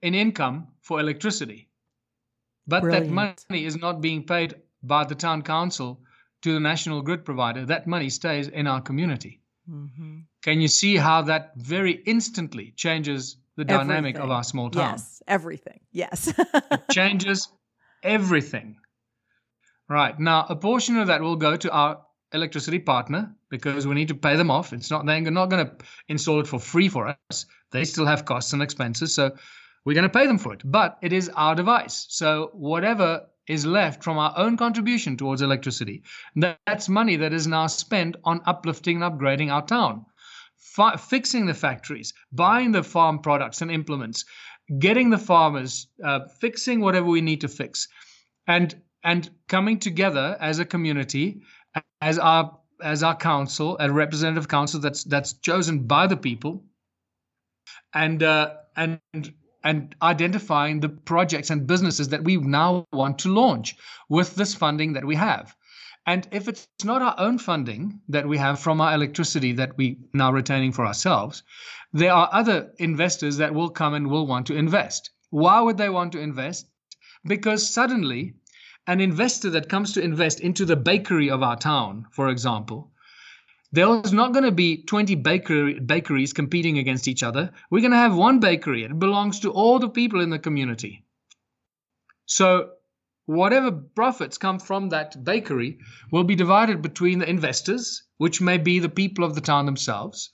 in 0.00 0.14
income 0.14 0.68
for 0.80 0.98
electricity. 0.98 1.68
But 2.66 2.80
Brilliant. 2.80 3.08
that 3.08 3.36
money 3.50 3.66
is 3.66 3.76
not 3.76 4.00
being 4.00 4.24
paid 4.24 4.54
by 4.82 5.04
the 5.04 5.14
town 5.14 5.42
council 5.42 6.00
to 6.40 6.54
the 6.54 6.60
national 6.60 7.02
grid 7.02 7.26
provider. 7.26 7.66
That 7.66 7.86
money 7.86 8.08
stays 8.08 8.48
in 8.48 8.66
our 8.66 8.80
community. 8.80 9.42
Mm-hmm. 9.70 10.20
Can 10.40 10.62
you 10.62 10.68
see 10.68 10.96
how 10.96 11.20
that 11.22 11.52
very 11.56 11.92
instantly 12.06 12.72
changes 12.74 13.36
the 13.56 13.64
dynamic 13.64 14.16
everything. 14.16 14.22
of 14.22 14.30
our 14.30 14.44
small 14.44 14.70
town. 14.70 14.92
Yes, 14.92 15.22
everything. 15.26 15.80
Yes. 15.92 16.32
it 16.38 16.82
changes 16.90 17.48
everything. 18.02 18.76
Right. 19.88 20.18
Now, 20.18 20.46
a 20.48 20.56
portion 20.56 20.96
of 20.98 21.06
that 21.08 21.20
will 21.20 21.36
go 21.36 21.56
to 21.56 21.70
our 21.70 22.02
electricity 22.32 22.78
partner 22.80 23.34
because 23.50 23.86
we 23.86 23.94
need 23.94 24.08
to 24.08 24.14
pay 24.14 24.36
them 24.36 24.50
off. 24.50 24.72
It's 24.72 24.90
not 24.90 25.06
they're 25.06 25.20
not 25.20 25.50
going 25.50 25.66
to 25.66 25.72
install 26.08 26.40
it 26.40 26.46
for 26.46 26.58
free 26.58 26.88
for 26.88 27.14
us. 27.30 27.46
They 27.70 27.84
still 27.84 28.06
have 28.06 28.24
costs 28.24 28.52
and 28.52 28.62
expenses, 28.62 29.14
so 29.14 29.36
we're 29.84 29.94
going 29.94 30.10
to 30.10 30.18
pay 30.18 30.26
them 30.26 30.38
for 30.38 30.52
it. 30.52 30.62
But 30.64 30.98
it 31.02 31.12
is 31.12 31.30
our 31.30 31.54
device, 31.54 32.06
so 32.08 32.50
whatever 32.52 33.26
is 33.46 33.64
left 33.64 34.02
from 34.02 34.18
our 34.18 34.34
own 34.36 34.56
contribution 34.56 35.16
towards 35.16 35.40
electricity, 35.40 36.02
that's 36.34 36.88
money 36.88 37.16
that 37.16 37.32
is 37.32 37.46
now 37.46 37.68
spent 37.68 38.16
on 38.24 38.40
uplifting 38.44 39.00
and 39.00 39.12
upgrading 39.12 39.52
our 39.52 39.64
town, 39.64 40.04
Fi- 40.58 40.96
fixing 40.96 41.46
the 41.46 41.54
factories, 41.54 42.12
buying 42.32 42.72
the 42.72 42.82
farm 42.82 43.20
products 43.20 43.62
and 43.62 43.70
implements, 43.70 44.24
getting 44.78 45.10
the 45.10 45.18
farmers, 45.18 45.88
uh, 46.04 46.20
fixing 46.40 46.80
whatever 46.80 47.06
we 47.06 47.20
need 47.20 47.40
to 47.40 47.48
fix, 47.48 47.88
and 48.46 48.74
and 49.04 49.30
coming 49.48 49.78
together 49.78 50.36
as 50.40 50.58
a 50.58 50.64
community, 50.64 51.42
as 52.00 52.18
our 52.18 52.58
as 52.82 53.02
our 53.02 53.16
council, 53.16 53.76
a 53.80 53.90
representative 53.90 54.48
council 54.48 54.80
that's 54.80 55.04
that's 55.04 55.34
chosen 55.34 55.86
by 55.86 56.06
the 56.06 56.16
people, 56.16 56.64
and 57.94 58.22
uh, 58.22 58.54
and 58.76 59.00
and 59.64 59.96
identifying 60.00 60.80
the 60.80 60.88
projects 60.88 61.50
and 61.50 61.66
businesses 61.66 62.08
that 62.08 62.22
we 62.22 62.36
now 62.36 62.86
want 62.92 63.18
to 63.18 63.32
launch 63.32 63.76
with 64.08 64.34
this 64.36 64.54
funding 64.54 64.92
that 64.92 65.04
we 65.04 65.16
have. 65.16 65.56
And 66.06 66.28
if 66.30 66.46
it's 66.46 66.68
not 66.84 67.02
our 67.02 67.16
own 67.18 67.38
funding 67.38 68.00
that 68.08 68.28
we 68.28 68.38
have 68.38 68.60
from 68.60 68.80
our 68.80 68.94
electricity 68.94 69.52
that 69.54 69.76
we 69.76 69.98
now 70.14 70.32
retaining 70.32 70.70
for 70.70 70.86
ourselves, 70.86 71.42
there 71.92 72.12
are 72.12 72.28
other 72.32 72.72
investors 72.78 73.38
that 73.38 73.54
will 73.54 73.70
come 73.70 73.94
and 73.94 74.06
will 74.06 74.26
want 74.26 74.46
to 74.46 74.54
invest. 74.54 75.10
Why 75.30 75.60
would 75.60 75.78
they 75.78 75.88
want 75.88 76.12
to 76.12 76.20
invest? 76.20 76.68
Because 77.24 77.68
suddenly 77.68 78.34
an 78.86 79.00
investor 79.00 79.50
that 79.50 79.68
comes 79.68 79.92
to 79.94 80.02
invest 80.02 80.38
into 80.38 80.64
the 80.64 80.76
bakery 80.76 81.28
of 81.28 81.42
our 81.42 81.56
town, 81.56 82.06
for 82.12 82.28
example, 82.28 82.92
there's 83.72 84.12
not 84.12 84.32
going 84.32 84.44
to 84.44 84.52
be 84.52 84.84
20 84.84 85.16
bakery, 85.16 85.80
bakeries 85.80 86.32
competing 86.32 86.78
against 86.78 87.08
each 87.08 87.24
other. 87.24 87.50
We're 87.68 87.80
going 87.80 87.90
to 87.90 87.96
have 87.96 88.16
one 88.16 88.38
bakery. 88.38 88.84
It 88.84 88.98
belongs 88.98 89.40
to 89.40 89.50
all 89.50 89.80
the 89.80 89.88
people 89.88 90.20
in 90.20 90.30
the 90.30 90.38
community. 90.38 91.04
So, 92.26 92.70
whatever 93.26 93.72
profits 93.72 94.38
come 94.38 94.58
from 94.58 94.88
that 94.88 95.24
bakery 95.24 95.78
will 96.10 96.24
be 96.24 96.34
divided 96.34 96.80
between 96.80 97.18
the 97.18 97.28
investors, 97.28 98.04
which 98.16 98.40
may 98.40 98.56
be 98.56 98.78
the 98.78 98.88
people 98.88 99.24
of 99.24 99.34
the 99.34 99.40
town 99.40 99.66
themselves, 99.66 100.30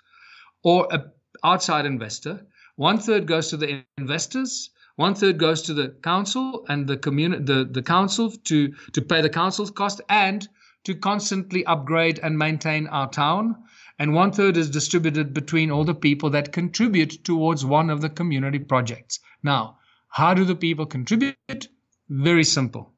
or 0.63 0.87
an 0.91 1.11
outside 1.43 1.87
investor. 1.87 2.47
One 2.77 2.99
third 2.99 3.27
goes 3.27 3.49
to 3.49 3.57
the 3.57 3.85
investors, 3.97 4.71
one 4.97 5.15
third 5.15 5.39
goes 5.39 5.63
to 5.63 5.75
the 5.75 5.89
council 6.03 6.67
and 6.69 6.87
the 6.87 6.99
community, 6.99 7.43
the, 7.45 7.65
the 7.65 7.83
council 7.83 8.31
to, 8.31 8.75
to 8.93 9.01
pay 9.03 9.23
the 9.23 9.31
council's 9.31 9.71
cost 9.71 10.03
and 10.09 10.47
to 10.85 10.95
constantly 10.95 11.65
upgrade 11.65 12.21
and 12.23 12.37
maintain 12.37 12.87
our 12.89 13.09
town. 13.09 13.57
And 13.99 14.15
one 14.15 14.33
third 14.33 14.57
is 14.57 14.69
distributed 14.69 15.33
between 15.33 15.71
all 15.71 15.85
the 15.85 15.95
people 15.95 16.31
that 16.31 16.53
contribute 16.53 17.25
towards 17.25 17.65
one 17.65 17.89
of 17.89 18.03
the 18.03 18.11
community 18.11 18.59
projects. 18.59 19.21
Now, 19.43 19.79
how 20.09 20.35
do 20.35 20.45
the 20.45 20.57
people 20.57 20.85
contribute? 20.85 21.69
Very 22.13 22.45
simple. 22.45 22.93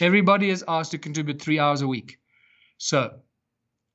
Everybody 0.00 0.50
is 0.50 0.64
asked 0.66 0.92
to 0.92 0.98
contribute 0.98 1.40
three 1.40 1.58
hours 1.58 1.82
a 1.82 1.86
week. 1.86 2.18
So 2.78 3.20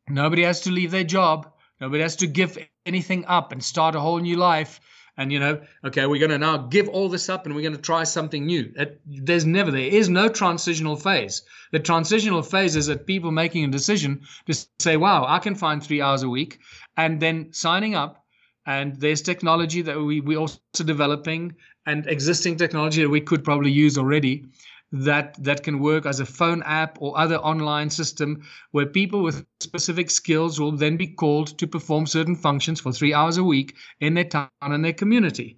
nobody 0.08 0.44
has 0.44 0.62
to 0.62 0.72
leave 0.72 0.92
their 0.92 1.04
job. 1.04 1.52
Nobody 1.82 2.04
has 2.04 2.16
to 2.18 2.28
give 2.28 2.58
anything 2.86 3.26
up 3.26 3.52
and 3.52 3.64
start 3.64 3.96
a 3.96 4.00
whole 4.00 4.20
new 4.20 4.36
life 4.36 4.80
and 5.20 5.34
you 5.34 5.40
know, 5.40 5.60
okay, 5.84 6.06
we're 6.06 6.20
going 6.20 6.32
to 6.32 6.38
now 6.38 6.56
give 6.56 6.88
all 6.88 7.10
this 7.10 7.28
up 7.28 7.46
and 7.46 7.54
we're 7.54 7.62
going 7.62 7.76
to 7.76 7.82
try 7.82 8.06
something 8.06 8.46
new. 8.46 8.72
It, 8.78 9.02
there's 9.06 9.46
never, 9.46 9.70
there 9.70 9.82
is 9.82 10.08
no 10.08 10.30
transitional 10.30 10.96
phase. 10.96 11.42
The 11.74 11.80
transitional 11.80 12.42
phase 12.42 12.78
is 12.78 12.88
that 12.88 13.06
people 13.06 13.30
making 13.30 13.66
a 13.66 13.68
decision 13.68 14.22
to 14.46 14.66
say, 14.80 14.96
wow, 14.96 15.26
I 15.28 15.40
can 15.40 15.56
find 15.56 15.84
three 15.84 16.02
hours 16.02 16.24
a 16.24 16.30
week, 16.30 16.60
and 16.96 17.20
then 17.20 17.52
signing 17.52 17.96
up. 17.96 18.24
And 18.66 18.96
there's 18.96 19.22
technology 19.22 19.82
that 19.82 20.00
we, 20.00 20.22
we're 20.22 20.38
also 20.38 20.60
developing 20.86 21.56
and 21.86 22.08
existing 22.08 22.58
technology 22.58 23.02
that 23.02 23.10
we 23.10 23.22
could 23.22 23.44
probably 23.44 23.72
use 23.72 23.98
already 23.98 24.46
that 24.92 25.36
that 25.44 25.64
can 25.64 25.80
work 25.80 26.06
as 26.06 26.20
a 26.20 26.26
phone 26.26 26.64
app 26.64 26.98
or 27.00 27.18
other 27.18 27.38
online 27.38 27.90
system 27.90 28.42
where 28.72 28.86
people 28.86 29.22
with 29.22 29.46
specific 29.60 30.10
skills 30.10 30.60
will 30.60 30.72
then 30.72 30.98
be 30.98 31.08
called 31.08 31.58
to 31.60 31.68
perform 31.68 32.08
certain 32.08 32.36
functions 32.36 32.82
for 32.82 32.92
three 32.92 33.14
hours 33.14 33.38
a 33.38 33.44
week 33.44 33.76
in 34.00 34.16
their 34.16 34.24
town 34.24 34.50
and 34.62 34.84
their 34.84 34.94
community. 34.94 35.58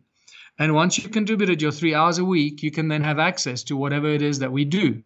And 0.60 0.76
once 0.76 0.98
you've 0.98 1.12
contributed 1.12 1.62
your 1.62 1.72
three 1.72 1.96
hours 1.96 2.18
a 2.18 2.26
week, 2.26 2.62
you 2.62 2.72
can 2.72 2.90
then 2.90 3.04
have 3.04 3.20
access 3.20 3.64
to 3.64 3.78
whatever 3.78 4.08
it 4.08 4.22
is 4.22 4.40
that 4.40 4.52
we 4.52 4.66
do. 4.66 5.02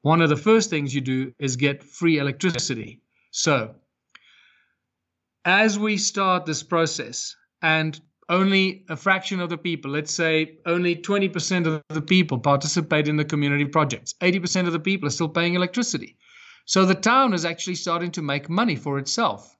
One 0.00 0.22
of 0.22 0.30
the 0.30 0.36
first 0.36 0.70
things 0.70 0.94
you 0.94 1.02
do 1.02 1.32
is 1.38 1.56
get 1.56 1.84
free 1.84 2.18
electricity. 2.18 3.02
So, 3.30 3.74
as 5.44 5.78
we 5.78 5.98
start 5.98 6.46
this 6.46 6.62
process, 6.62 7.36
and 7.60 8.00
only 8.28 8.84
a 8.88 8.96
fraction 8.96 9.40
of 9.40 9.48
the 9.48 9.56
people, 9.56 9.90
let's 9.90 10.12
say 10.12 10.58
only 10.66 10.96
20% 10.96 11.66
of 11.66 11.82
the 11.88 12.02
people 12.02 12.38
participate 12.38 13.08
in 13.08 13.16
the 13.16 13.24
community 13.24 13.64
projects. 13.64 14.14
80% 14.20 14.66
of 14.66 14.72
the 14.72 14.80
people 14.80 15.08
are 15.08 15.12
still 15.12 15.28
paying 15.28 15.54
electricity. 15.54 16.16
So 16.66 16.84
the 16.84 16.94
town 16.94 17.32
is 17.32 17.44
actually 17.44 17.76
starting 17.76 18.10
to 18.12 18.22
make 18.22 18.50
money 18.50 18.76
for 18.76 18.98
itself. 18.98 19.56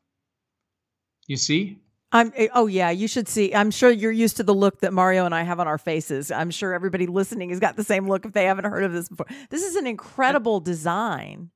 You 1.27 1.37
see? 1.37 1.79
I'm 2.13 2.33
eh, 2.37 2.49
oh 2.55 2.67
yeah, 2.67 2.91
you 2.91 3.07
should 3.07 3.29
see. 3.29 3.55
I'm 3.55 3.71
sure 3.71 3.91
you're 3.91 4.13
used 4.13 4.39
to 4.39 4.43
the 4.43 4.55
look 4.55 4.81
that 4.81 4.93
Mario 4.93 5.27
and 5.27 5.35
I 5.35 5.43
have 5.43 5.61
on 5.61 5.69
our 5.69 5.77
faces. 5.77 6.31
I'm 6.31 6.51
sure 6.51 6.73
everybody 6.73 7.07
listening 7.07 7.51
has 7.51 7.61
got 7.61 7.77
the 7.77 7.85
same 7.85 8.09
look 8.09 8.25
if 8.25 8.33
they 8.33 8.47
haven't 8.47 8.65
heard 8.65 8.85
of 8.85 8.93
this 8.93 9.09
before. 9.09 9.27
This 9.51 9.63
is 9.63 9.77
an 9.77 9.87
incredible 9.87 10.61
design. 10.61 11.51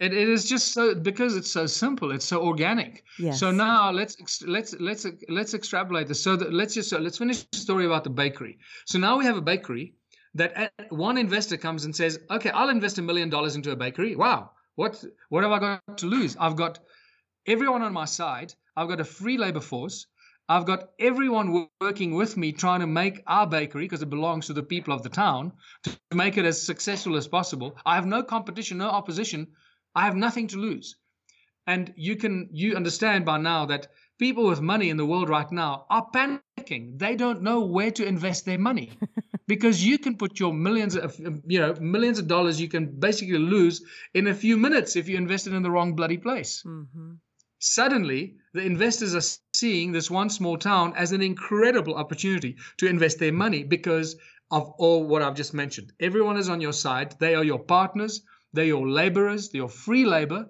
It, 0.00 0.14
it 0.14 0.28
is 0.30 0.48
just 0.48 0.72
so 0.72 0.94
because 0.94 1.36
it's 1.36 1.52
so 1.52 1.66
simple. 1.66 2.10
It's 2.10 2.24
so 2.24 2.42
organic. 2.42 3.04
Yes. 3.18 3.38
So 3.38 3.50
now 3.50 3.90
let's 3.90 4.16
let's 4.46 4.74
let's 4.80 5.06
let's 5.28 5.54
extrapolate 5.54 6.08
this. 6.08 6.22
So 6.22 6.36
that, 6.36 6.52
let's 6.54 6.74
just 6.74 6.88
so 6.88 6.98
let's 6.98 7.18
finish 7.18 7.44
the 7.44 7.58
story 7.58 7.84
about 7.84 8.04
the 8.04 8.10
bakery. 8.10 8.58
So 8.86 8.98
now 8.98 9.18
we 9.18 9.26
have 9.26 9.36
a 9.36 9.42
bakery 9.42 9.94
that 10.34 10.56
uh, 10.56 10.68
one 10.88 11.18
investor 11.18 11.58
comes 11.58 11.84
and 11.84 11.94
says, 11.94 12.18
"Okay, 12.30 12.50
I'll 12.50 12.70
invest 12.70 12.98
a 12.98 13.02
million 13.02 13.28
dollars 13.28 13.56
into 13.56 13.72
a 13.72 13.76
bakery. 13.76 14.16
Wow, 14.16 14.52
what 14.76 15.04
what 15.28 15.42
have 15.44 15.52
I 15.52 15.58
got 15.58 15.98
to 15.98 16.06
lose? 16.06 16.34
I've 16.40 16.56
got 16.56 16.78
everyone 17.46 17.82
on 17.82 17.92
my 17.92 18.06
side. 18.06 18.54
I've 18.76 18.88
got 18.88 19.00
a 19.00 19.04
free 19.04 19.36
labor 19.36 19.60
force. 19.60 20.06
I've 20.48 20.64
got 20.66 20.90
everyone 20.98 21.68
working 21.80 22.14
with 22.14 22.36
me 22.36 22.52
trying 22.52 22.80
to 22.80 22.86
make 22.86 23.22
our 23.26 23.46
bakery, 23.46 23.84
because 23.84 24.02
it 24.02 24.10
belongs 24.10 24.46
to 24.46 24.52
the 24.52 24.62
people 24.62 24.94
of 24.94 25.02
the 25.02 25.08
town, 25.08 25.52
to 25.84 25.90
make 26.12 26.38
it 26.38 26.44
as 26.44 26.60
successful 26.60 27.16
as 27.16 27.28
possible. 27.28 27.76
I 27.86 27.94
have 27.94 28.06
no 28.06 28.22
competition, 28.22 28.78
no 28.78 28.88
opposition. 28.88 29.46
I 29.94 30.04
have 30.04 30.16
nothing 30.16 30.48
to 30.48 30.58
lose. 30.58 30.96
And 31.66 31.92
you 31.96 32.16
can 32.16 32.48
you 32.52 32.74
understand 32.74 33.24
by 33.24 33.38
now 33.38 33.66
that 33.66 33.88
people 34.18 34.46
with 34.46 34.60
money 34.60 34.90
in 34.90 34.96
the 34.96 35.06
world 35.06 35.28
right 35.28 35.50
now 35.52 35.86
are 35.90 36.06
panicking. 36.14 36.98
They 36.98 37.16
don't 37.16 37.42
know 37.42 37.60
where 37.60 37.90
to 37.92 38.04
invest 38.04 38.44
their 38.44 38.58
money. 38.58 38.92
because 39.50 39.84
you 39.84 39.98
can 39.98 40.16
put 40.16 40.38
your 40.38 40.52
millions 40.52 40.94
of 40.94 41.18
you 41.54 41.58
know 41.58 41.74
millions 41.80 42.20
of 42.20 42.28
dollars 42.28 42.60
you 42.60 42.68
can 42.68 42.86
basically 42.86 43.36
lose 43.38 43.82
in 44.14 44.28
a 44.28 44.34
few 44.34 44.56
minutes 44.56 44.94
if 44.94 45.08
you 45.08 45.16
invest 45.16 45.48
it 45.48 45.54
in 45.54 45.64
the 45.64 45.70
wrong 45.70 45.96
bloody 45.96 46.18
place. 46.18 46.62
Mm-hmm. 46.64 47.14
Suddenly, 47.58 48.36
the 48.54 48.62
investors 48.62 49.14
are 49.14 49.28
seeing 49.54 49.90
this 49.90 50.08
one 50.10 50.30
small 50.30 50.56
town 50.56 50.94
as 50.96 51.10
an 51.12 51.20
incredible 51.20 51.96
opportunity 51.96 52.56
to 52.78 52.86
invest 52.86 53.18
their 53.18 53.32
money 53.32 53.64
because 53.64 54.16
of 54.52 54.70
all 54.78 55.04
what 55.04 55.20
I've 55.20 55.34
just 55.34 55.52
mentioned. 55.52 55.92
Everyone 55.98 56.38
is 56.38 56.48
on 56.48 56.60
your 56.60 56.72
side. 56.72 57.16
They 57.18 57.34
are 57.34 57.44
your 57.44 57.58
partners. 57.58 58.22
They're 58.52 58.64
your 58.64 58.88
laborers, 58.88 59.48
they're 59.48 59.60
your 59.60 59.68
free 59.68 60.04
labor. 60.04 60.48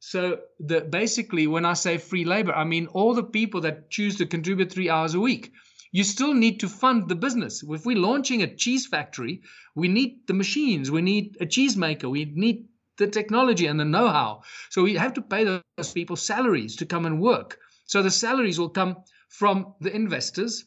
So 0.00 0.40
the 0.60 0.82
basically 0.82 1.46
when 1.46 1.64
I 1.64 1.72
say 1.72 1.98
free 1.98 2.24
labor, 2.24 2.52
I 2.52 2.64
mean 2.64 2.86
all 2.88 3.14
the 3.14 3.24
people 3.24 3.60
that 3.62 3.90
choose 3.90 4.16
to 4.18 4.26
contribute 4.26 4.70
three 4.70 4.90
hours 4.90 5.14
a 5.14 5.20
week. 5.20 5.52
You 5.90 6.04
still 6.04 6.34
need 6.34 6.60
to 6.60 6.68
fund 6.68 7.08
the 7.08 7.14
business. 7.14 7.64
If 7.66 7.86
we're 7.86 7.96
launching 7.96 8.42
a 8.42 8.54
cheese 8.54 8.86
factory, 8.86 9.42
we 9.74 9.88
need 9.88 10.26
the 10.26 10.34
machines, 10.34 10.90
we 10.90 11.00
need 11.00 11.38
a 11.40 11.46
cheesemaker, 11.46 12.10
we 12.10 12.26
need 12.26 12.68
the 12.98 13.06
technology 13.06 13.66
and 13.66 13.80
the 13.80 13.84
know-how. 13.84 14.42
So 14.68 14.82
we 14.82 14.94
have 14.96 15.14
to 15.14 15.22
pay 15.22 15.44
those 15.44 15.92
people 15.92 16.16
salaries 16.16 16.76
to 16.76 16.86
come 16.86 17.06
and 17.06 17.20
work. 17.20 17.58
So 17.86 18.02
the 18.02 18.10
salaries 18.10 18.58
will 18.58 18.68
come 18.68 18.98
from 19.30 19.74
the 19.80 19.94
investors 19.94 20.66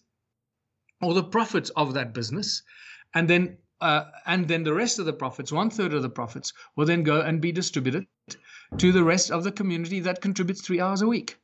or 1.01 1.13
the 1.13 1.23
profits 1.23 1.69
of 1.71 1.93
that 1.93 2.13
business. 2.13 2.63
And 3.13 3.29
then 3.29 3.57
uh, 3.81 4.05
and 4.25 4.47
then 4.47 4.63
the 4.63 4.73
rest 4.73 4.99
of 4.99 5.05
the 5.05 5.13
profits, 5.13 5.51
one 5.51 5.69
third 5.69 5.93
of 5.93 6.01
the 6.01 6.09
profits, 6.09 6.53
will 6.75 6.85
then 6.85 7.03
go 7.03 7.21
and 7.21 7.41
be 7.41 7.51
distributed 7.51 8.05
to 8.77 8.91
the 8.91 9.03
rest 9.03 9.31
of 9.31 9.43
the 9.43 9.51
community 9.51 9.99
that 9.99 10.21
contributes 10.21 10.61
three 10.61 10.79
hours 10.79 11.01
a 11.01 11.07
week. 11.07 11.37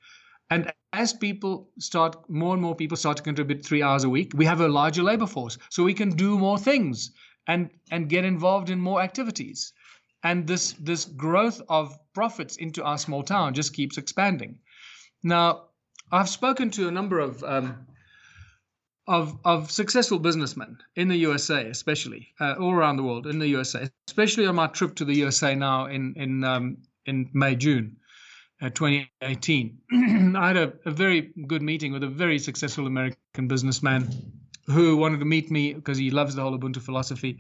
And 0.50 0.72
as 0.94 1.14
people 1.14 1.70
start, 1.80 2.30
more 2.30 2.54
and 2.54 2.62
more 2.62 2.76
people 2.76 2.96
start 2.96 3.18
to 3.18 3.24
contribute 3.24 3.66
three 3.66 3.84
hours 3.84 4.06
a 4.06 4.10
week, 4.10 4.32
we 4.36 4.46
have 4.46 4.62
a 4.62 4.68
larger 4.68 5.04
labor 5.04 5.28
force. 5.28 5.58
So 5.70 5.84
we 5.84 5.94
can 5.94 6.12
do 6.12 6.38
more 6.38 6.58
things 6.58 7.12
and, 7.48 7.70
and 7.92 8.10
get 8.10 8.24
involved 8.24 8.70
in 8.70 8.80
more 8.80 9.02
activities. 9.02 9.74
And 10.24 10.48
this, 10.48 10.74
this 10.80 11.06
growth 11.06 11.62
of 11.70 11.98
profits 12.14 12.56
into 12.58 12.84
our 12.84 12.98
small 12.98 13.24
town 13.24 13.54
just 13.54 13.74
keeps 13.74 13.98
expanding. 13.98 14.60
Now, 15.24 15.66
I've 16.12 16.30
spoken 16.30 16.72
to 16.72 16.88
a 16.88 16.92
number 16.92 17.20
of 17.20 17.44
um, 17.44 17.88
of 19.08 19.38
of 19.46 19.72
successful 19.72 20.20
businessmen 20.20 20.78
in 20.96 21.08
the 21.08 21.18
USA, 21.18 21.68
especially 21.70 22.28
uh, 22.40 22.56
all 22.60 22.74
around 22.74 22.98
the 22.98 23.04
world 23.04 23.28
in 23.28 23.40
the 23.40 23.48
USA, 23.48 23.90
especially 24.08 24.46
on 24.46 24.56
my 24.56 24.68
trip 24.68 24.96
to 24.96 25.06
the 25.06 25.16
USA 25.16 25.56
now 25.56 25.86
in 25.86 26.14
in 26.16 26.44
um, 26.44 26.78
in 27.06 27.30
May 27.34 27.56
June. 27.56 27.98
uh, 28.62 28.70
2018. 28.70 29.78
I 30.36 30.48
had 30.48 30.58
a, 30.58 30.74
a, 30.86 30.92
very 30.92 31.32
good 31.46 31.62
meeting 31.62 31.92
with 31.94 32.04
a 32.04 32.08
very 32.08 32.40
successful 32.40 32.88
American 32.88 33.48
businessman 33.48 34.10
who 34.66 34.98
wanted 34.98 35.20
to 35.20 35.26
meet 35.26 35.52
me 35.52 35.74
because 35.74 35.98
he 35.98 36.12
loves 36.12 36.36
the 36.36 36.42
whole 36.42 36.58
Ubuntu 36.58 36.82
philosophy. 36.82 37.40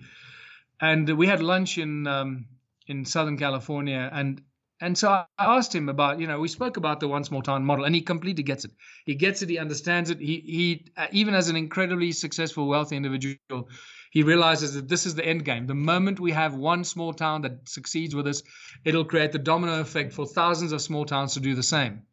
And 0.79 1.09
we 1.17 1.27
had 1.27 1.41
lunch 1.41 1.77
in 1.77 2.07
um, 2.07 2.45
in 2.85 3.03
Southern 3.03 3.37
California, 3.37 4.09
and 4.13 4.41
and 4.79 4.97
so 4.97 5.09
I 5.09 5.25
asked 5.39 5.73
him 5.73 5.89
about, 5.89 6.19
you 6.19 6.27
know, 6.27 6.39
we 6.39 6.47
spoke 6.47 6.77
about 6.77 6.99
the 6.99 7.07
one 7.07 7.23
small 7.23 7.41
town 7.41 7.63
model, 7.65 7.85
and 7.85 7.95
he 7.95 8.01
completely 8.01 8.43
gets 8.43 8.65
it. 8.65 8.71
He 9.05 9.15
gets 9.15 9.41
it. 9.41 9.49
He 9.49 9.57
understands 9.57 10.09
it. 10.09 10.19
He 10.19 10.43
he 10.45 10.85
uh, 10.95 11.07
even 11.11 11.33
as 11.33 11.49
an 11.49 11.55
incredibly 11.55 12.11
successful, 12.11 12.67
wealthy 12.67 12.95
individual, 12.95 13.69
he 14.11 14.23
realizes 14.23 14.73
that 14.75 14.87
this 14.87 15.05
is 15.05 15.15
the 15.15 15.25
end 15.25 15.45
game. 15.45 15.65
The 15.65 15.75
moment 15.75 16.19
we 16.19 16.31
have 16.31 16.53
one 16.53 16.83
small 16.83 17.13
town 17.13 17.41
that 17.41 17.67
succeeds 17.67 18.13
with 18.13 18.27
us, 18.27 18.43
it'll 18.85 19.05
create 19.05 19.31
the 19.31 19.39
domino 19.39 19.81
effect 19.81 20.13
for 20.13 20.25
thousands 20.25 20.71
of 20.71 20.81
small 20.81 21.05
towns 21.05 21.33
to 21.33 21.39
do 21.39 21.55
the 21.55 21.63
same. 21.63 22.03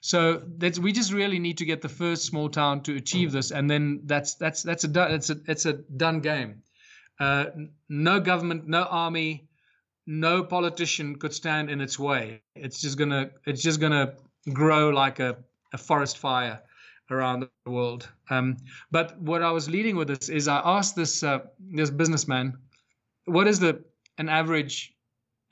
So 0.00 0.42
that's 0.56 0.78
we 0.78 0.92
just 0.92 1.12
really 1.12 1.38
need 1.38 1.58
to 1.58 1.64
get 1.64 1.82
the 1.82 1.88
first 1.88 2.24
small 2.24 2.48
town 2.48 2.82
to 2.84 2.96
achieve 2.96 3.32
this, 3.32 3.50
and 3.50 3.70
then 3.70 4.00
that's 4.04 4.34
that's 4.34 4.62
that's 4.62 4.84
a 4.84 4.88
that's 4.88 5.30
a 5.30 5.36
it's 5.46 5.66
a 5.66 5.74
done 5.74 6.20
game. 6.20 6.62
Uh, 7.20 7.46
no 7.88 8.18
government, 8.18 8.66
no 8.66 8.84
army, 8.84 9.49
no 10.06 10.42
politician 10.42 11.16
could 11.16 11.34
stand 11.34 11.70
in 11.70 11.80
its 11.80 11.98
way. 11.98 12.42
It's 12.54 12.80
just 12.80 12.98
gonna 12.98 13.30
it's 13.46 13.62
just 13.62 13.80
gonna 13.80 14.14
grow 14.52 14.90
like 14.90 15.20
a, 15.20 15.36
a 15.72 15.78
forest 15.78 16.18
fire 16.18 16.60
around 17.10 17.48
the 17.64 17.70
world. 17.70 18.08
Um, 18.30 18.56
but 18.90 19.20
what 19.20 19.42
I 19.42 19.50
was 19.50 19.68
leading 19.68 19.96
with 19.96 20.08
this 20.08 20.28
is 20.28 20.48
I 20.48 20.60
asked 20.64 20.96
this 20.96 21.22
uh, 21.22 21.40
this 21.58 21.90
businessman, 21.90 22.58
what 23.24 23.46
is 23.46 23.60
the 23.60 23.84
an 24.18 24.28
average, 24.28 24.94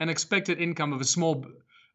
an 0.01 0.09
expected 0.09 0.61
income 0.61 0.93
of 0.93 1.01
a 1.01 1.05
small 1.05 1.45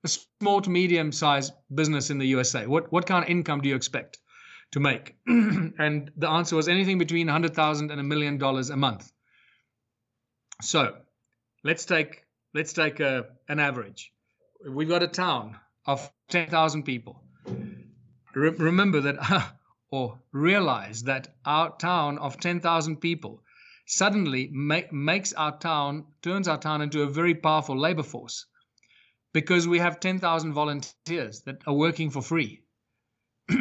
a 0.03 0.07
small 0.07 0.61
to 0.61 0.69
medium 0.69 1.11
sized 1.11 1.53
business 1.73 2.09
in 2.09 2.17
the 2.17 2.27
USA? 2.27 2.67
What 2.67 2.91
what 2.91 3.05
kind 3.05 3.23
of 3.23 3.29
income 3.29 3.61
do 3.61 3.69
you 3.69 3.75
expect 3.75 4.19
to 4.71 4.79
make? 4.79 5.15
and 5.27 6.11
the 6.17 6.29
answer 6.29 6.55
was 6.55 6.67
anything 6.67 6.97
between 6.97 7.27
hundred 7.27 7.55
thousand 7.55 7.91
and 7.91 7.99
a 7.99 8.03
million 8.03 8.37
dollars 8.37 8.69
a 8.69 8.77
month. 8.77 9.11
So 10.61 10.95
let's 11.63 11.85
take 11.85 12.22
let's 12.53 12.73
take 12.73 12.99
a, 12.99 13.25
an 13.49 13.59
average. 13.59 14.11
We've 14.67 14.89
got 14.89 15.03
a 15.03 15.07
town 15.07 15.57
of 15.85 16.11
ten 16.29 16.49
thousand 16.49 16.83
people 16.83 17.23
re- 18.35 18.49
remember 18.49 19.01
that, 19.01 19.53
or 19.91 20.19
realize 20.31 21.03
that 21.03 21.35
our 21.45 21.75
town 21.77 22.17
of 22.17 22.39
10,000 22.39 22.97
people 22.97 23.43
suddenly 23.85 24.49
ma- 24.51 24.89
makes 24.91 25.33
our 25.33 25.57
town, 25.57 26.05
turns 26.21 26.47
our 26.47 26.57
town 26.57 26.81
into 26.81 27.03
a 27.03 27.09
very 27.09 27.35
powerful 27.35 27.77
labor 27.77 28.03
force 28.03 28.45
because 29.33 29.67
we 29.67 29.79
have 29.79 29.99
10,000 29.99 30.53
volunteers 30.53 31.41
that 31.41 31.57
are 31.67 31.73
working 31.73 32.09
for 32.09 32.21
free. 32.21 32.61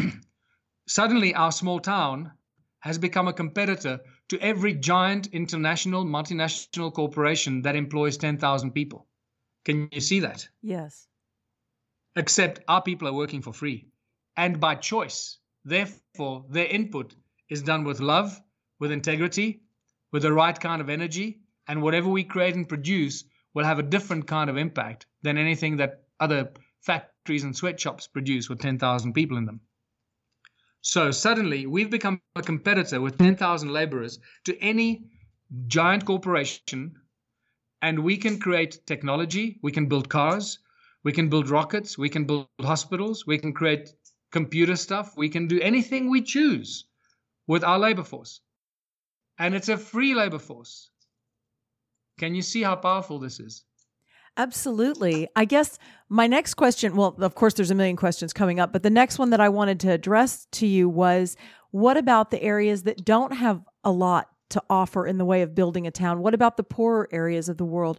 suddenly, 0.86 1.34
our 1.34 1.52
small 1.52 1.80
town 1.80 2.32
has 2.80 2.98
become 2.98 3.28
a 3.28 3.32
competitor 3.32 4.00
to 4.28 4.38
every 4.40 4.74
giant 4.74 5.28
international 5.28 6.04
multinational 6.04 6.92
corporation 6.92 7.62
that 7.62 7.76
employs 7.76 8.16
10,000 8.16 8.72
people. 8.72 9.06
Can 9.64 9.88
you 9.92 10.00
see 10.00 10.20
that? 10.20 10.48
Yes. 10.62 11.06
Except 12.16 12.60
our 12.68 12.82
people 12.82 13.08
are 13.08 13.12
working 13.12 13.42
for 13.42 13.52
free 13.52 13.86
and 14.36 14.60
by 14.60 14.74
choice. 14.74 15.38
Therefore, 15.64 16.44
their 16.48 16.66
input 16.66 17.14
is 17.48 17.62
done 17.62 17.84
with 17.84 18.00
love, 18.00 18.40
with 18.80 18.90
integrity, 18.90 19.62
with 20.12 20.22
the 20.22 20.32
right 20.32 20.58
kind 20.58 20.80
of 20.80 20.88
energy, 20.88 21.40
and 21.68 21.82
whatever 21.82 22.08
we 22.08 22.24
create 22.24 22.54
and 22.54 22.68
produce 22.68 23.24
will 23.54 23.64
have 23.64 23.78
a 23.78 23.82
different 23.84 24.26
kind 24.26 24.50
of 24.50 24.56
impact 24.56 25.06
than 25.22 25.38
anything 25.38 25.76
that 25.76 26.04
other 26.18 26.50
factories 26.80 27.44
and 27.44 27.56
sweatshops 27.56 28.06
produce 28.06 28.48
with 28.48 28.58
10,000 28.58 29.12
people 29.12 29.36
in 29.36 29.44
them. 29.44 29.60
So 30.82 31.10
suddenly, 31.10 31.66
we've 31.66 31.90
become 31.90 32.20
a 32.36 32.42
competitor 32.42 33.00
with 33.00 33.18
10,000 33.18 33.70
laborers 33.70 34.18
to 34.44 34.58
any 34.60 35.10
giant 35.66 36.04
corporation, 36.04 36.94
and 37.80 37.98
we 37.98 38.16
can 38.16 38.38
create 38.38 38.86
technology, 38.86 39.58
we 39.62 39.72
can 39.72 39.86
build 39.86 40.08
cars, 40.08 40.58
we 41.04 41.12
can 41.12 41.28
build 41.28 41.48
rockets, 41.48 41.98
we 41.98 42.08
can 42.08 42.24
build 42.24 42.46
hospitals, 42.60 43.26
we 43.26 43.38
can 43.38 43.52
create 43.52 43.94
computer 44.32 44.74
stuff. 44.74 45.16
We 45.16 45.28
can 45.28 45.46
do 45.46 45.60
anything 45.60 46.10
we 46.10 46.22
choose 46.22 46.86
with 47.46 47.62
our 47.62 47.78
labor 47.78 48.02
force. 48.02 48.40
And 49.38 49.54
it's 49.54 49.68
a 49.68 49.76
free 49.76 50.14
labor 50.14 50.38
force. 50.38 50.90
Can 52.18 52.34
you 52.34 52.42
see 52.42 52.62
how 52.62 52.76
powerful 52.76 53.18
this 53.18 53.38
is? 53.38 53.64
Absolutely. 54.36 55.28
I 55.36 55.44
guess 55.44 55.78
my 56.08 56.26
next 56.26 56.54
question, 56.54 56.96
well, 56.96 57.14
of 57.18 57.34
course, 57.34 57.54
there's 57.54 57.70
a 57.70 57.74
million 57.74 57.96
questions 57.96 58.32
coming 58.32 58.60
up, 58.60 58.72
but 58.72 58.82
the 58.82 58.90
next 58.90 59.18
one 59.18 59.30
that 59.30 59.40
I 59.40 59.48
wanted 59.48 59.80
to 59.80 59.90
address 59.90 60.46
to 60.52 60.66
you 60.66 60.88
was 60.88 61.36
what 61.70 61.96
about 61.96 62.30
the 62.30 62.42
areas 62.42 62.84
that 62.84 63.04
don't 63.04 63.32
have 63.32 63.62
a 63.84 63.90
lot 63.90 64.28
to 64.50 64.62
offer 64.70 65.06
in 65.06 65.18
the 65.18 65.24
way 65.24 65.42
of 65.42 65.54
building 65.54 65.86
a 65.86 65.90
town? 65.90 66.20
What 66.20 66.34
about 66.34 66.56
the 66.56 66.62
poorer 66.62 67.08
areas 67.12 67.48
of 67.48 67.56
the 67.56 67.64
world? 67.64 67.98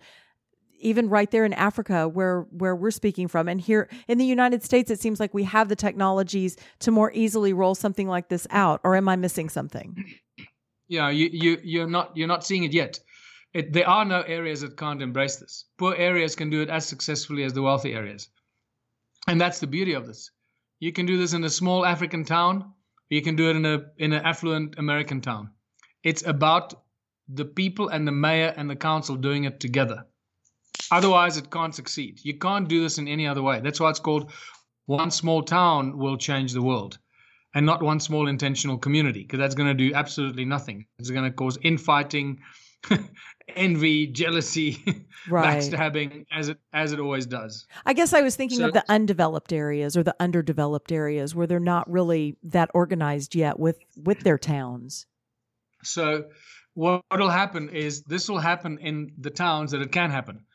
even 0.84 1.08
right 1.10 1.32
there 1.32 1.46
in 1.46 1.54
Africa 1.54 2.08
where 2.08 2.42
where 2.52 2.76
we're 2.76 2.92
speaking 2.92 3.28
from 3.28 3.48
and 3.48 3.60
here 3.62 3.90
in 4.08 4.18
the 4.18 4.26
United 4.26 4.62
States 4.64 4.92
it 4.92 5.00
seems 5.00 5.20
like 5.20 5.34
we 5.34 5.44
have 5.44 5.70
the 5.70 5.76
technologies 5.76 6.58
to 6.80 6.92
more 6.92 7.10
easily 7.14 7.54
roll 7.54 7.74
something 7.74 8.08
like 8.08 8.28
this 8.28 8.46
out 8.52 8.82
or 8.84 8.96
am 8.96 9.08
I 9.08 9.16
missing 9.16 9.50
something? 9.50 9.96
Yeah, 10.90 11.10
you 11.10 11.30
you 11.32 11.58
you're 11.64 11.88
not 11.88 12.16
you're 12.16 12.28
not 12.28 12.46
seeing 12.46 12.66
it 12.66 12.74
yet. 12.74 13.00
It, 13.54 13.74
there 13.74 13.88
are 13.88 14.06
no 14.06 14.22
areas 14.22 14.62
that 14.62 14.78
can't 14.78 15.02
embrace 15.02 15.36
this. 15.36 15.66
Poor 15.78 15.96
areas 15.96 16.36
can 16.36 16.50
do 16.50 16.62
it 16.62 16.70
as 16.70 16.86
successfully 16.86 17.44
as 17.44 17.54
the 17.54 17.62
wealthy 17.62 17.94
areas. 17.94 18.30
And 19.28 19.40
that's 19.40 19.60
the 19.60 19.68
beauty 19.68 19.94
of 19.94 20.08
this. 20.08 20.32
You 20.80 20.92
can 20.92 21.06
do 21.06 21.18
this 21.18 21.34
in 21.34 21.44
a 21.44 21.50
small 21.50 21.86
African 21.86 22.26
town, 22.26 22.74
you 23.10 23.22
can 23.22 23.36
do 23.36 23.50
it 23.50 23.56
in 23.56 23.66
a 23.66 23.86
in 23.98 24.12
an 24.12 24.26
affluent 24.26 24.80
American 24.80 25.22
town. 25.22 25.52
It's 26.04 26.26
about 26.26 26.74
the 27.30 27.46
people 27.46 27.90
and 27.90 28.08
the 28.08 28.12
mayor 28.12 28.54
and 28.58 28.70
the 28.70 28.76
council 28.76 29.16
doing 29.16 29.44
it 29.46 29.60
together. 29.60 30.06
Otherwise, 30.92 31.38
it 31.38 31.52
can't 31.52 31.76
succeed. 31.76 32.20
You 32.24 32.38
can't 32.38 32.68
do 32.68 32.82
this 32.82 32.98
in 32.98 33.08
any 33.08 33.28
other 33.28 33.42
way. 33.42 33.62
That's 33.62 33.80
why 33.80 33.90
it's 33.90 34.00
called 34.00 34.32
one 34.86 35.12
small 35.12 35.44
town 35.44 35.98
will 35.98 36.18
change 36.18 36.54
the 36.54 36.62
world 36.62 36.98
and 37.56 37.66
not 37.66 37.82
one 37.82 38.00
small 38.00 38.28
intentional 38.28 38.78
community 38.78 39.22
because 39.22 39.40
that's 39.40 39.56
going 39.56 39.70
to 39.70 39.90
do 39.90 39.94
absolutely 39.94 40.46
nothing. 40.46 40.86
It's 41.00 41.10
going 41.12 41.24
to 41.24 41.32
cause 41.32 41.58
infighting, 41.62 42.42
envy, 43.50 44.08
jealousy, 44.08 44.84
right. 45.30 45.62
backstabbing 45.62 46.26
as 46.32 46.50
it 46.50 46.58
as 46.74 46.92
it 46.92 47.00
always 47.00 47.26
does. 47.26 47.66
I 47.86 47.94
guess 47.94 48.14
I 48.14 48.22
was 48.22 48.36
thinking 48.36 48.60
so, 48.60 48.68
of 48.68 48.74
the 48.74 48.86
undeveloped 48.90 49.54
areas 49.54 49.98
or 49.98 50.04
the 50.04 50.16
underdeveloped 50.20 50.92
areas 50.92 51.36
where 51.36 51.48
they're 51.48 51.60
not 51.60 51.90
really 51.90 52.38
that 52.44 52.70
organized 52.74 53.36
yet 53.36 53.60
with 53.60 53.78
with 53.96 54.22
their 54.22 54.38
towns. 54.38 55.06
So 55.84 56.26
what 56.74 57.04
will 57.12 57.30
happen 57.30 57.70
is 57.70 58.04
this 58.04 58.30
will 58.30 58.40
happen 58.40 58.80
in 58.80 59.12
the 59.18 59.30
towns 59.30 59.72
that 59.72 59.82
it 59.82 59.92
can 59.92 60.10
happen. 60.10 60.46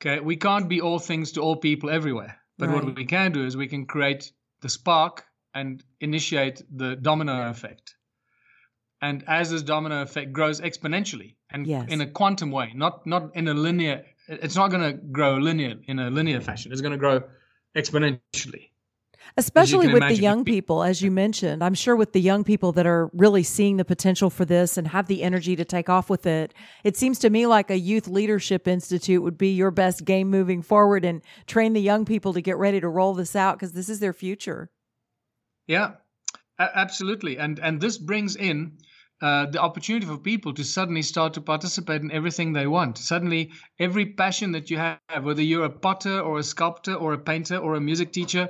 Okay, 0.00 0.20
we 0.20 0.36
can't 0.36 0.68
be 0.68 0.80
all 0.80 0.98
things 0.98 1.32
to 1.32 1.40
all 1.40 1.56
people 1.56 1.90
everywhere. 1.90 2.36
But 2.58 2.68
right. 2.68 2.84
what 2.84 2.96
we 2.96 3.04
can 3.06 3.32
do 3.32 3.44
is 3.44 3.56
we 3.56 3.68
can 3.68 3.86
create 3.86 4.32
the 4.60 4.68
spark 4.68 5.24
and 5.54 5.82
initiate 6.00 6.62
the 6.70 6.96
domino 6.96 7.48
effect. 7.50 7.94
And 9.00 9.24
as 9.26 9.50
this 9.50 9.62
domino 9.62 10.02
effect 10.02 10.32
grows 10.32 10.60
exponentially 10.60 11.36
and 11.52 11.66
yes. 11.66 11.88
in 11.88 12.00
a 12.00 12.06
quantum 12.06 12.50
way, 12.50 12.72
not 12.74 13.06
not 13.06 13.34
in 13.36 13.48
a 13.48 13.54
linear 13.54 14.04
it's 14.28 14.56
not 14.56 14.70
going 14.70 14.82
to 14.82 14.92
grow 14.92 15.36
linear 15.36 15.74
in 15.86 15.98
a 15.98 16.10
linear 16.10 16.40
fashion. 16.40 16.72
It's 16.72 16.80
going 16.80 16.92
to 16.92 16.98
grow 16.98 17.22
exponentially. 17.76 18.70
Especially 19.36 19.90
with 19.90 20.02
the 20.02 20.16
young 20.16 20.44
people 20.44 20.82
as 20.82 21.00
you 21.00 21.10
mentioned. 21.10 21.64
I'm 21.64 21.74
sure 21.74 21.96
with 21.96 22.12
the 22.12 22.20
young 22.20 22.44
people 22.44 22.72
that 22.72 22.86
are 22.86 23.08
really 23.14 23.42
seeing 23.42 23.78
the 23.78 23.84
potential 23.84 24.28
for 24.28 24.44
this 24.44 24.76
and 24.76 24.86
have 24.88 25.06
the 25.06 25.22
energy 25.22 25.56
to 25.56 25.64
take 25.64 25.88
off 25.88 26.10
with 26.10 26.26
it 26.26 26.52
it 26.84 26.96
seems 26.96 27.18
to 27.20 27.30
me 27.30 27.46
like 27.46 27.70
a 27.70 27.78
youth 27.78 28.08
leadership 28.08 28.68
institute 28.68 29.22
would 29.22 29.38
be 29.38 29.54
your 29.54 29.70
best 29.70 30.04
game 30.04 30.28
moving 30.28 30.60
forward 30.60 31.04
and 31.04 31.22
train 31.46 31.72
the 31.72 31.80
young 31.80 32.04
people 32.04 32.34
to 32.34 32.42
get 32.42 32.58
ready 32.58 32.80
to 32.80 32.88
roll 32.88 33.14
this 33.14 33.34
out 33.34 33.56
because 33.58 33.72
this 33.72 33.88
is 33.88 34.00
their 34.00 34.12
future. 34.12 34.70
Yeah. 35.66 35.92
Absolutely. 36.58 37.38
And 37.38 37.58
and 37.58 37.80
this 37.80 37.96
brings 37.96 38.36
in 38.36 38.78
uh, 39.22 39.46
the 39.46 39.60
opportunity 39.60 40.04
for 40.04 40.18
people 40.18 40.52
to 40.52 40.64
suddenly 40.64 41.02
start 41.02 41.32
to 41.34 41.40
participate 41.40 42.02
in 42.02 42.10
everything 42.10 42.52
they 42.52 42.66
want. 42.66 42.98
Suddenly, 42.98 43.52
every 43.78 44.04
passion 44.04 44.50
that 44.52 44.68
you 44.68 44.78
have, 44.78 44.98
whether 45.22 45.42
you're 45.42 45.64
a 45.64 45.70
potter 45.70 46.20
or 46.20 46.40
a 46.40 46.42
sculptor 46.42 46.94
or 46.94 47.12
a 47.12 47.18
painter 47.18 47.56
or 47.56 47.76
a 47.76 47.80
music 47.80 48.12
teacher, 48.12 48.48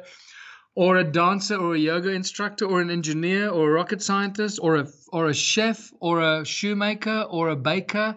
or 0.74 0.96
a 0.96 1.04
dancer 1.04 1.56
or 1.56 1.74
a 1.74 1.78
yoga 1.78 2.08
instructor 2.08 2.64
or 2.64 2.80
an 2.80 2.90
engineer 2.90 3.50
or 3.50 3.68
a 3.68 3.72
rocket 3.72 4.02
scientist 4.02 4.58
or 4.62 4.76
a 4.76 4.86
or 5.12 5.28
a 5.28 5.34
chef 5.34 5.92
or 6.00 6.22
a 6.22 6.44
shoemaker 6.44 7.26
or 7.28 7.50
a 7.50 7.56
baker 7.56 8.16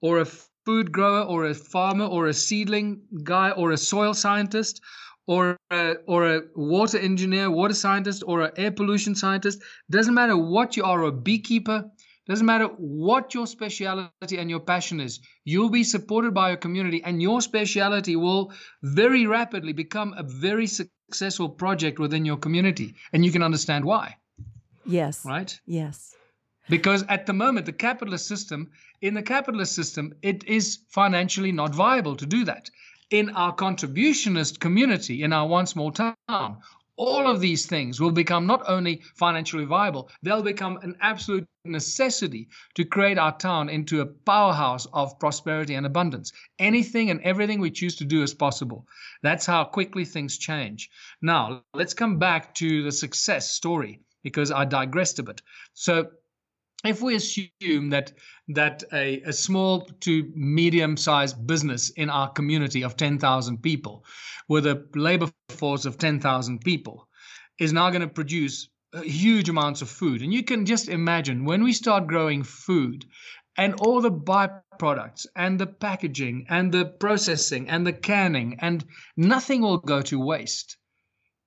or 0.00 0.18
a 0.18 0.24
food 0.64 0.90
grower 0.90 1.22
or 1.22 1.46
a 1.46 1.54
farmer 1.54 2.04
or 2.04 2.26
a 2.26 2.34
seedling 2.34 3.00
guy 3.22 3.50
or 3.52 3.70
a 3.70 3.76
soil 3.76 4.14
scientist 4.14 4.80
or 5.26 5.56
a, 5.70 5.94
or 6.06 6.36
a 6.36 6.42
water 6.54 6.98
engineer, 6.98 7.50
water 7.50 7.74
scientist 7.74 8.22
or 8.26 8.42
an 8.42 8.52
air 8.56 8.70
pollution 8.70 9.14
scientist 9.14 9.62
doesn't 9.88 10.14
matter 10.14 10.36
what 10.36 10.76
you 10.76 10.84
are, 10.84 11.02
a 11.02 11.12
beekeeper, 11.12 11.84
Doesn't 12.26 12.46
matter 12.46 12.66
what 12.78 13.34
your 13.34 13.46
speciality 13.46 14.38
and 14.38 14.48
your 14.48 14.60
passion 14.60 15.00
is, 15.00 15.18
you'll 15.44 15.70
be 15.70 15.82
supported 15.82 16.32
by 16.32 16.50
your 16.50 16.56
community, 16.56 17.02
and 17.02 17.20
your 17.20 17.40
speciality 17.40 18.14
will 18.14 18.52
very 18.82 19.26
rapidly 19.26 19.72
become 19.72 20.14
a 20.16 20.22
very 20.22 20.68
successful 20.68 21.48
project 21.48 21.98
within 21.98 22.24
your 22.24 22.36
community. 22.36 22.94
And 23.12 23.24
you 23.24 23.32
can 23.32 23.42
understand 23.42 23.84
why. 23.84 24.16
Yes. 24.86 25.24
Right? 25.24 25.58
Yes. 25.66 26.14
Because 26.68 27.04
at 27.08 27.26
the 27.26 27.32
moment, 27.32 27.66
the 27.66 27.72
capitalist 27.72 28.28
system, 28.28 28.70
in 29.00 29.14
the 29.14 29.22
capitalist 29.22 29.74
system, 29.74 30.14
it 30.22 30.44
is 30.44 30.78
financially 30.90 31.50
not 31.50 31.74
viable 31.74 32.14
to 32.16 32.26
do 32.26 32.44
that. 32.44 32.70
In 33.12 33.28
our 33.36 33.54
contributionist 33.54 34.58
community, 34.58 35.22
in 35.22 35.34
our 35.34 35.46
one 35.46 35.66
small 35.66 35.92
town, 35.92 36.16
all 36.96 37.26
of 37.30 37.42
these 37.42 37.66
things 37.66 38.00
will 38.00 38.10
become 38.10 38.46
not 38.46 38.62
only 38.66 39.02
financially 39.16 39.66
viable, 39.66 40.08
they'll 40.22 40.42
become 40.42 40.78
an 40.78 40.96
absolute 41.02 41.46
necessity 41.66 42.48
to 42.74 42.86
create 42.86 43.18
our 43.18 43.36
town 43.36 43.68
into 43.68 44.00
a 44.00 44.06
powerhouse 44.06 44.86
of 44.94 45.18
prosperity 45.18 45.74
and 45.74 45.84
abundance. 45.84 46.32
Anything 46.58 47.10
and 47.10 47.20
everything 47.20 47.60
we 47.60 47.70
choose 47.70 47.96
to 47.96 48.06
do 48.06 48.22
is 48.22 48.32
possible. 48.32 48.86
That's 49.22 49.44
how 49.44 49.64
quickly 49.64 50.06
things 50.06 50.38
change. 50.38 50.88
Now, 51.20 51.64
let's 51.74 51.92
come 51.92 52.18
back 52.18 52.54
to 52.54 52.82
the 52.82 52.92
success 52.92 53.50
story 53.50 54.00
because 54.22 54.50
I 54.50 54.64
digressed 54.64 55.18
a 55.18 55.22
bit. 55.22 55.42
So, 55.74 56.08
if 56.84 57.00
we 57.00 57.14
assume 57.14 57.90
that 57.90 58.12
that 58.48 58.82
a, 58.92 59.22
a 59.22 59.32
small 59.32 59.82
to 60.00 60.30
medium 60.34 60.96
sized 60.96 61.46
business 61.46 61.90
in 61.90 62.10
our 62.10 62.28
community 62.30 62.82
of 62.82 62.96
10,000 62.96 63.62
people 63.62 64.04
with 64.48 64.66
a 64.66 64.84
labor 64.94 65.30
force 65.48 65.84
of 65.84 65.96
10,000 65.96 66.60
people 66.60 67.08
is 67.58 67.72
now 67.72 67.88
going 67.90 68.02
to 68.02 68.08
produce 68.08 68.68
huge 69.02 69.48
amounts 69.48 69.80
of 69.80 69.88
food. 69.88 70.22
And 70.22 70.32
you 70.32 70.42
can 70.42 70.66
just 70.66 70.88
imagine 70.88 71.44
when 71.44 71.62
we 71.62 71.72
start 71.72 72.06
growing 72.06 72.42
food 72.42 73.06
and 73.56 73.74
all 73.74 74.00
the 74.00 74.10
byproducts 74.10 75.26
and 75.36 75.58
the 75.58 75.66
packaging 75.66 76.46
and 76.48 76.72
the 76.72 76.86
processing 76.86 77.68
and 77.68 77.86
the 77.86 77.92
canning 77.92 78.58
and 78.60 78.84
nothing 79.16 79.60
will 79.62 79.78
go 79.78 80.02
to 80.02 80.18
waste 80.18 80.76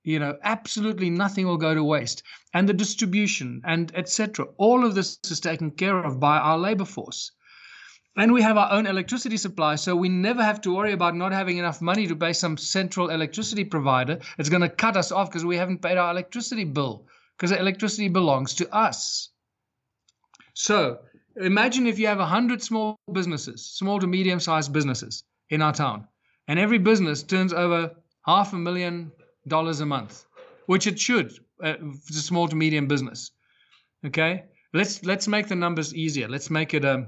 you 0.05 0.19
know 0.19 0.37
absolutely 0.43 1.09
nothing 1.09 1.45
will 1.45 1.57
go 1.57 1.73
to 1.73 1.83
waste. 1.83 2.23
And 2.53 2.69
the 2.69 2.73
distribution 2.73 3.61
and 3.65 3.91
etc 3.95 4.45
all 4.57 4.85
of 4.85 4.95
this 4.95 5.17
is 5.25 5.39
taken 5.39 5.71
care 5.71 5.97
of 5.97 6.19
by 6.19 6.37
our 6.37 6.57
labor 6.57 6.85
force. 6.85 7.31
And 8.17 8.31
we 8.31 8.43
have 8.43 8.55
our 8.55 8.71
own 8.71 8.85
electricity 8.85 9.35
supply 9.35 9.75
so 9.75 9.95
we 9.95 10.07
never 10.07 10.43
have 10.43 10.61
to 10.61 10.73
worry 10.73 10.93
about 10.93 11.15
not 11.15 11.33
having 11.33 11.57
enough 11.57 11.81
money 11.81 12.07
to 12.07 12.15
pay 12.15 12.33
some 12.33 12.55
central 12.55 13.09
electricity 13.09 13.65
provider. 13.65 14.19
It's 14.37 14.49
going 14.49 14.61
to 14.61 14.69
cut 14.69 14.95
us 14.95 15.11
off 15.11 15.29
because 15.29 15.43
we 15.43 15.57
haven't 15.57 15.81
paid 15.81 15.97
our 15.97 16.11
electricity 16.11 16.63
bill 16.63 17.07
because 17.35 17.49
the 17.49 17.59
electricity 17.59 18.07
belongs 18.07 18.53
to 18.55 18.73
us. 18.73 19.29
So 20.53 20.99
imagine 21.35 21.87
if 21.87 21.99
you 21.99 22.07
have 22.07 22.19
100 22.19 22.61
small 22.61 22.95
businesses 23.11 23.65
small 23.65 23.99
to 23.99 24.07
medium 24.07 24.39
sized 24.39 24.71
businesses 24.71 25.23
in 25.49 25.61
our 25.61 25.73
town 25.73 26.07
and 26.47 26.59
every 26.59 26.77
business 26.77 27.23
turns 27.23 27.51
over 27.51 27.91
half 28.25 28.53
a 28.53 28.57
million 28.57 29.11
dollars 29.47 29.81
a 29.81 29.85
month, 29.85 30.25
which 30.65 30.87
it 30.87 30.99
should 30.99 31.33
uh, 31.63 31.75
for 32.03 32.13
small 32.13 32.47
to 32.47 32.55
medium 32.55 32.87
business. 32.87 33.31
Okay, 34.05 34.45
let's 34.73 35.03
let's 35.03 35.27
make 35.27 35.47
the 35.47 35.55
numbers 35.55 35.93
easier. 35.93 36.27
Let's 36.27 36.49
make 36.49 36.73
it 36.73 36.85
a 36.85 37.07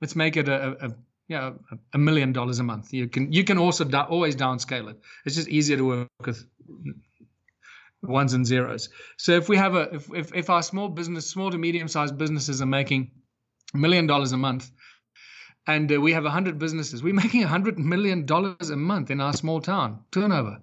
let's 0.00 0.16
make 0.16 0.36
it 0.36 0.48
a, 0.48 0.76
a, 0.84 0.86
a 0.86 0.94
know, 1.28 1.58
a 1.92 1.98
million 1.98 2.32
dollars 2.32 2.58
a 2.58 2.62
month. 2.62 2.92
You 2.92 3.08
can 3.08 3.32
you 3.32 3.44
can 3.44 3.58
also 3.58 3.88
always 4.08 4.36
downscale 4.36 4.90
it. 4.90 5.00
It's 5.24 5.36
just 5.36 5.48
easier 5.48 5.76
to 5.76 5.86
work 5.86 6.08
with 6.26 6.44
ones 8.02 8.32
and 8.32 8.46
zeros. 8.46 8.88
So 9.16 9.32
if 9.32 9.48
we 9.48 9.56
have 9.56 9.74
a 9.74 9.94
if 9.94 10.12
if, 10.14 10.34
if 10.34 10.50
our 10.50 10.62
small 10.62 10.88
business, 10.88 11.28
small 11.28 11.50
to 11.50 11.58
medium 11.58 11.88
sized 11.88 12.18
businesses 12.18 12.60
are 12.60 12.66
making 12.66 13.10
a 13.74 13.78
million 13.78 14.06
dollars 14.06 14.32
a 14.32 14.36
month, 14.36 14.70
and 15.66 15.92
uh, 15.92 16.00
we 16.00 16.12
have 16.12 16.24
a 16.24 16.30
hundred 16.30 16.58
businesses, 16.58 17.02
we're 17.02 17.14
making 17.14 17.44
a 17.44 17.48
hundred 17.48 17.78
million 17.78 18.26
dollars 18.26 18.70
a 18.70 18.76
month 18.76 19.10
in 19.10 19.20
our 19.20 19.32
small 19.32 19.60
town 19.60 20.00
turnover. 20.10 20.60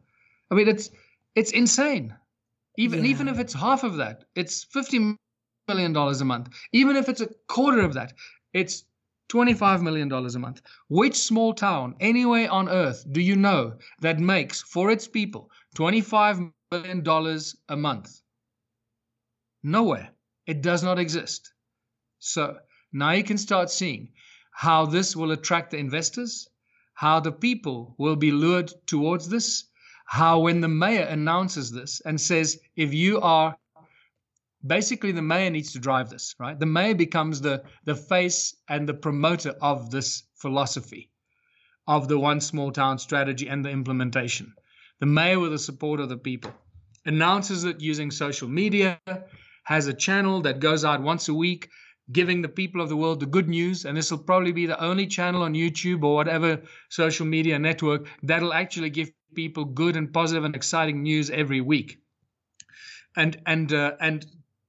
I 0.52 0.56
mean, 0.56 0.68
it's 0.68 0.90
it's 1.38 1.52
insane. 1.52 2.16
Even 2.78 3.04
yeah. 3.04 3.12
even 3.12 3.28
if 3.28 3.40
it's 3.40 3.54
half 3.54 3.84
of 3.84 3.98
that, 3.98 4.24
it's 4.36 4.64
fifty 4.64 5.16
million 5.68 5.94
dollars 5.94 6.20
a 6.22 6.26
month. 6.26 6.50
Even 6.74 6.96
if 6.96 7.08
it's 7.10 7.22
a 7.22 7.30
quarter 7.48 7.82
of 7.82 7.94
that, 7.94 8.14
it's 8.54 8.86
$25 9.30 9.82
million 9.82 10.12
a 10.12 10.40
month. 10.40 10.62
Which 10.88 11.16
small 11.16 11.54
town 11.54 11.96
anywhere 12.00 12.50
on 12.50 12.70
earth 12.70 13.06
do 13.12 13.22
you 13.22 13.36
know 13.36 13.78
that 14.00 14.20
makes 14.20 14.62
for 14.62 14.90
its 14.90 15.08
people 15.08 15.52
$25 15.76 16.52
million 16.72 17.40
a 17.70 17.78
month? 17.78 18.22
Nowhere. 19.64 20.10
It 20.46 20.62
does 20.62 20.82
not 20.82 20.98
exist. 20.98 21.54
So 22.20 22.58
now 22.94 23.12
you 23.12 23.24
can 23.24 23.38
start 23.38 23.70
seeing 23.70 24.14
how 24.52 24.86
this 24.86 25.16
will 25.16 25.32
attract 25.32 25.72
the 25.72 25.78
investors, 25.78 26.48
how 26.94 27.20
the 27.20 27.34
people 27.34 27.96
will 28.00 28.16
be 28.16 28.32
lured 28.32 28.72
towards 28.88 29.28
this, 29.28 29.67
how 30.08 30.40
when 30.40 30.62
the 30.62 30.70
mayor 30.70 31.04
announces 31.04 31.70
this 31.70 32.02
and 32.06 32.20
says, 32.20 32.60
if 32.76 32.94
you 32.94 33.20
are 33.20 33.58
basically 34.66 35.12
the 35.12 35.22
mayor 35.22 35.50
needs 35.50 35.74
to 35.74 35.80
drive 35.80 36.10
this, 36.10 36.34
right? 36.40 36.58
The 36.58 36.66
mayor 36.66 36.96
becomes 36.96 37.42
the, 37.42 37.64
the 37.84 37.96
face 37.96 38.56
and 38.70 38.88
the 38.88 38.94
promoter 38.94 39.54
of 39.62 39.92
this 39.92 40.24
philosophy 40.36 41.12
of 41.88 42.08
the 42.08 42.18
one 42.18 42.40
small 42.40 42.72
town 42.72 43.00
strategy 43.00 43.48
and 43.48 43.64
the 43.64 43.70
implementation. 43.70 44.54
The 45.00 45.06
mayor, 45.06 45.40
with 45.40 45.52
the 45.52 45.60
support 45.60 46.00
of 46.00 46.10
the 46.10 46.18
people, 46.18 46.54
announces 47.06 47.66
it 47.66 47.82
using 47.82 48.10
social 48.10 48.48
media, 48.48 49.00
has 49.66 49.88
a 49.88 49.94
channel 49.94 50.42
that 50.42 50.62
goes 50.62 50.86
out 50.86 51.02
once 51.02 51.28
a 51.28 51.34
week, 51.34 51.70
giving 52.12 52.42
the 52.42 52.50
people 52.50 52.82
of 52.82 52.90
the 52.90 52.96
world 52.96 53.20
the 53.20 53.26
good 53.26 53.50
news. 53.50 53.86
And 53.86 53.98
this 53.98 54.12
will 54.12 54.20
probably 54.20 54.52
be 54.52 54.66
the 54.66 54.82
only 54.82 55.08
channel 55.08 55.44
on 55.44 55.54
YouTube 55.54 56.04
or 56.04 56.16
whatever 56.16 56.62
social 56.90 57.26
media 57.26 57.60
network 57.60 58.08
that'll 58.24 58.54
actually 58.54 58.90
give 58.90 59.12
people 59.34 59.66
good 59.66 59.96
and 59.96 60.12
positive 60.14 60.44
and 60.44 60.56
exciting 60.56 61.04
news 61.04 61.30
every 61.30 61.62
week. 61.62 62.00
And 63.16 63.42
and 63.46 63.74
uh, 63.74 63.94
and 64.00 64.26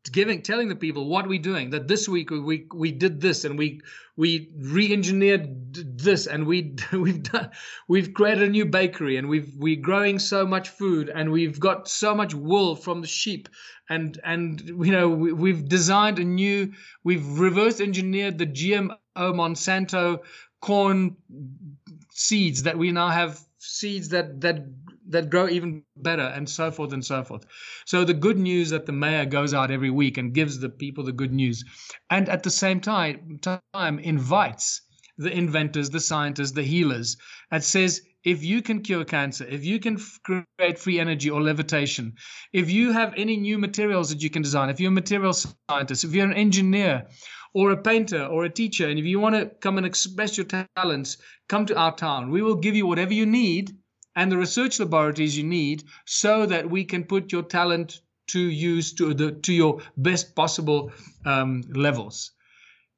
giving 0.09 0.43
telling 0.43 0.69
the 0.69 0.77
people 0.77 1.09
what 1.09 1.29
we're 1.29 1.41
doing 1.41 1.71
that 1.71 1.89
this 1.89 2.09
week 2.09 2.31
we 2.31 2.67
we 2.75 2.93
did 2.93 3.21
this 3.21 3.45
and 3.45 3.59
we 3.59 3.81
we 4.17 4.51
re-engineered 4.57 5.75
this 5.99 6.27
and 6.27 6.47
we 6.47 6.75
we've 6.93 7.23
done 7.23 7.51
we've 7.89 8.13
created 8.15 8.43
a 8.43 8.51
new 8.51 8.65
bakery 8.65 9.17
and 9.17 9.29
we've 9.29 9.53
we're 9.57 9.81
growing 9.81 10.19
so 10.19 10.47
much 10.47 10.69
food 10.69 11.09
and 11.09 11.31
we've 11.31 11.61
got 11.61 11.89
so 11.89 12.15
much 12.15 12.35
wool 12.35 12.75
from 12.75 13.01
the 13.01 13.07
sheep 13.07 13.49
and 13.89 14.21
and 14.25 14.61
you 14.61 14.93
know 14.93 15.09
we, 15.09 15.33
we've 15.33 15.69
designed 15.69 16.19
a 16.19 16.25
new 16.25 16.73
we've 17.05 17.27
reverse 17.39 17.81
engineered 17.81 18.39
the 18.39 18.47
GMO 18.47 18.97
Monsanto 19.19 20.21
corn 20.61 21.17
seeds 22.11 22.65
that 22.65 22.77
we 22.77 22.91
now 22.91 23.09
have 23.09 23.41
seeds 23.59 24.09
that 24.11 24.41
that 24.41 24.65
that 25.09 25.31
grow 25.31 25.49
even 25.49 25.83
better 25.97 26.23
and 26.23 26.49
so 26.49 26.71
forth 26.71 26.93
and 26.93 27.05
so 27.05 27.25
forth 27.25 27.45
so 27.87 28.05
the 28.05 28.15
good 28.15 28.39
news 28.39 28.71
that 28.71 28.87
the 28.87 28.93
mayor 28.93 29.25
goes 29.25 29.55
out 29.55 29.71
every 29.71 29.91
week 29.91 30.19
and 30.19 30.35
gives 30.35 30.59
the 30.59 30.69
people 30.69 31.05
the 31.05 31.13
good 31.13 31.33
news 31.33 31.65
and 32.11 32.29
at 32.29 32.43
the 32.43 32.51
same 32.51 32.81
time 32.81 33.39
time 33.73 33.99
invites 33.99 34.83
the 35.17 35.33
inventors 35.33 35.91
the 35.91 36.01
scientists 36.01 36.53
the 36.53 36.63
healers 36.63 37.17
and 37.51 37.63
says 37.63 38.03
if 38.25 38.45
you 38.45 38.61
can 38.61 38.83
cure 38.83 39.05
cancer 39.05 39.47
if 39.49 39.65
you 39.65 39.79
can 39.79 39.99
create 40.25 40.79
free 40.79 41.01
energy 41.01 41.31
or 41.31 41.41
levitation 41.41 42.13
if 42.53 42.71
you 42.71 42.93
have 42.93 43.15
any 43.17 43.37
new 43.37 43.59
materials 43.59 44.11
that 44.11 44.23
you 44.23 44.31
can 44.31 44.43
design 44.43 44.69
if 44.69 44.79
you're 44.79 44.91
a 44.91 45.03
material 45.03 45.33
scientist 45.33 46.05
if 46.05 46.15
you're 46.15 46.27
an 46.27 46.33
engineer 46.33 47.07
or 47.55 47.71
a 47.71 47.77
painter 47.77 48.25
or 48.25 48.45
a 48.45 48.51
teacher, 48.51 48.89
and 48.89 48.99
if 48.99 49.05
you 49.05 49.19
want 49.19 49.35
to 49.35 49.47
come 49.61 49.79
and 49.79 49.87
express 49.87 50.37
your 50.37 50.47
talents, 50.77 51.17
come 51.49 51.67
to 51.67 51.77
our 51.77 51.95
town. 51.95 52.31
We 52.31 52.43
will 52.43 52.57
give 52.57 52.77
you 52.77 52.87
whatever 52.87 53.13
you 53.13 53.27
need 53.27 53.77
and 54.19 54.33
the 54.33 54.37
research 54.37 54.81
laboratories 54.81 55.39
you 55.39 55.45
need 55.45 55.85
so 56.05 56.45
that 56.45 56.69
we 56.69 56.85
can 56.85 57.05
put 57.05 57.31
your 57.31 57.45
talent 57.45 58.01
to 58.27 58.41
use 58.41 58.93
to 58.95 59.15
the 59.15 59.31
to 59.31 59.53
your 59.53 59.81
best 59.97 60.35
possible 60.35 60.91
um, 61.25 61.63
levels. 61.73 62.33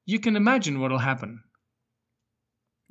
You 0.06 0.18
can 0.18 0.34
imagine 0.34 0.80
what 0.80 0.90
will 0.90 0.98
happen. 0.98 1.42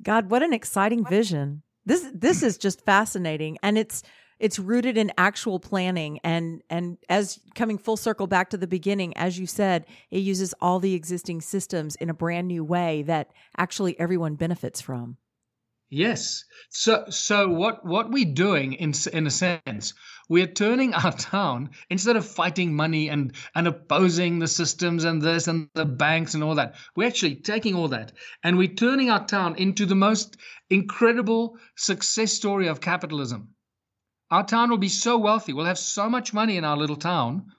God, 0.02 0.30
what 0.30 0.44
an 0.44 0.52
exciting 0.52 1.04
vision! 1.04 1.62
This 1.84 2.06
this 2.14 2.44
is 2.44 2.56
just 2.56 2.84
fascinating, 2.84 3.58
and 3.64 3.76
it's 3.76 4.04
it's 4.38 4.60
rooted 4.60 4.96
in 4.96 5.12
actual 5.18 5.58
planning 5.58 6.20
and 6.22 6.62
and 6.70 6.98
as 7.08 7.40
coming 7.56 7.78
full 7.78 7.96
circle 7.96 8.28
back 8.28 8.50
to 8.50 8.56
the 8.56 8.66
beginning 8.66 9.14
as 9.16 9.38
you 9.38 9.46
said 9.46 9.84
it 10.10 10.20
uses 10.20 10.54
all 10.62 10.80
the 10.80 10.94
existing 10.94 11.42
systems 11.42 11.94
in 11.96 12.08
a 12.08 12.14
brand 12.14 12.48
new 12.48 12.64
way 12.64 13.02
that 13.02 13.30
actually 13.58 14.00
everyone 14.00 14.36
benefits 14.36 14.80
from 14.80 15.18
yes 15.90 16.44
so 16.70 17.04
so 17.10 17.48
what 17.48 17.84
what 17.84 18.10
we're 18.10 18.34
doing 18.34 18.72
in 18.74 18.92
in 19.12 19.26
a 19.26 19.30
sense 19.30 19.92
we're 20.28 20.46
turning 20.46 20.94
our 20.94 21.12
town 21.12 21.68
instead 21.90 22.16
of 22.16 22.24
fighting 22.24 22.74
money 22.74 23.08
and 23.08 23.34
and 23.54 23.66
opposing 23.66 24.38
the 24.38 24.48
systems 24.48 25.04
and 25.04 25.20
this 25.20 25.48
and 25.48 25.68
the 25.74 25.84
banks 25.84 26.34
and 26.34 26.42
all 26.42 26.54
that 26.54 26.76
we're 26.96 27.08
actually 27.08 27.34
taking 27.34 27.74
all 27.74 27.88
that 27.88 28.12
and 28.44 28.56
we're 28.56 28.68
turning 28.68 29.10
our 29.10 29.26
town 29.26 29.54
into 29.56 29.84
the 29.84 29.94
most 29.94 30.36
incredible 30.70 31.58
success 31.76 32.32
story 32.32 32.68
of 32.68 32.80
capitalism 32.80 33.48
our 34.30 34.46
town 34.46 34.70
will 34.70 34.78
be 34.78 34.88
so 34.88 35.18
wealthy. 35.18 35.52
We'll 35.52 35.66
have 35.66 35.78
so 35.78 36.08
much 36.08 36.32
money 36.32 36.56
in 36.56 36.64
our 36.64 36.76
little 36.76 36.96
town, 36.96 37.52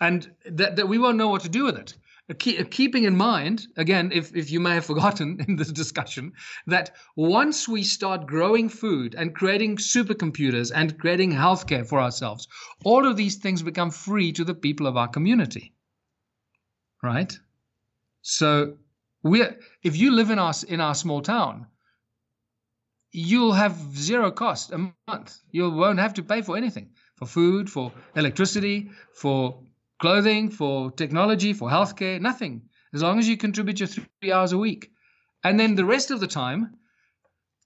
and 0.00 0.30
that, 0.44 0.76
that 0.76 0.88
we 0.88 0.98
won't 0.98 1.16
know 1.16 1.28
what 1.28 1.42
to 1.42 1.48
do 1.48 1.64
with 1.64 1.78
it. 1.78 1.94
Keeping 2.34 3.04
in 3.04 3.16
mind, 3.16 3.66
again, 3.76 4.10
if, 4.12 4.34
if 4.34 4.50
you 4.50 4.60
may 4.60 4.74
have 4.74 4.84
forgotten 4.92 5.44
in 5.46 5.56
this 5.56 5.72
discussion, 5.72 6.32
that 6.66 6.94
once 7.16 7.68
we 7.68 7.82
start 7.82 8.26
growing 8.26 8.68
food 8.68 9.14
and 9.14 9.34
creating 9.34 9.76
supercomputers 9.76 10.72
and 10.74 10.98
creating 10.98 11.32
healthcare 11.32 11.86
for 11.86 12.00
ourselves, 12.00 12.48
all 12.84 13.06
of 13.06 13.16
these 13.16 13.36
things 13.36 13.62
become 13.62 13.90
free 13.90 14.32
to 14.32 14.44
the 14.44 14.54
people 14.54 14.86
of 14.86 14.96
our 14.96 15.08
community. 15.08 15.72
Right? 17.02 17.36
So 18.22 18.78
we 19.22 19.44
if 19.82 19.96
you 19.96 20.12
live 20.12 20.30
in 20.30 20.38
our 20.38 20.54
in 20.68 20.80
our 20.80 20.94
small 20.94 21.20
town, 21.20 21.66
you'll 23.10 23.52
have 23.52 23.76
zero 23.96 24.30
cost 24.30 24.72
a 24.72 24.92
month. 25.08 25.38
You 25.50 25.70
won't 25.70 25.98
have 25.98 26.14
to 26.14 26.22
pay 26.22 26.42
for 26.42 26.56
anything 26.56 26.90
for 27.22 27.26
food, 27.26 27.70
for 27.70 27.92
electricity, 28.16 28.90
for 29.14 29.62
clothing, 30.02 30.50
for 30.50 30.90
technology, 30.90 31.52
for 31.52 31.70
healthcare, 31.70 32.20
nothing. 32.20 32.60
As 32.92 33.02
long 33.02 33.20
as 33.20 33.28
you 33.28 33.36
contribute 33.36 33.78
your 33.78 33.86
three 33.86 34.32
hours 34.32 34.52
a 34.52 34.58
week. 34.58 34.90
And 35.44 35.58
then 35.58 35.76
the 35.76 35.84
rest 35.84 36.10
of 36.10 36.18
the 36.18 36.26
time, 36.26 36.74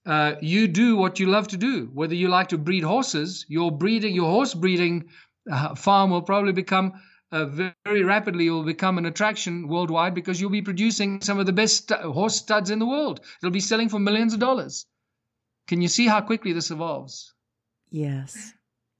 uh, 0.05 0.34
you 0.43 0.68
do 0.68 0.97
what 0.97 1.18
you 1.18 1.26
love 1.26 1.49
to 1.49 1.57
do. 1.57 1.91
Whether 1.95 2.14
you 2.14 2.28
like 2.28 2.49
to 2.49 2.59
breed 2.59 2.84
horses, 2.84 3.47
your 3.49 3.70
breeding, 3.72 4.14
your 4.14 4.30
horse 4.30 4.53
breeding 4.53 5.09
uh, 5.51 5.74
farm 5.74 6.11
will 6.11 6.22
probably 6.22 6.53
become 6.53 6.93
uh, 7.32 7.47
very 7.87 8.05
rapidly. 8.05 8.51
Will 8.51 8.62
become 8.62 8.99
an 8.99 9.07
attraction 9.07 9.66
worldwide 9.66 10.14
because 10.14 10.39
you'll 10.39 10.51
be 10.51 10.62
producing 10.70 11.22
some 11.22 11.39
of 11.41 11.47
the 11.47 11.53
best 11.53 11.91
horse 11.91 12.37
studs 12.37 12.70
in 12.70 12.78
the 12.78 12.87
world. 12.87 13.20
It'll 13.41 13.51
be 13.51 13.61
selling 13.61 13.89
for 13.89 13.99
millions 13.99 14.34
of 14.34 14.41
dollars. 14.41 14.87
Can 15.68 15.80
you 15.80 15.89
see 15.89 16.07
how 16.07 16.20
quickly 16.20 16.53
this 16.53 16.70
evolves? 16.70 17.32
Yes. 17.91 18.53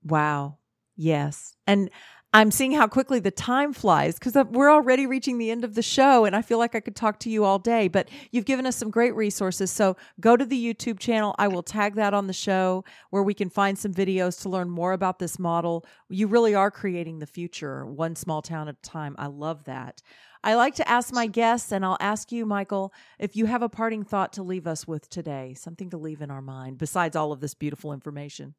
Wow. 0.03 0.57
Yes. 0.97 1.55
And 1.67 1.91
I'm 2.37 2.51
seeing 2.51 2.73
how 2.73 2.87
quickly 2.87 3.19
the 3.19 3.31
time 3.31 3.73
flies 3.73 4.19
because 4.19 4.35
we're 4.51 4.71
already 4.71 5.07
reaching 5.07 5.39
the 5.39 5.51
end 5.51 5.65
of 5.65 5.75
the 5.75 5.81
show 5.81 6.27
and 6.27 6.37
I 6.37 6.43
feel 6.43 6.59
like 6.59 6.75
I 6.75 6.81
could 6.81 6.95
talk 6.95 7.19
to 7.21 7.31
you 7.31 7.47
all 7.47 7.59
day. 7.59 7.89
But 7.89 8.11
you've 8.31 8.45
given 8.45 8.67
us 8.67 8.77
some 8.77 8.91
great 8.91 9.17
resources. 9.17 9.71
So 9.71 9.97
go 10.21 10.37
to 10.37 10.45
the 10.45 10.75
YouTube 10.75 10.99
channel. 10.99 11.35
I 11.39 11.49
will 11.49 11.63
tag 11.63 11.95
that 11.95 12.13
on 12.13 12.27
the 12.27 12.35
show 12.35 12.85
where 13.09 13.23
we 13.23 13.33
can 13.33 13.49
find 13.49 13.79
some 13.79 13.95
videos 13.95 14.43
to 14.43 14.51
learn 14.51 14.69
more 14.69 14.93
about 14.93 15.19
this 15.19 15.39
model. 15.39 15.87
You 16.11 16.27
really 16.27 16.55
are 16.55 16.71
creating 16.71 17.21
the 17.21 17.27
future 17.27 17.87
one 17.87 18.15
small 18.15 18.43
town 18.43 18.69
at 18.69 18.77
a 18.77 18.83
time. 18.83 19.17
I 19.19 19.29
love 19.29 19.65
that. 19.65 20.03
I 20.45 20.57
like 20.57 20.75
to 20.75 20.87
ask 20.87 21.15
my 21.15 21.27
guests, 21.27 21.73
and 21.73 21.87
I'll 21.87 21.97
ask 22.01 22.31
you, 22.31 22.45
Michael, 22.45 22.93
if 23.19 23.35
you 23.35 23.47
have 23.47 23.63
a 23.63 23.69
parting 23.71 24.05
thought 24.05 24.35
to 24.35 24.43
leave 24.43 24.67
us 24.67 24.87
with 24.87 25.09
today, 25.09 25.55
something 25.59 25.89
to 25.89 25.97
leave 25.97 26.21
in 26.21 26.31
our 26.31 26.43
mind 26.43 26.77
besides 26.77 27.17
all 27.17 27.33
of 27.33 27.41
this 27.41 27.55
beautiful 27.55 27.95
information. 27.95 28.55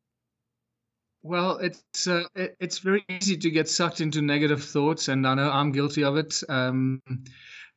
Well, 1.27 1.57
it's 1.57 2.07
uh, 2.07 2.23
it, 2.35 2.55
it's 2.61 2.79
very 2.79 3.03
easy 3.09 3.35
to 3.35 3.51
get 3.51 3.67
sucked 3.67 3.99
into 3.99 4.21
negative 4.21 4.63
thoughts, 4.63 5.09
and 5.09 5.27
I 5.27 5.33
know 5.33 5.51
I'm 5.51 5.73
guilty 5.73 6.05
of 6.05 6.15
it. 6.15 6.41
Um, 6.47 7.01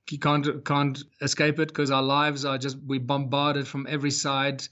you 0.08 0.20
can't 0.20 0.64
can't 0.64 1.02
escape 1.20 1.58
it 1.58 1.66
because 1.68 1.90
our 1.90 2.02
lives 2.02 2.44
are 2.44 2.58
just 2.58 2.78
we 2.86 2.98
bombarded 2.98 3.66
from 3.66 3.88
every 3.88 4.12
side 4.12 4.62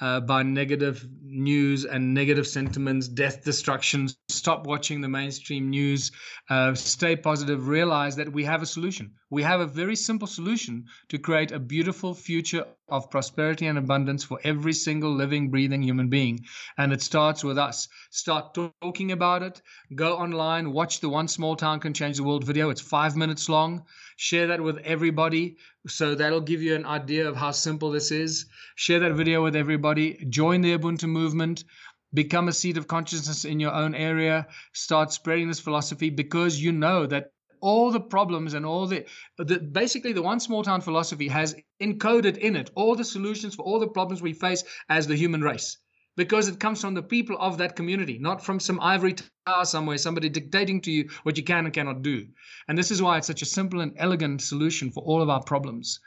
uh, 0.00 0.20
by 0.20 0.42
negative 0.42 1.06
news 1.22 1.84
and 1.84 2.14
negative 2.14 2.46
sentiments, 2.46 3.06
death, 3.08 3.44
destruction. 3.44 4.08
Stop 4.28 4.66
watching 4.66 5.00
the 5.00 5.08
mainstream 5.08 5.70
news. 5.70 6.10
Uh, 6.48 6.74
stay 6.74 7.16
positive. 7.16 7.68
Realize 7.68 8.16
that 8.16 8.32
we 8.32 8.44
have 8.44 8.62
a 8.62 8.66
solution. 8.66 9.12
We 9.30 9.42
have 9.42 9.60
a 9.60 9.66
very 9.66 9.96
simple 9.96 10.26
solution 10.26 10.86
to 11.08 11.18
create 11.18 11.52
a 11.52 11.58
beautiful 11.58 12.14
future 12.14 12.64
of 12.88 13.10
prosperity 13.10 13.66
and 13.66 13.78
abundance 13.78 14.24
for 14.24 14.40
every 14.42 14.72
single 14.72 15.14
living, 15.14 15.50
breathing 15.50 15.82
human 15.82 16.08
being. 16.08 16.44
And 16.78 16.92
it 16.92 17.02
starts 17.02 17.44
with 17.44 17.58
us. 17.58 17.88
Start 18.10 18.54
talking 18.54 19.12
about 19.12 19.42
it. 19.42 19.62
Go 19.94 20.16
online, 20.16 20.72
watch 20.72 21.00
the 21.00 21.08
One 21.08 21.28
Small 21.28 21.54
Town 21.54 21.78
Can 21.78 21.94
Change 21.94 22.16
the 22.16 22.24
World 22.24 22.44
video. 22.44 22.70
It's 22.70 22.80
five 22.80 23.16
minutes 23.16 23.48
long. 23.48 23.84
Share 24.16 24.48
that 24.48 24.60
with 24.60 24.78
everybody. 24.78 25.56
So 25.86 26.14
that'll 26.14 26.42
give 26.42 26.62
you 26.62 26.74
an 26.74 26.84
idea 26.84 27.28
of 27.28 27.36
how 27.36 27.52
simple 27.52 27.90
this 27.90 28.10
is. 28.10 28.46
Share 28.76 29.00
that 29.00 29.14
video 29.14 29.42
with 29.42 29.56
everybody. 29.56 30.24
Join 30.28 30.60
the 30.60 30.76
Ubuntu 30.76 31.08
movement 31.08 31.64
become 32.12 32.48
a 32.48 32.52
seed 32.52 32.76
of 32.76 32.86
consciousness 32.86 33.44
in 33.44 33.60
your 33.60 33.72
own 33.72 33.94
area 33.94 34.46
start 34.72 35.12
spreading 35.12 35.48
this 35.48 35.60
philosophy 35.60 36.10
because 36.10 36.60
you 36.60 36.72
know 36.72 37.06
that 37.06 37.32
all 37.60 37.90
the 37.90 38.00
problems 38.00 38.54
and 38.54 38.64
all 38.64 38.86
the, 38.86 39.04
the 39.38 39.58
basically 39.58 40.12
the 40.12 40.22
one 40.22 40.40
small 40.40 40.62
town 40.62 40.80
philosophy 40.80 41.28
has 41.28 41.54
encoded 41.80 42.36
in 42.38 42.56
it 42.56 42.70
all 42.74 42.96
the 42.96 43.04
solutions 43.04 43.54
for 43.54 43.62
all 43.62 43.78
the 43.78 43.88
problems 43.88 44.22
we 44.22 44.32
face 44.32 44.64
as 44.88 45.06
the 45.06 45.14
human 45.14 45.42
race 45.42 45.76
because 46.16 46.48
it 46.48 46.60
comes 46.60 46.80
from 46.80 46.94
the 46.94 47.02
people 47.02 47.36
of 47.38 47.58
that 47.58 47.76
community, 47.76 48.18
not 48.18 48.44
from 48.44 48.60
some 48.60 48.80
ivory 48.80 49.14
tower 49.46 49.64
somewhere, 49.64 49.98
somebody 49.98 50.28
dictating 50.28 50.80
to 50.82 50.90
you 50.90 51.08
what 51.22 51.36
you 51.36 51.42
can 51.42 51.64
and 51.64 51.74
cannot 51.74 52.02
do. 52.02 52.26
And 52.68 52.76
this 52.76 52.90
is 52.90 53.00
why 53.00 53.18
it's 53.18 53.26
such 53.26 53.42
a 53.42 53.46
simple 53.46 53.80
and 53.80 53.94
elegant 53.96 54.42
solution 54.42 54.90
for 54.90 55.02
all 55.02 55.22
of 55.22 55.30
our 55.30 55.42
problems. 55.42 56.00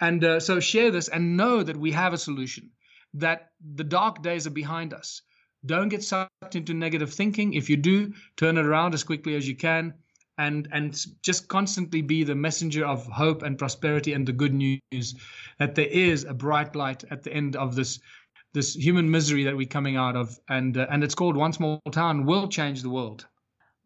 And 0.00 0.22
uh, 0.22 0.40
so 0.40 0.60
share 0.60 0.90
this 0.90 1.08
and 1.08 1.36
know 1.36 1.62
that 1.62 1.76
we 1.76 1.92
have 1.92 2.12
a 2.12 2.18
solution, 2.18 2.70
that 3.14 3.50
the 3.74 3.84
dark 3.84 4.22
days 4.22 4.46
are 4.46 4.50
behind 4.50 4.92
us. 4.92 5.22
Don't 5.66 5.88
get 5.88 6.04
sucked 6.04 6.54
into 6.54 6.72
negative 6.72 7.12
thinking. 7.12 7.54
If 7.54 7.68
you 7.68 7.76
do, 7.76 8.12
turn 8.36 8.58
it 8.58 8.66
around 8.66 8.94
as 8.94 9.02
quickly 9.02 9.34
as 9.34 9.48
you 9.48 9.56
can 9.56 9.94
and 10.38 10.68
and 10.72 11.04
just 11.22 11.48
constantly 11.48 12.00
be 12.00 12.24
the 12.24 12.34
messenger 12.34 12.86
of 12.86 13.04
hope 13.06 13.42
and 13.42 13.58
prosperity 13.58 14.12
and 14.12 14.26
the 14.26 14.32
good 14.32 14.54
news 14.54 15.14
that 15.58 15.74
there 15.74 15.86
is 15.86 16.24
a 16.24 16.32
bright 16.32 16.74
light 16.76 17.04
at 17.10 17.24
the 17.24 17.32
end 17.32 17.56
of 17.56 17.74
this 17.74 17.98
this 18.54 18.74
human 18.74 19.10
misery 19.10 19.44
that 19.44 19.56
we're 19.56 19.66
coming 19.66 19.96
out 19.96 20.16
of 20.16 20.38
and 20.48 20.76
uh, 20.76 20.86
and 20.90 21.04
it's 21.04 21.14
called 21.14 21.36
one 21.36 21.52
small 21.52 21.80
town 21.92 22.24
will 22.24 22.48
change 22.48 22.82
the 22.82 22.90
world 22.90 23.26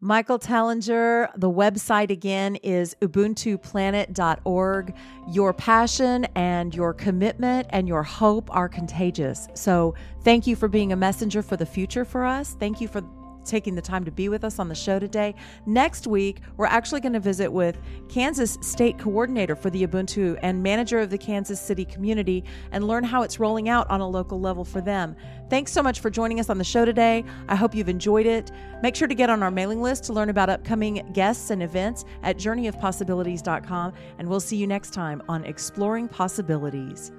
Michael 0.03 0.37
Tellinger, 0.37 1.29
the 1.37 1.49
website 1.49 2.09
again 2.09 2.57
is 2.57 2.93
ubuntuplanet.org. 3.01 4.93
Your 5.31 5.53
passion 5.53 6.25
and 6.35 6.75
your 6.75 6.93
commitment 6.93 7.67
and 7.69 7.87
your 7.87 8.03
hope 8.03 8.53
are 8.53 8.67
contagious. 8.67 9.47
So, 9.53 9.95
thank 10.25 10.45
you 10.45 10.57
for 10.57 10.67
being 10.67 10.91
a 10.91 10.97
messenger 10.97 11.41
for 11.41 11.55
the 11.55 11.65
future 11.65 12.03
for 12.03 12.25
us. 12.25 12.57
Thank 12.59 12.81
you 12.81 12.89
for 12.89 13.01
taking 13.43 13.75
the 13.75 13.81
time 13.81 14.03
to 14.05 14.11
be 14.11 14.29
with 14.29 14.43
us 14.43 14.59
on 14.59 14.67
the 14.67 14.75
show 14.75 14.99
today. 14.99 15.35
Next 15.65 16.07
week, 16.07 16.39
we're 16.57 16.65
actually 16.65 17.01
going 17.01 17.13
to 17.13 17.19
visit 17.19 17.51
with 17.51 17.77
Kansas 18.09 18.57
State 18.61 18.97
Coordinator 18.97 19.55
for 19.55 19.69
the 19.69 19.85
Ubuntu 19.85 20.37
and 20.41 20.61
manager 20.63 20.99
of 20.99 21.09
the 21.09 21.17
Kansas 21.17 21.59
City 21.59 21.85
community 21.85 22.43
and 22.71 22.87
learn 22.87 23.03
how 23.03 23.21
it's 23.23 23.39
rolling 23.39 23.69
out 23.69 23.89
on 23.89 24.01
a 24.01 24.07
local 24.07 24.39
level 24.39 24.65
for 24.65 24.81
them. 24.81 25.15
Thanks 25.49 25.71
so 25.71 25.83
much 25.83 25.99
for 25.99 26.09
joining 26.09 26.39
us 26.39 26.49
on 26.49 26.57
the 26.57 26.63
show 26.63 26.85
today. 26.85 27.23
I 27.47 27.55
hope 27.55 27.75
you've 27.75 27.89
enjoyed 27.89 28.25
it. 28.25 28.51
Make 28.81 28.95
sure 28.95 29.07
to 29.07 29.15
get 29.15 29.29
on 29.29 29.43
our 29.43 29.51
mailing 29.51 29.81
list 29.81 30.03
to 30.05 30.13
learn 30.13 30.29
about 30.29 30.49
upcoming 30.49 31.09
guests 31.13 31.49
and 31.49 31.61
events 31.61 32.05
at 32.23 32.37
journeyofpossibilities.com, 32.37 33.93
and 34.17 34.27
we'll 34.27 34.39
see 34.39 34.57
you 34.57 34.67
next 34.67 34.93
time 34.93 35.21
on 35.27 35.43
Exploring 35.45 36.07
Possibilities. 36.07 37.11